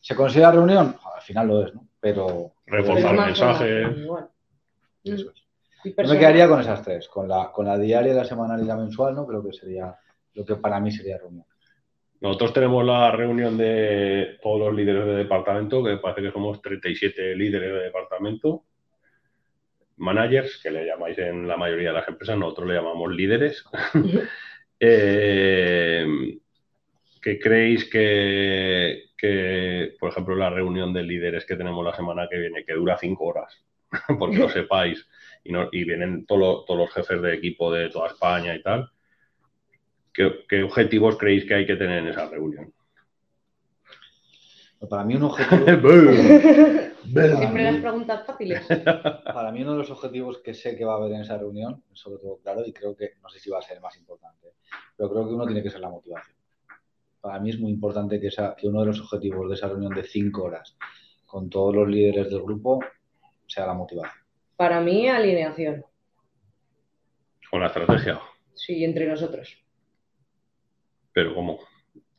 ¿Se 0.00 0.14
considera 0.14 0.52
reunión? 0.52 0.96
Al 1.14 1.22
final 1.22 1.48
lo 1.48 1.66
es, 1.66 1.74
¿no? 1.74 1.88
Pero. 1.98 2.52
Reforzar 2.66 3.14
el 3.14 3.20
mensaje. 3.20 3.82
Eso 5.04 5.30
es. 5.30 5.44
Yo 5.84 6.08
me 6.08 6.18
quedaría 6.18 6.48
con 6.48 6.60
esas 6.60 6.82
tres, 6.82 7.08
con 7.08 7.28
la, 7.28 7.52
con 7.52 7.66
la 7.66 7.76
diaria, 7.76 8.14
la 8.14 8.24
semanal 8.24 8.62
y 8.62 8.64
la 8.66 8.76
mensual, 8.76 9.14
¿no? 9.14 9.26
Creo 9.26 9.44
que 9.44 9.52
sería 9.52 9.94
lo 10.32 10.44
que 10.44 10.56
para 10.56 10.80
mí 10.80 10.90
sería 10.90 11.18
reunión. 11.18 11.44
Nosotros 12.20 12.54
tenemos 12.54 12.84
la 12.86 13.10
reunión 13.10 13.58
de 13.58 14.38
todos 14.42 14.60
los 14.60 14.74
líderes 14.74 15.04
de 15.04 15.14
departamento, 15.14 15.84
que 15.84 15.98
parece 15.98 16.22
que 16.22 16.32
somos 16.32 16.62
37 16.62 17.36
líderes 17.36 17.70
de 17.70 17.80
departamento, 17.80 18.64
managers, 19.98 20.58
que 20.62 20.70
le 20.70 20.86
llamáis 20.86 21.18
en 21.18 21.46
la 21.46 21.58
mayoría 21.58 21.88
de 21.88 21.94
las 21.94 22.08
empresas, 22.08 22.38
nosotros 22.38 22.68
le 22.68 22.74
llamamos 22.76 23.12
líderes. 23.12 23.64
eh, 24.80 26.06
¿Qué 27.24 27.38
creéis 27.38 27.88
que, 27.88 29.14
por 29.98 30.10
ejemplo, 30.10 30.36
la 30.36 30.50
reunión 30.50 30.92
de 30.92 31.02
líderes 31.02 31.46
que 31.46 31.56
tenemos 31.56 31.82
la 31.82 31.96
semana 31.96 32.28
que 32.28 32.38
viene, 32.38 32.66
que 32.66 32.74
dura 32.74 32.98
cinco 32.98 33.24
horas, 33.24 33.64
porque 34.18 34.36
lo 34.36 34.50
sepáis, 34.50 35.08
y, 35.42 35.84
vienen 35.84 36.26
todos 36.26 36.66
los 36.68 36.92
jefes 36.92 37.22
de 37.22 37.32
equipo 37.32 37.72
de 37.72 37.88
toda 37.88 38.08
España 38.08 38.54
y 38.54 38.62
tal, 38.62 38.90
¿qué, 40.12 40.62
objetivos 40.64 41.16
creéis 41.16 41.46
que 41.46 41.54
hay 41.54 41.66
que 41.66 41.76
tener 41.76 42.00
en 42.00 42.08
esa 42.08 42.28
reunión? 42.28 42.74
Para 44.90 45.04
mí 45.04 45.14
un 45.14 45.22
objetivo... 45.30 45.92
Siempre 47.04 47.62
las 47.72 47.80
preguntas 47.80 48.26
fáciles. 48.26 48.66
Para 49.24 49.50
mí 49.50 49.62
uno 49.62 49.72
de 49.72 49.78
los 49.78 49.90
objetivos 49.90 50.42
que 50.42 50.52
sé 50.52 50.76
que 50.76 50.84
va 50.84 50.92
a 50.92 50.96
haber 50.96 51.12
en 51.12 51.22
esa 51.22 51.38
reunión, 51.38 51.82
sobre 51.94 52.18
todo 52.18 52.38
claro, 52.42 52.66
y 52.66 52.72
creo 52.74 52.94
que, 52.94 53.12
no 53.22 53.30
sé 53.30 53.38
si 53.38 53.48
va 53.48 53.60
a 53.60 53.62
ser 53.62 53.78
el 53.78 53.82
más 53.82 53.96
importante, 53.96 54.48
pero 54.94 55.08
creo 55.08 55.26
que 55.26 55.32
uno 55.32 55.46
tiene 55.46 55.62
que 55.62 55.70
ser 55.70 55.80
la 55.80 55.88
motivación. 55.88 56.43
Para 57.24 57.40
mí 57.40 57.48
es 57.48 57.58
muy 57.58 57.70
importante 57.70 58.20
que, 58.20 58.28
que 58.28 58.68
uno 58.68 58.80
de 58.80 58.86
los 58.88 59.00
objetivos 59.00 59.48
de 59.48 59.54
esa 59.54 59.66
reunión 59.66 59.94
de 59.94 60.04
cinco 60.04 60.42
horas 60.42 60.76
con 61.24 61.48
todos 61.48 61.74
los 61.74 61.88
líderes 61.88 62.28
del 62.28 62.42
grupo 62.42 62.80
sea 63.46 63.66
la 63.66 63.72
motivación. 63.72 64.22
Para 64.56 64.78
mí, 64.82 65.08
alineación. 65.08 65.86
Con 67.50 67.60
la 67.60 67.68
estrategia. 67.68 68.20
Sí, 68.52 68.84
entre 68.84 69.06
nosotros. 69.06 69.56
Pero 71.14 71.34
¿cómo? 71.34 71.60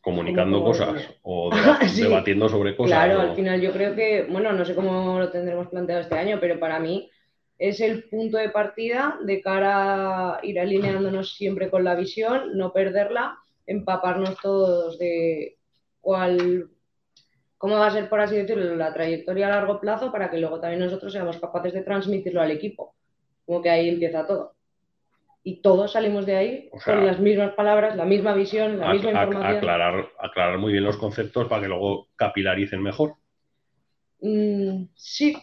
comunicando 0.02 0.64
cosas 0.64 1.08
o 1.22 1.52
debatiendo 1.96 2.50
sobre 2.50 2.76
cosas. 2.76 2.98
Claro, 2.98 3.22
al 3.22 3.36
final 3.36 3.62
yo 3.62 3.72
creo 3.74 3.94
que, 3.94 4.24
bueno, 4.28 4.54
no 4.54 4.66
sé 4.66 4.74
cómo 4.74 5.20
lo 5.20 5.30
tendremos 5.30 5.68
planteado 5.68 6.02
este 6.02 6.18
año, 6.18 6.40
pero 6.42 6.60
para 6.60 6.80
mí 6.80 7.12
es 7.60 7.80
el 7.80 8.06
punto 8.06 8.38
de 8.38 8.50
partida 8.50 9.20
de 9.24 9.40
cara 9.40 10.38
a 10.38 10.40
ir 10.42 10.60
alineándonos 10.60 11.36
siempre 11.36 11.70
con 11.70 11.84
la 11.84 11.94
visión, 11.94 12.58
no 12.58 12.74
perderla, 12.74 13.38
empaparnos 13.68 14.38
todos 14.42 14.98
de 14.98 15.58
cuál, 16.02 16.70
cómo 17.58 17.78
va 17.78 17.88
a 17.88 17.92
ser, 17.92 18.10
por 18.10 18.20
así 18.20 18.36
decirlo, 18.36 18.76
la 18.76 18.94
trayectoria 18.94 19.48
a 19.48 19.52
largo 19.52 19.80
plazo 19.80 20.12
para 20.12 20.30
que 20.30 20.38
luego 20.38 20.60
también 20.60 20.82
nosotros 20.82 21.12
seamos 21.12 21.38
capaces 21.38 21.74
de 21.74 21.84
transmitirlo 21.84 22.42
al 22.42 22.52
equipo. 22.52 22.96
Como 23.46 23.62
que 23.62 23.70
ahí 23.70 23.90
empieza 23.90 24.26
todo 24.26 24.56
y 25.48 25.62
todos 25.62 25.92
salimos 25.92 26.26
de 26.26 26.36
ahí 26.36 26.70
con 26.84 27.06
las 27.06 27.20
mismas 27.20 27.54
palabras, 27.54 27.96
la 27.96 28.04
misma 28.04 28.34
visión, 28.34 28.80
la 28.80 28.92
misma 28.92 29.12
información. 29.12 29.58
Aclarar, 29.58 30.10
aclarar 30.18 30.58
muy 30.58 30.72
bien 30.72 30.84
los 30.84 30.98
conceptos 30.98 31.48
para 31.48 31.62
que 31.62 31.68
luego 31.68 32.08
capilaricen 32.16 32.82
mejor. 32.82 33.14
Mm, 34.22 34.86
sí, 34.96 35.38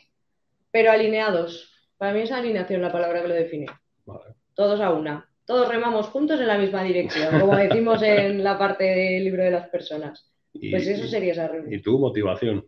pero 0.73 0.91
alineados. 0.91 1.89
Para 1.99 2.13
mí 2.13 2.23
es 2.23 2.33
alineación 2.33 2.83
la 2.83 2.91
palabra 2.91 3.23
que 3.23 3.29
lo 3.29 3.35
define. 3.35 3.67
Todos 4.55 4.81
a 4.81 4.91
una. 4.91 5.31
Todos 5.45 5.69
remamos 5.69 6.07
juntos 6.07 6.41
en 6.41 6.47
la 6.47 6.59
misma 6.59 6.83
dirección, 6.83 7.41
como 7.41 7.57
decimos 7.57 8.03
en 8.03 8.43
la 8.45 8.59
parte 8.59 8.85
del 8.85 9.25
libro 9.25 9.43
de 9.43 9.51
las 9.51 9.69
personas. 9.69 10.31
pues 10.53 10.87
eso 10.87 11.07
sería 11.09 11.33
esa 11.33 11.49
reunión. 11.49 11.73
¿Y 11.73 11.83
tu 11.83 11.99
motivación? 11.99 12.65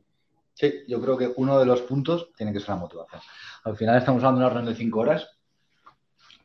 Sí, 0.55 0.85
yo 0.87 1.01
creo 1.01 1.19
que 1.19 1.33
uno 1.37 1.59
de 1.59 1.67
los 1.67 1.83
puntos 1.83 2.33
tiene 2.37 2.53
que 2.53 2.61
ser 2.61 2.71
la 2.71 2.77
motivación. 2.77 3.21
Al 3.65 3.77
final 3.77 3.97
estamos 3.97 4.23
hablando 4.23 4.41
de 4.41 4.47
una 4.47 4.55
reunión 4.55 4.75
de 4.75 4.79
cinco 4.79 5.01
horas 5.01 5.29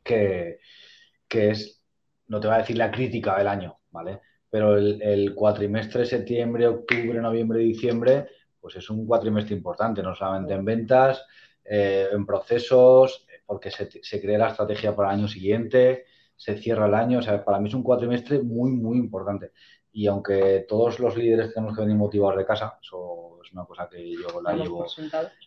que, 0.03 0.59
que 1.27 1.49
es, 1.49 1.83
no 2.27 2.39
te 2.39 2.47
voy 2.47 2.55
a 2.55 2.59
decir 2.59 2.77
la 2.77 2.91
crítica 2.91 3.37
del 3.37 3.47
año, 3.47 3.79
¿vale? 3.91 4.21
Pero 4.49 4.77
el, 4.77 5.33
cuatrimestre, 5.35 6.05
septiembre, 6.05 6.67
octubre, 6.67 7.21
noviembre, 7.21 7.59
diciembre, 7.59 8.27
pues 8.59 8.75
es 8.75 8.89
un 8.89 9.05
cuatrimestre 9.05 9.55
importante, 9.55 10.01
no 10.01 10.15
solamente 10.15 10.53
en 10.53 10.65
ventas, 10.65 11.23
eh, 11.63 12.07
en 12.11 12.25
procesos, 12.25 13.27
porque 13.45 13.69
se, 13.69 13.89
se, 14.01 14.19
crea 14.19 14.39
la 14.39 14.49
estrategia 14.49 14.95
para 14.95 15.09
el 15.09 15.19
año 15.19 15.27
siguiente, 15.27 16.05
se 16.39 16.55
cierra 16.57 16.87
el 16.87 16.93
año, 16.93 17.19
o 17.19 17.21
sea, 17.21 17.43
para 17.43 17.59
mí 17.59 17.67
es 17.67 17.75
un 17.75 17.83
cuatrimestre 17.83 18.39
muy, 18.41 18.71
muy 18.71 18.97
importante. 18.97 19.51
Y 19.91 20.07
aunque 20.07 20.65
todos 20.69 20.97
los 20.99 21.17
líderes 21.17 21.53
tenemos 21.53 21.75
que 21.75 21.81
venir 21.81 21.97
motivados 21.97 22.37
de 22.37 22.45
casa, 22.45 22.79
eso 22.81 23.39
es 23.43 23.51
una 23.51 23.65
cosa 23.65 23.89
que 23.89 24.09
yo 24.09 24.41
la 24.41 24.53
llevo, 24.53 24.85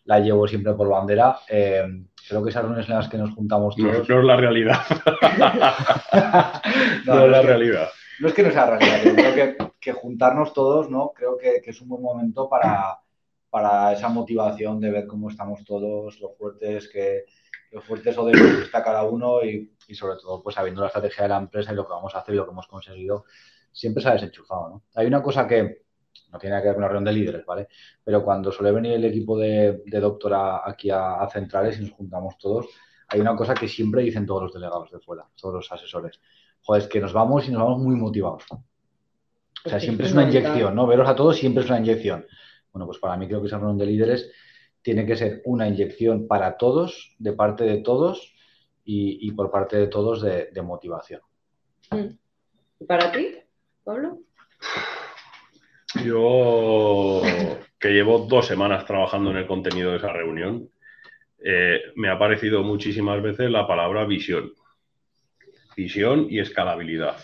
la 0.05 0.20
llevo 0.20 0.46
siempre 0.46 0.74
por 0.74 0.90
bandera, 0.90 1.38
eh, 1.48 1.83
creo 2.28 2.42
que 2.42 2.50
esas 2.50 2.62
reuniones 2.62 2.90
en 2.90 2.96
las 2.96 3.09
que 3.09 3.16
nos 3.16 3.31
juntamos 3.31 3.74
todos... 3.74 4.07
No, 4.07 4.18
es 4.18 4.24
la 4.24 4.37
realidad. 4.37 4.81
no, 7.07 7.24
es 7.24 7.31
la 7.31 7.40
realidad. 7.40 7.88
No 8.20 8.28
es 8.28 8.35
que 8.35 8.42
no 8.42 8.50
sea 8.50 8.66
realidad, 8.66 9.33
creo 9.35 9.74
que, 9.81 9.92
juntarnos 9.92 10.52
todos, 10.52 10.90
¿no? 10.90 11.12
Creo 11.14 11.38
que, 11.38 11.62
es 11.64 11.81
un 11.81 11.88
buen 11.88 12.02
momento 12.02 12.50
para, 12.50 12.98
para 13.48 13.94
esa 13.94 14.11
motivación 14.11 14.78
de 14.78 14.90
ver 14.90 15.07
cómo 15.07 15.31
estamos 15.31 15.64
todos, 15.64 16.20
lo 16.20 16.35
fuertes 16.35 16.90
que 16.90 17.24
lo 17.72 17.80
fuertes 17.80 18.16
o 18.18 18.24
débiles 18.26 18.56
que 18.56 18.62
está 18.64 18.85
cada 18.85 19.04
uno 19.04 19.42
y, 19.42 19.74
y, 19.88 19.94
sobre 19.94 20.16
todo 20.16 20.42
pues 20.42 20.54
sabiendo 20.54 20.82
la 20.82 20.88
estrategia 20.88 21.24
de 21.24 21.28
la 21.30 21.38
empresa 21.38 21.72
y 21.72 21.76
lo 21.76 21.87
que 21.87 21.92
vamos 21.92 22.14
a 22.14 22.18
hacer 22.18 22.35
y 22.35 22.37
lo 22.37 22.44
que 22.44 22.52
hemos 22.52 22.66
conseguido, 22.66 23.24
siempre 23.72 24.02
se 24.02 24.08
ha 24.11 24.12
desenchufado, 24.12 24.68
¿no? 24.68 24.82
Hay 24.94 25.06
una 25.06 25.22
cosa 25.22 25.46
que 25.46 25.82
no 26.32 26.38
tiene 26.38 26.61
que 26.61 26.66
ver 26.66 26.74
con 26.74 26.82
la 26.82 26.88
reunión 26.88 27.04
de 27.04 27.12
líderes, 27.12 27.46
¿vale? 27.46 27.68
Pero 28.02 28.24
cuando 28.24 28.50
suele 28.50 28.72
venir 28.72 28.92
el 28.92 29.04
equipo 29.04 29.38
de, 29.38 29.82
doctora 29.87 30.62
aquí 30.64 30.90
a, 30.90 31.26
centrales 31.30 31.78
y 31.78 31.82
nos 31.82 31.92
juntamos 31.92 32.38
todos, 32.38 32.66
hay 33.08 33.20
una 33.20 33.37
cosa 33.37 33.54
que 33.54 33.68
siempre 33.68 34.02
dicen 34.02 34.26
todos 34.26 34.44
los 34.44 34.52
delegados 34.52 34.90
de 34.90 34.98
fuera, 34.98 35.26
todos 35.37 35.54
los 35.54 35.72
asesores. 35.72 36.20
Joder, 36.62 36.82
es 36.82 36.88
que 36.88 37.00
nos 37.00 37.12
vamos 37.12 37.46
y 37.48 37.50
nos 37.50 37.62
vamos 37.62 37.80
muy 37.80 37.96
motivados. 37.96 38.44
O 38.50 39.68
sea, 39.68 39.78
siempre 39.78 40.06
es 40.06 40.12
una 40.12 40.24
inyección, 40.24 40.74
¿no? 40.74 40.87
Veros 40.87 41.08
a 41.08 41.14
todos 41.14 41.37
siempre 41.37 41.62
es 41.62 41.68
una 41.68 41.78
inyección. 41.78 42.26
Bueno, 42.72 42.87
pues 42.87 42.98
para 42.98 43.16
mí 43.16 43.26
creo 43.28 43.40
que 43.40 43.48
esa 43.48 43.58
reunión 43.58 43.78
de 43.78 43.87
líderes 43.87 44.30
tiene 44.83 45.07
que 45.07 45.16
ser 45.16 45.42
una 45.45 45.68
inyección 45.68 46.27
para 46.27 46.57
todos, 46.57 47.14
de 47.18 47.33
parte 47.33 47.64
de 47.64 47.79
todos 47.79 48.35
y, 48.85 49.31
por 49.33 49.51
parte 49.51 49.77
de 49.77 49.87
todos 49.87 50.23
de, 50.23 50.51
de 50.53 50.62
motivación. 50.62 51.21
¿Y 52.81 52.85
para 52.85 53.12
ti? 53.12 53.37
Pablo? 53.85 54.18
Yo, 56.05 57.23
que 57.79 57.88
llevo 57.90 58.21
dos 58.21 58.47
semanas 58.47 58.85
trabajando 58.87 59.31
en 59.31 59.37
el 59.37 59.47
contenido 59.47 59.90
de 59.90 59.99
esa 59.99 60.12
reunión, 60.12 60.71
eh, 61.45 61.81
me 61.97 62.09
ha 62.09 62.12
aparecido 62.12 62.62
muchísimas 62.62 63.23
veces 63.23 63.51
la 63.51 63.66
palabra 63.66 64.05
visión. 64.05 64.53
Visión 65.77 66.27
y 66.31 66.38
escalabilidad. 66.38 67.16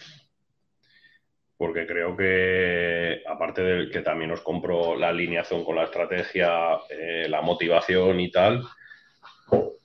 Porque 1.59 1.87
creo 1.87 2.16
que, 2.16 3.23
aparte 3.27 3.62
de 3.62 3.90
que 3.90 4.01
también 4.01 4.31
os 4.31 4.40
compro 4.40 4.97
la 4.97 5.09
alineación 5.09 5.64
con 5.64 5.77
la 5.77 5.85
estrategia, 5.85 6.79
eh, 6.88 7.27
la 7.29 7.42
motivación 7.42 8.21
y 8.21 8.31
tal, 8.31 8.64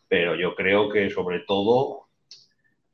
pero 0.08 0.36
yo 0.36 0.54
creo 0.56 0.90
que 0.90 1.10
sobre 1.10 1.40
todo, 1.40 2.10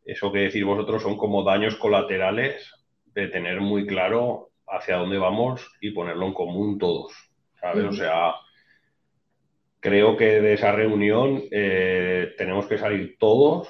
eso 0.05 0.31
que 0.31 0.39
decís 0.39 0.63
vosotros 0.63 1.03
son 1.03 1.17
como 1.17 1.43
daños 1.43 1.75
colaterales 1.75 2.73
de 3.13 3.27
tener 3.27 3.59
muy 3.59 3.85
claro 3.85 4.49
hacia 4.65 4.95
dónde 4.95 5.17
vamos 5.17 5.69
y 5.81 5.91
ponerlo 5.91 6.25
en 6.27 6.33
común 6.33 6.79
todos. 6.79 7.11
¿sabes? 7.59 7.85
O 7.85 7.93
sea, 7.93 8.33
creo 9.79 10.17
que 10.17 10.41
de 10.41 10.53
esa 10.53 10.71
reunión 10.71 11.43
eh, 11.51 12.33
tenemos 12.37 12.65
que 12.67 12.77
salir 12.77 13.17
todos, 13.19 13.67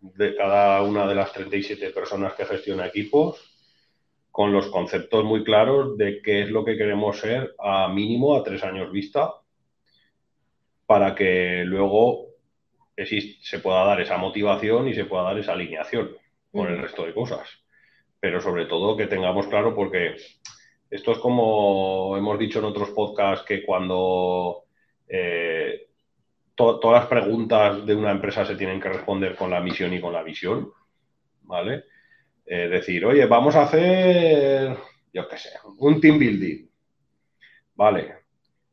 de 0.00 0.36
cada 0.36 0.82
una 0.82 1.06
de 1.06 1.14
las 1.14 1.32
37 1.32 1.90
personas 1.90 2.34
que 2.34 2.44
gestiona 2.44 2.86
equipos, 2.86 3.57
con 4.38 4.52
los 4.52 4.68
conceptos 4.68 5.24
muy 5.24 5.42
claros 5.42 5.98
de 5.98 6.22
qué 6.22 6.42
es 6.42 6.50
lo 6.52 6.64
que 6.64 6.76
queremos 6.76 7.18
ser 7.18 7.56
a 7.58 7.88
mínimo 7.88 8.36
a 8.36 8.44
tres 8.44 8.62
años 8.62 8.92
vista, 8.92 9.32
para 10.86 11.12
que 11.16 11.64
luego 11.64 12.26
se 12.94 13.58
pueda 13.58 13.82
dar 13.82 14.00
esa 14.00 14.16
motivación 14.16 14.86
y 14.86 14.94
se 14.94 15.06
pueda 15.06 15.24
dar 15.24 15.38
esa 15.40 15.54
alineación 15.54 16.10
con 16.52 16.68
el 16.68 16.80
resto 16.80 17.04
de 17.04 17.14
cosas 17.14 17.48
pero 18.20 18.40
sobre 18.40 18.66
todo 18.66 18.96
que 18.96 19.08
tengamos 19.08 19.48
claro 19.48 19.74
porque 19.74 20.14
esto 20.88 21.10
es 21.10 21.18
como 21.18 22.16
hemos 22.16 22.38
dicho 22.38 22.60
en 22.60 22.66
otros 22.66 22.90
podcasts 22.90 23.44
que 23.44 23.64
cuando 23.64 24.66
eh, 25.08 25.88
todas 26.54 27.00
las 27.00 27.06
preguntas 27.06 27.84
de 27.84 27.96
una 27.96 28.12
empresa 28.12 28.44
se 28.44 28.54
tienen 28.54 28.80
que 28.80 28.88
responder 28.88 29.34
con 29.34 29.50
la 29.50 29.60
misión 29.60 29.92
y 29.94 30.00
con 30.00 30.12
la 30.12 30.22
visión, 30.22 30.72
¿vale? 31.42 31.86
Eh, 32.50 32.66
decir, 32.66 33.04
oye, 33.04 33.26
vamos 33.26 33.54
a 33.56 33.64
hacer, 33.64 34.74
yo 35.12 35.28
qué 35.28 35.36
sé, 35.36 35.50
un 35.76 36.00
team 36.00 36.18
building, 36.18 36.66
¿vale? 37.74 38.14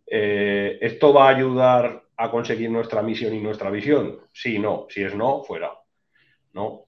Eh, 0.08 0.78
¿Esto 0.80 1.14
va 1.14 1.28
a 1.28 1.36
ayudar 1.36 2.04
a 2.16 2.32
conseguir 2.32 2.72
nuestra 2.72 3.02
misión 3.02 3.34
y 3.34 3.42
nuestra 3.42 3.70
visión? 3.70 4.22
Sí, 4.32 4.60
no. 4.60 4.88
Si 4.90 5.04
es 5.04 5.14
no, 5.14 5.44
fuera. 5.44 5.74
¿No? 6.54 6.84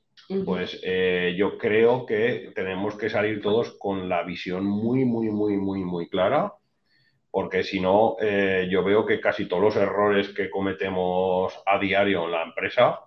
pues 0.45 0.81
eh, 0.83 1.35
yo 1.37 1.57
creo 1.57 2.05
que 2.05 2.51
tenemos 2.55 2.97
que 2.97 3.09
salir 3.09 3.41
todos 3.41 3.77
con 3.77 4.09
la 4.09 4.23
visión 4.23 4.65
muy, 4.65 5.05
muy, 5.05 5.29
muy, 5.29 5.57
muy, 5.57 5.83
muy 5.85 6.09
clara, 6.09 6.53
porque 7.31 7.63
si 7.63 7.79
no, 7.79 8.17
yo 8.69 8.83
veo 8.83 9.05
que 9.05 9.21
casi 9.21 9.47
todos 9.47 9.61
los 9.61 9.75
errores 9.75 10.29
que 10.29 10.49
cometemos 10.49 11.53
a 11.65 11.79
diario 11.79 12.25
en 12.25 12.31
la 12.31 12.43
empresa, 12.43 13.06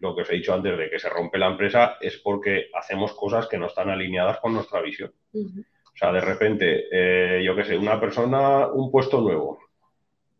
lo 0.00 0.14
que 0.14 0.22
os 0.22 0.30
he 0.30 0.36
dicho 0.36 0.54
antes 0.54 0.76
de 0.76 0.90
que 0.90 0.98
se 0.98 1.08
rompe 1.08 1.38
la 1.38 1.48
empresa, 1.48 1.98
es 2.00 2.16
porque 2.18 2.70
hacemos 2.74 3.12
cosas 3.12 3.46
que 3.46 3.58
no 3.58 3.66
están 3.66 3.90
alineadas 3.90 4.40
con 4.40 4.54
nuestra 4.54 4.80
visión. 4.80 5.12
O 5.34 5.96
sea, 5.96 6.12
de 6.12 6.20
repente, 6.20 6.88
eh, 6.90 7.44
yo 7.44 7.54
qué 7.54 7.64
sé, 7.64 7.76
una 7.76 8.00
persona, 8.00 8.66
un 8.68 8.90
puesto 8.90 9.20
nuevo. 9.20 9.58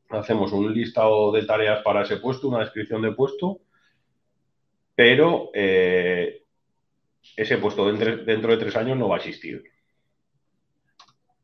Hacemos 0.08 0.52
un 0.52 0.72
listado 0.72 1.30
de 1.30 1.44
tareas 1.44 1.82
para 1.82 2.02
ese 2.02 2.16
puesto, 2.16 2.48
una 2.48 2.60
descripción 2.60 3.02
de 3.02 3.12
puesto, 3.12 3.60
pero 4.94 5.50
eh, 5.54 6.44
ese 7.36 7.58
puesto 7.58 7.86
dentro, 7.92 8.50
de 8.50 8.56
tres 8.56 8.76
años 8.76 8.96
no 8.96 9.08
va 9.08 9.16
a 9.16 9.18
existir. 9.18 9.62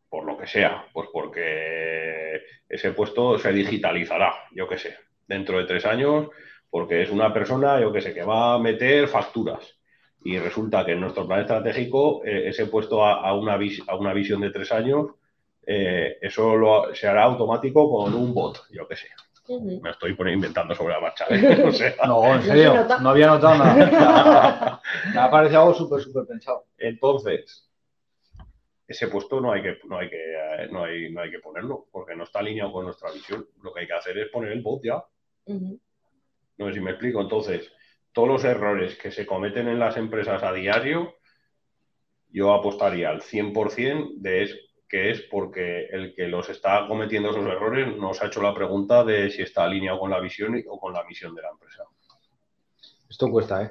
Por 0.08 0.24
lo 0.24 0.38
que 0.38 0.46
sea, 0.46 0.86
pues 0.92 1.08
porque 1.12 2.42
ese 2.68 2.92
puesto 2.92 3.38
se 3.38 3.52
digitalizará, 3.52 4.34
yo 4.52 4.66
qué 4.66 4.78
sé, 4.78 4.96
dentro 5.26 5.58
de 5.58 5.64
tres 5.64 5.84
años, 5.84 6.28
porque 6.70 7.02
es 7.02 7.10
una 7.10 7.32
persona, 7.32 7.80
yo 7.80 7.92
qué 7.92 8.00
sé, 8.00 8.12
que 8.14 8.22
va 8.22 8.54
a 8.54 8.58
meter 8.58 9.08
facturas. 9.08 9.76
Y 10.24 10.38
resulta 10.38 10.84
que 10.84 10.92
en 10.92 11.00
nuestro 11.00 11.26
plan 11.26 11.40
estratégico, 11.40 12.24
eh, 12.24 12.48
ese 12.48 12.66
puesto 12.66 13.04
a, 13.04 13.32
una 13.34 13.54
a, 13.86 13.96
una 13.96 14.12
visión 14.12 14.40
de 14.40 14.50
tres 14.50 14.72
años 14.72 15.10
eh, 15.68 16.18
eso 16.20 16.56
lo- 16.56 16.94
se 16.94 17.08
hará 17.08 17.24
automático 17.24 17.90
con 17.90 18.14
un 18.14 18.32
bot, 18.32 18.58
yo 18.70 18.86
qué 18.86 18.96
sé. 18.96 19.08
Me 19.82 19.90
estoy 19.90 20.14
poniendo- 20.14 20.46
inventando 20.46 20.74
sobre 20.74 20.94
la 20.94 21.00
marcha. 21.00 21.24
¿eh? 21.30 21.62
O 21.66 21.72
sea, 21.72 21.94
No, 22.06 22.34
en 22.34 22.42
se 22.42 22.48
serio, 22.48 22.86
no 23.00 23.10
había 23.10 23.26
notado 23.28 23.58
nada. 23.64 24.80
Me 25.14 25.20
ha 25.20 25.30
parecido 25.30 25.62
algo 25.62 25.74
súper, 25.74 26.00
súper 26.00 26.24
pensado. 26.26 26.64
entonces, 26.78 27.68
ese 28.88 29.08
puesto 29.08 29.40
no 29.40 29.52
hay, 29.52 29.62
que, 29.62 29.78
no, 29.88 29.98
hay 29.98 30.08
que, 30.08 30.68
no, 30.70 30.84
hay, 30.84 31.10
no 31.12 31.20
hay 31.20 31.30
que 31.30 31.40
ponerlo, 31.40 31.86
porque 31.90 32.14
no 32.14 32.22
está 32.24 32.38
alineado 32.38 32.72
con 32.72 32.84
nuestra 32.84 33.10
visión. 33.10 33.46
Lo 33.62 33.72
que 33.72 33.80
hay 33.80 33.86
que 33.86 33.92
hacer 33.94 34.16
es 34.18 34.28
poner 34.30 34.52
el 34.52 34.62
bot 34.62 34.82
ya. 34.84 35.02
Ujú. 35.46 35.80
No 36.58 36.68
sé 36.68 36.74
si 36.74 36.80
me 36.80 36.90
explico. 36.92 37.20
Entonces, 37.20 37.70
todos 38.12 38.28
los 38.28 38.44
errores 38.44 38.96
que 38.96 39.10
se 39.10 39.26
cometen 39.26 39.68
en 39.68 39.78
las 39.78 39.96
empresas 39.96 40.42
a 40.42 40.52
diario, 40.52 41.14
yo 42.30 42.52
apostaría 42.52 43.10
al 43.10 43.22
100% 43.22 44.12
de 44.16 44.42
es, 44.42 44.58
que 44.88 45.10
es 45.10 45.22
porque 45.22 45.86
el 45.86 46.14
que 46.14 46.28
los 46.28 46.48
está 46.48 46.86
cometiendo 46.88 47.30
esos 47.30 47.46
errores 47.46 47.96
nos 47.96 48.22
ha 48.22 48.26
hecho 48.26 48.40
la 48.42 48.54
pregunta 48.54 49.04
de 49.04 49.30
si 49.30 49.42
está 49.42 49.64
alineado 49.64 49.98
con 49.98 50.10
la 50.10 50.20
visión 50.20 50.56
y- 50.56 50.64
o 50.68 50.78
con 50.78 50.92
la 50.92 51.04
misión 51.04 51.34
de 51.34 51.42
la 51.42 51.50
empresa. 51.50 51.84
Esto 53.08 53.30
cuesta, 53.30 53.62
¿eh? 53.62 53.70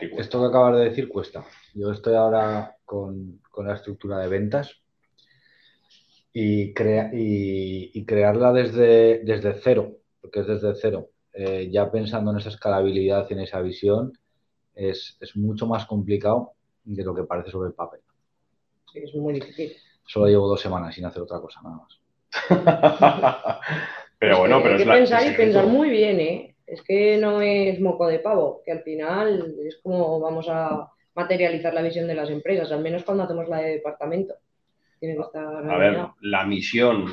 Sí 0.00 0.08
cuesta. 0.08 0.22
Esto 0.22 0.40
que 0.40 0.46
acabas 0.46 0.76
de 0.78 0.84
decir 0.84 1.08
cuesta. 1.08 1.44
Yo 1.74 1.90
estoy 1.92 2.14
ahora 2.14 2.76
con, 2.84 3.40
con 3.50 3.66
la 3.66 3.74
estructura 3.74 4.18
de 4.18 4.28
ventas 4.28 4.80
y, 6.32 6.72
crea- 6.74 7.10
y, 7.12 7.90
y 7.94 8.04
crearla 8.04 8.52
desde, 8.52 9.20
desde 9.24 9.54
cero, 9.54 9.96
porque 10.20 10.40
es 10.40 10.46
desde 10.46 10.74
cero, 10.80 11.10
eh, 11.36 11.68
ya 11.70 11.90
pensando 11.90 12.30
en 12.32 12.38
esa 12.38 12.48
escalabilidad 12.50 13.26
y 13.30 13.34
en 13.34 13.40
esa 13.40 13.60
visión, 13.60 14.12
es, 14.74 15.16
es 15.20 15.36
mucho 15.36 15.66
más 15.66 15.86
complicado 15.86 16.52
de 16.84 17.04
lo 17.04 17.14
que 17.14 17.24
parece 17.24 17.50
sobre 17.50 17.68
el 17.68 17.74
papel. 17.74 18.00
Sí, 18.92 19.00
es 19.00 19.14
muy 19.14 19.34
difícil. 19.34 19.76
Solo 20.06 20.26
llevo 20.26 20.48
dos 20.48 20.60
semanas 20.60 20.94
sin 20.94 21.04
hacer 21.04 21.22
otra 21.22 21.40
cosa, 21.40 21.60
nada 21.62 21.76
más. 21.76 22.00
pero 24.18 24.34
Es 24.34 24.38
bueno, 24.40 24.58
que 24.58 24.62
pero 24.62 24.74
hay 24.74 24.80
es 24.80 24.82
que 24.84 24.88
la- 24.88 24.96
pensar 24.98 25.22
es 25.22 25.32
y 25.32 25.36
pensar 25.36 25.66
muy 25.66 25.90
bien, 25.90 26.20
¿eh? 26.20 26.56
Es 26.66 26.82
que 26.82 27.16
no 27.18 27.40
es 27.40 27.80
moco 27.80 28.06
de 28.08 28.18
pavo, 28.18 28.62
que 28.64 28.72
al 28.72 28.82
final 28.82 29.54
es 29.64 29.78
como 29.82 30.18
vamos 30.20 30.46
a 30.48 30.90
materializar 31.14 31.72
la 31.72 31.82
visión 31.82 32.06
de 32.08 32.14
las 32.14 32.28
empresas, 32.30 32.72
al 32.72 32.82
menos 32.82 33.04
cuando 33.04 33.22
hacemos 33.24 33.48
la 33.48 33.58
de 33.58 33.70
departamento. 33.74 34.34
Tiene 35.00 35.16
que 35.16 35.22
estar 35.22 35.70
A 35.70 35.76
ver, 35.78 36.08
la 36.22 36.44
misión 36.44 37.06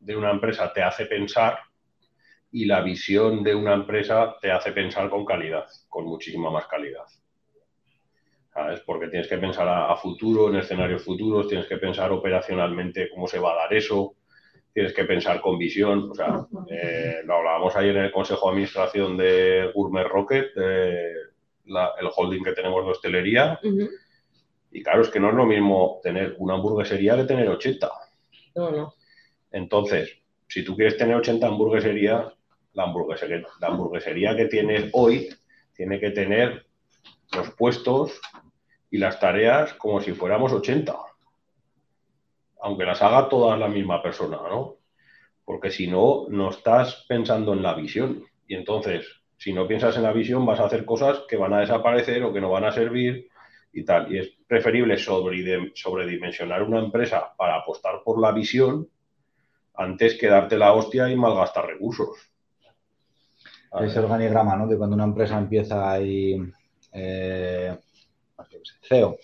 de 0.00 0.16
una 0.16 0.30
empresa 0.30 0.72
te 0.72 0.82
hace 0.82 1.06
pensar 1.06 1.58
y 2.56 2.64
la 2.64 2.80
visión 2.80 3.42
de 3.42 3.54
una 3.54 3.74
empresa 3.74 4.36
te 4.40 4.50
hace 4.50 4.72
pensar 4.72 5.10
con 5.10 5.26
calidad, 5.26 5.66
con 5.90 6.06
muchísima 6.06 6.50
más 6.50 6.66
calidad. 6.66 7.04
¿Sabes? 8.54 8.80
Porque 8.80 9.08
tienes 9.08 9.28
que 9.28 9.36
pensar 9.36 9.68
a, 9.68 9.92
a 9.92 9.96
futuro, 9.96 10.48
en 10.48 10.56
escenarios 10.56 11.02
futuros, 11.04 11.48
tienes 11.48 11.66
que 11.66 11.76
pensar 11.76 12.10
operacionalmente 12.12 13.10
cómo 13.10 13.26
se 13.28 13.38
va 13.38 13.52
a 13.52 13.56
dar 13.56 13.74
eso, 13.74 14.14
tienes 14.72 14.94
que 14.94 15.04
pensar 15.04 15.42
con 15.42 15.58
visión. 15.58 16.10
O 16.10 16.14
sea, 16.14 16.46
eh, 16.70 17.16
lo 17.26 17.34
hablábamos 17.34 17.76
ayer 17.76 17.94
en 17.94 18.04
el 18.04 18.10
Consejo 18.12 18.46
de 18.46 18.52
Administración 18.52 19.16
de 19.18 19.70
Gourmet 19.74 20.06
Rocket, 20.06 20.46
eh, 20.56 21.12
la- 21.66 21.92
el 22.00 22.08
holding 22.16 22.42
que 22.42 22.52
tenemos 22.52 22.82
de 22.86 22.90
hostelería. 22.90 23.60
Y 24.72 24.82
claro, 24.82 25.02
es 25.02 25.10
que 25.10 25.20
no 25.20 25.28
es 25.28 25.34
lo 25.34 25.44
mismo 25.44 26.00
tener 26.02 26.36
una 26.38 26.54
hamburguesería 26.54 27.16
que 27.16 27.24
tener 27.24 27.48
80. 27.50 27.90
No, 28.54 28.70
no. 28.70 28.94
Entonces, 29.52 30.22
si 30.48 30.64
tú 30.64 30.74
quieres 30.74 30.96
tener 30.96 31.16
80 31.16 31.48
hamburgueserías, 31.48 32.32
la 32.76 32.84
hamburguesería, 33.68 34.36
que 34.36 34.44
tienes 34.46 34.90
hoy 34.92 35.28
tiene 35.74 35.98
que 35.98 36.10
tener 36.10 36.66
los 37.34 37.50
puestos 37.52 38.20
y 38.90 38.98
las 38.98 39.18
tareas 39.18 39.74
como 39.74 40.00
si 40.00 40.12
fuéramos 40.12 40.52
80. 40.52 40.94
Aunque 42.60 42.84
las 42.84 43.02
haga 43.02 43.28
toda 43.28 43.56
la 43.56 43.68
misma 43.68 44.02
persona, 44.02 44.38
¿no? 44.48 44.76
Porque 45.44 45.70
si 45.70 45.86
no, 45.86 46.26
no 46.28 46.50
estás 46.50 47.04
pensando 47.08 47.52
en 47.52 47.62
la 47.62 47.74
visión. 47.74 48.24
Y 48.48 48.54
entonces, 48.54 49.06
si 49.36 49.52
no 49.52 49.66
piensas 49.68 49.96
en 49.96 50.02
la 50.02 50.12
visión, 50.12 50.46
vas 50.46 50.60
a 50.60 50.64
hacer 50.66 50.84
cosas 50.84 51.22
que 51.28 51.36
van 51.36 51.52
a 51.52 51.60
desaparecer 51.60 52.22
o 52.24 52.32
que 52.32 52.40
no 52.40 52.50
van 52.50 52.64
a 52.64 52.72
servir 52.72 53.28
y 53.72 53.84
tal. 53.84 54.12
Y 54.12 54.18
es 54.18 54.30
preferible 54.46 54.96
sobre- 54.96 55.72
sobredimensionar 55.74 56.62
una 56.62 56.78
empresa 56.78 57.34
para 57.36 57.56
apostar 57.56 58.02
por 58.04 58.20
la 58.20 58.32
visión 58.32 58.88
antes 59.74 60.18
que 60.18 60.28
darte 60.28 60.56
la 60.56 60.72
hostia 60.72 61.10
y 61.10 61.16
malgastar 61.16 61.66
recursos. 61.66 62.08
Ese 63.80 63.98
organigrama, 63.98 64.56
¿no? 64.56 64.66
De 64.66 64.76
cuando 64.76 64.96
una 64.96 65.04
empresa 65.04 65.38
empieza 65.38 65.90
ahí, 65.90 66.40
eh, 66.92 67.76
pues 68.34 68.78
CEO, 68.82 69.18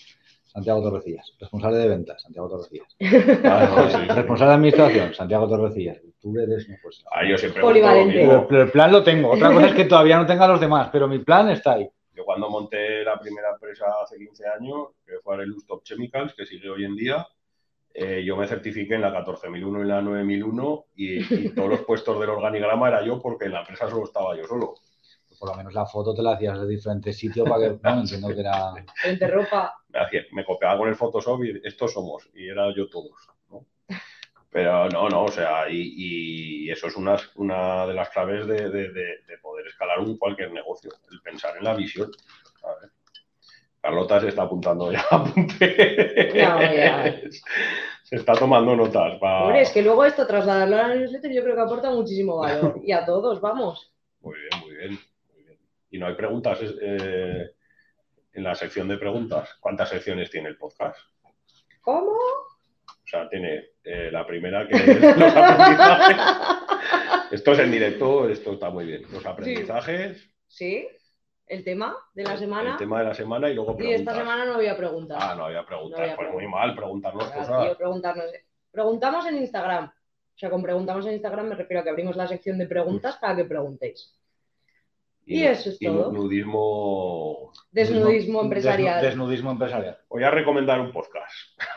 Santiago 0.53 0.82
Torrecillas. 0.82 1.34
Responsable 1.40 1.78
de 1.78 1.88
ventas, 1.88 2.22
Santiago 2.22 2.49
Torrecillas. 2.49 2.97
Claro, 3.40 3.88
sí, 3.88 3.97
sí. 3.97 4.09
Responsable 4.09 4.51
de 4.51 4.55
administración, 4.55 5.14
Santiago 5.14 5.49
Torrecillas. 5.49 5.99
Tú 6.20 6.38
eres, 6.38 6.68
no 6.68 6.76
pues. 6.82 7.03
Ah, 7.11 7.24
yo 7.28 7.38
siempre 7.38 7.62
Polivalente. 7.62 8.28
Pero 8.49 8.62
el 8.62 8.70
plan 8.70 8.93
lo 8.93 9.03
tengo. 9.03 9.30
Otra 9.30 9.53
cosa 9.53 9.68
es 9.68 9.74
que 9.74 9.86
todavía 9.86 10.18
no 10.18 10.26
tenga 10.26 10.47
los 10.47 10.61
demás, 10.61 10.90
pero 10.93 11.09
mi 11.09 11.18
plan 11.20 11.51
está 11.51 11.72
ahí. 11.72 11.88
Yo 12.14 12.24
cuando 12.24 12.51
monté 12.51 13.03
la 13.03 13.18
primera 13.18 13.51
empresa 13.51 13.86
hace 14.03 14.18
15 14.18 14.45
años, 14.47 14.88
que 15.07 15.14
fue 15.24 15.34
Arelus 15.34 15.66
Top 15.66 15.82
Chemicals, 15.82 16.34
que 16.34 16.45
sigue 16.45 16.68
hoy 16.68 16.84
en 16.84 16.95
día, 16.95 17.26
eh, 17.95 18.22
yo 18.24 18.36
me 18.36 18.47
certifiqué 18.47 18.95
en 18.95 19.03
la 19.03 19.12
14.00001 19.12 19.82
y 19.84 19.88
la 19.88 20.01
9.001 20.03 20.86
y, 20.97 21.47
y 21.47 21.49
todos 21.51 21.68
los 21.70 21.80
puestos 21.80 22.18
del 22.20 22.30
organigrama 22.30 22.88
era 22.88 23.05
yo 23.05 23.20
porque 23.20 23.47
en 23.47 23.53
la 23.53 23.61
empresa 23.61 23.88
solo 23.88 24.05
estaba 24.05 24.36
yo 24.36 24.45
solo. 24.45 24.74
Por 25.38 25.49
lo 25.51 25.57
menos 25.57 25.74
la 25.74 25.86
foto 25.86 26.14
te 26.14 26.22
la 26.22 26.32
hacías 26.32 26.61
de 26.61 26.66
diferentes 26.68 27.16
sitios 27.18 27.49
para 27.49 27.68
que 27.70 27.78
no 27.82 28.01
entiendo 28.01 28.28
que 28.28 28.40
era. 28.40 28.72
Frente 28.95 29.26
ropa. 29.28 29.74
Me, 30.32 30.45
copiaba 30.45 30.78
con 30.78 30.88
el 30.88 30.95
Photoshop 30.95 31.45
y 31.45 31.61
estos 31.64 31.93
somos, 31.93 32.28
y 32.34 32.49
era 32.49 32.72
yo 32.74 32.88
todos. 32.88 33.12
¿no? 33.51 33.66
Pero 34.51 34.88
no, 34.88 35.09
no, 35.09 35.24
o 35.24 35.30
sea, 35.30 35.68
y, 35.68 35.95
y 36.66 36.70
eso 36.70 36.86
es 36.86 36.97
una, 36.97 37.16
una 37.36 37.86
de 37.86 37.95
las 37.95 38.11
claves 38.11 38.47
de, 38.47 38.68
de- 38.70 38.90
de- 38.93 39.18
de 39.26 39.38
poder 39.43 39.66
escalar 39.66 39.99
un 40.01 40.16
cualquier 40.18 40.53
negocio, 40.53 40.90
el 41.11 41.20
pensar 41.22 41.57
en 41.57 41.64
la 41.64 41.74
visión. 41.74 42.11
¿sabes? 42.61 42.90
Carlota 43.83 44.20
se 44.20 44.28
está 44.28 44.43
apuntando 44.43 44.93
ya. 44.93 45.05
apunte. 45.11 46.30
No, 46.35 46.61
ya. 46.62 47.20
Se 48.05 48.16
está 48.16 48.35
tomando 48.35 48.76
notas. 48.76 49.18
va. 49.22 49.43
Hombre, 49.45 49.62
es 49.62 49.70
que 49.70 49.83
luego 49.83 50.05
esto, 50.05 50.24
trasladarlo 50.26 50.76
a 50.76 50.89
la 50.89 50.95
newsletter, 50.95 51.33
yo 51.33 51.43
creo 51.43 51.57
que 51.57 51.62
aporta 51.62 51.91
muchísimo 51.91 52.39
valor. 52.39 52.80
Y 52.85 52.93
a 52.93 53.05
todos, 53.05 53.41
vamos. 53.41 53.93
Muy 54.20 54.37
bien, 54.39 54.62
muy 54.62 54.76
bien, 54.76 54.91
muy 55.33 55.43
bien. 55.43 55.59
Y 55.91 55.99
no 55.99 56.07
hay 56.07 56.14
preguntas 56.14 56.61
eh, 56.80 57.51
en 58.33 58.45
la 58.45 58.55
sección 58.55 58.87
de 58.87 58.99
preguntas. 58.99 59.57
¿Cuántas 59.61 59.89
secciones 59.89 60.30
tiene 60.30 60.49
el 60.51 60.57
podcast? 60.57 61.01
¿Cómo? 61.80 62.12
O 62.12 63.07
sea, 63.07 63.28
tiene 63.28 63.70
eh, 63.83 64.11
la 64.12 64.24
primera 64.24 64.66
que 64.68 64.76
es 64.76 65.16
los 65.18 65.35
aprendizajes. 65.37 66.16
Esto 67.33 67.53
es 67.53 67.59
en 67.59 67.72
directo, 67.72 68.28
esto 68.28 68.53
está 68.53 68.70
muy 68.70 68.87
bien. 68.87 69.03
Los 69.11 69.26
aprendizajes, 69.26 70.28
Sí, 70.47 70.87
el 71.47 71.64
tema 71.64 71.97
de 72.14 72.22
la 72.24 72.36
semana. 72.36 72.72
el 72.72 72.76
tema 72.78 72.99
de 73.01 73.05
la 73.07 73.14
semana 73.14 73.51
y 73.51 73.55
luego 73.55 73.72
Y 73.72 73.76
preguntas. 73.76 74.01
esta 74.01 74.14
semana 74.14 74.45
no 74.47 74.55
había 74.55 74.76
preguntas. 74.76 75.18
Ah, 75.20 75.34
no 75.36 75.45
había 75.47 75.64
preguntas. 75.66 75.99
No 75.99 76.05
había 76.05 76.16
pues 76.16 76.32
muy 76.32 76.47
mal 76.49 76.74
preguntarnos 76.74 77.24
Claro, 77.26 77.40
cosas. 77.40 77.64
tío, 77.66 77.76
preguntarnos. 77.76 78.24
Preguntamos 78.70 79.26
en 79.26 79.36
Instagram. 79.38 79.84
O 79.86 80.38
sea, 80.38 80.49
con 80.51 80.62
preguntamos 80.62 81.05
en 81.07 81.12
Instagram 81.12 81.49
me 81.49 81.55
refiero 81.57 81.80
a 81.80 81.84
que 81.84 81.90
abrimos 81.90 82.16
la 82.16 82.26
sección 82.26 82.57
de 82.59 82.66
preguntas 82.66 83.16
para 83.20 83.36
que 83.36 83.45
preguntéis. 83.45 84.18
y 85.26 85.45
eso 85.45 85.68
es 85.70 85.80
y 85.80 85.86
todo. 85.86 86.11
nudismo. 86.11 87.53
Desnudismo 87.70 88.40
Desnu- 88.40 88.45
empresarial. 88.45 89.03
Desnudismo 89.03 89.51
empresarial. 89.53 89.99
Voy 90.09 90.24
a 90.24 90.30
recomendar 90.30 90.80
un 90.80 90.90
podcast 90.90 91.30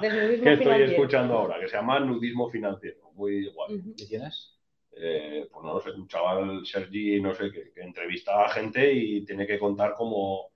Desnudismo 0.00 0.44
que 0.44 0.52
estoy 0.52 0.56
financiero. 0.64 0.92
escuchando 0.92 1.34
ahora, 1.38 1.60
que 1.60 1.68
se 1.68 1.76
llama 1.76 2.00
Nudismo 2.00 2.48
Financiero. 2.50 3.10
Muy 3.14 3.50
guay. 3.52 3.76
Ujú. 3.76 3.94
¿Qué 3.96 4.06
tienes? 4.06 4.56
eh, 5.02 5.48
pues 5.50 5.64
no 5.64 5.74
lo 5.74 5.80
sé, 5.80 5.90
un 5.92 6.06
chaval, 6.08 6.66
Sergi, 6.66 7.20
no 7.22 7.32
sé, 7.34 7.50
que 7.52 7.70
entrevista 7.90 8.44
a 8.44 8.48
gente 8.48 8.92
y 8.92 9.24
tiene 9.24 9.46
que 9.46 9.58
contar 9.58 9.94
como 9.94 10.50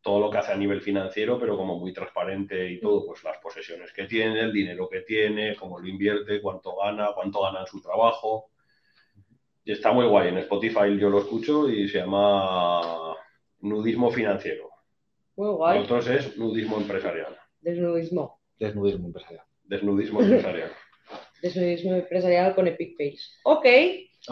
todo 0.00 0.20
lo 0.20 0.30
que 0.30 0.38
hace 0.38 0.52
a 0.52 0.56
nivel 0.56 0.80
financiero, 0.80 1.38
pero 1.38 1.56
como 1.56 1.78
muy 1.78 1.92
transparente 1.92 2.70
y 2.70 2.80
todo, 2.80 3.04
pues 3.04 3.22
las 3.24 3.38
posesiones 3.38 3.92
que 3.92 4.04
tiene, 4.04 4.40
el 4.40 4.52
dinero 4.52 4.88
que 4.88 5.00
tiene, 5.02 5.56
cómo 5.56 5.78
lo 5.78 5.86
invierte, 5.86 6.40
cuánto 6.40 6.76
gana, 6.76 7.10
cuánto 7.14 7.42
gana 7.42 7.60
en 7.60 7.66
su 7.66 7.82
trabajo. 7.82 8.50
Y 9.64 9.72
está 9.72 9.92
muy 9.92 10.06
guay, 10.06 10.28
en 10.28 10.38
Spotify 10.38 10.98
yo 10.98 11.10
lo 11.10 11.18
escucho 11.18 11.68
y 11.68 11.88
se 11.88 11.98
llama 11.98 13.16
Nudismo 13.60 14.10
Financiero. 14.10 14.70
Muy 15.36 15.50
guay. 15.50 15.78
Nosotros 15.80 16.08
es 16.08 16.38
Nudismo 16.38 16.78
Empresarial, 16.78 17.36
Desnudismo. 17.60 18.40
Desnudismo 18.58 19.06
empresarial. 19.06 19.44
Desnudismo 19.64 20.20
Empresarial. 20.22 20.72
Desnudismo 21.42 21.94
empresarial 21.94 22.54
con 22.54 22.66
Epic 22.66 22.96
Face. 22.96 23.22
Ok, 23.44 23.66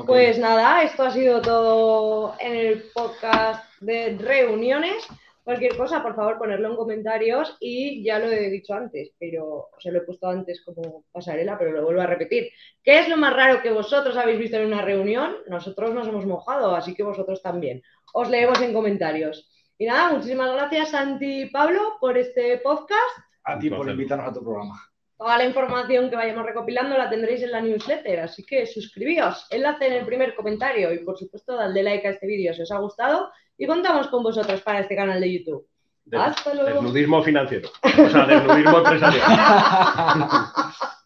Pues 0.07 0.39
nada, 0.39 0.82
esto 0.82 1.05
ha 1.05 1.11
sido 1.11 1.41
todo 1.41 2.34
en 2.39 2.55
el 2.55 2.84
podcast 2.93 3.64
de 3.80 4.16
reuniones. 4.18 5.07
Cualquier 5.43 5.76
cosa, 5.76 6.03
por 6.03 6.16
favor, 6.16 6.39
ponerlo 6.39 6.68
en 6.70 6.76
comentarios 6.76 7.57
y 7.61 8.03
ya 8.03 8.18
lo 8.18 8.26
he 8.26 8.51
dicho 8.51 8.74
antes, 8.74 9.12
pero 9.18 9.68
se 9.78 9.93
lo 9.93 9.99
he 9.99 10.03
puesto 10.03 10.28
antes 10.28 10.61
como 10.64 11.05
pasarela, 11.12 11.57
pero 11.57 11.70
lo 11.70 11.84
vuelvo 11.84 12.03
a 12.03 12.07
repetir. 12.07 12.51
¿Qué 12.82 12.99
es 12.99 13.09
lo 13.09 13.16
más 13.16 13.32
raro 13.32 13.62
que 13.62 13.70
vosotros 13.70 14.16
habéis 14.16 14.41
visto 14.41 14.57
en 14.57 14.66
una 14.66 14.82
reunión? 14.82 15.37
Nosotros 15.47 15.95
nos 15.95 16.09
hemos 16.09 16.26
mojado, 16.26 16.74
así 16.74 16.95
que 16.95 17.05
vosotros 17.05 17.41
también. 17.43 17.80
Os 18.12 18.28
leemos 18.28 18.61
en 18.61 18.74
comentarios. 18.74 19.49
Y 19.78 19.87
nada, 19.87 20.12
muchísimas 20.12 20.53
gracias, 20.53 20.91
Santi 20.91 21.43
y 21.43 21.51
Pablo, 21.51 21.97
por 22.01 22.18
este 22.18 22.59
podcast. 22.59 23.18
A 23.45 23.57
ti 23.57 23.70
por 23.70 23.89
invitarnos 23.89 24.28
a 24.28 24.32
tu 24.32 24.43
programa. 24.43 24.74
Toda 25.18 25.38
la 25.38 25.44
información 25.44 26.10
que 26.10 26.16
vayamos 26.16 26.44
recopilando 26.44 26.96
la 26.98 27.08
tendréis 27.08 27.42
en 27.42 27.50
la 27.52 27.60
newsletter, 27.62 28.20
así 28.20 28.44
que 28.44 28.66
suscribíos, 28.66 29.46
enlace 29.50 29.86
en 29.86 29.94
el 29.94 30.04
primer 30.04 30.34
comentario 30.34 30.92
y 30.92 30.98
por 30.98 31.16
supuesto 31.18 31.56
dadle 31.56 31.82
like 31.82 32.06
a 32.06 32.10
este 32.10 32.26
vídeo 32.26 32.52
si 32.52 32.62
os 32.62 32.70
ha 32.70 32.78
gustado 32.78 33.30
y 33.56 33.66
contamos 33.66 34.08
con 34.08 34.22
vosotros 34.22 34.60
para 34.60 34.80
este 34.80 34.94
canal 34.94 35.18
de 35.20 35.32
YouTube. 35.38 35.66
De- 36.04 36.18
Hasta 36.18 36.52
luego. 36.54 36.82
Desnudismo 36.82 37.22
financiero. 37.22 37.68
O 37.82 38.08
sea, 38.10 38.26
desnudismo 38.26 38.78
empresarial. 38.78 39.22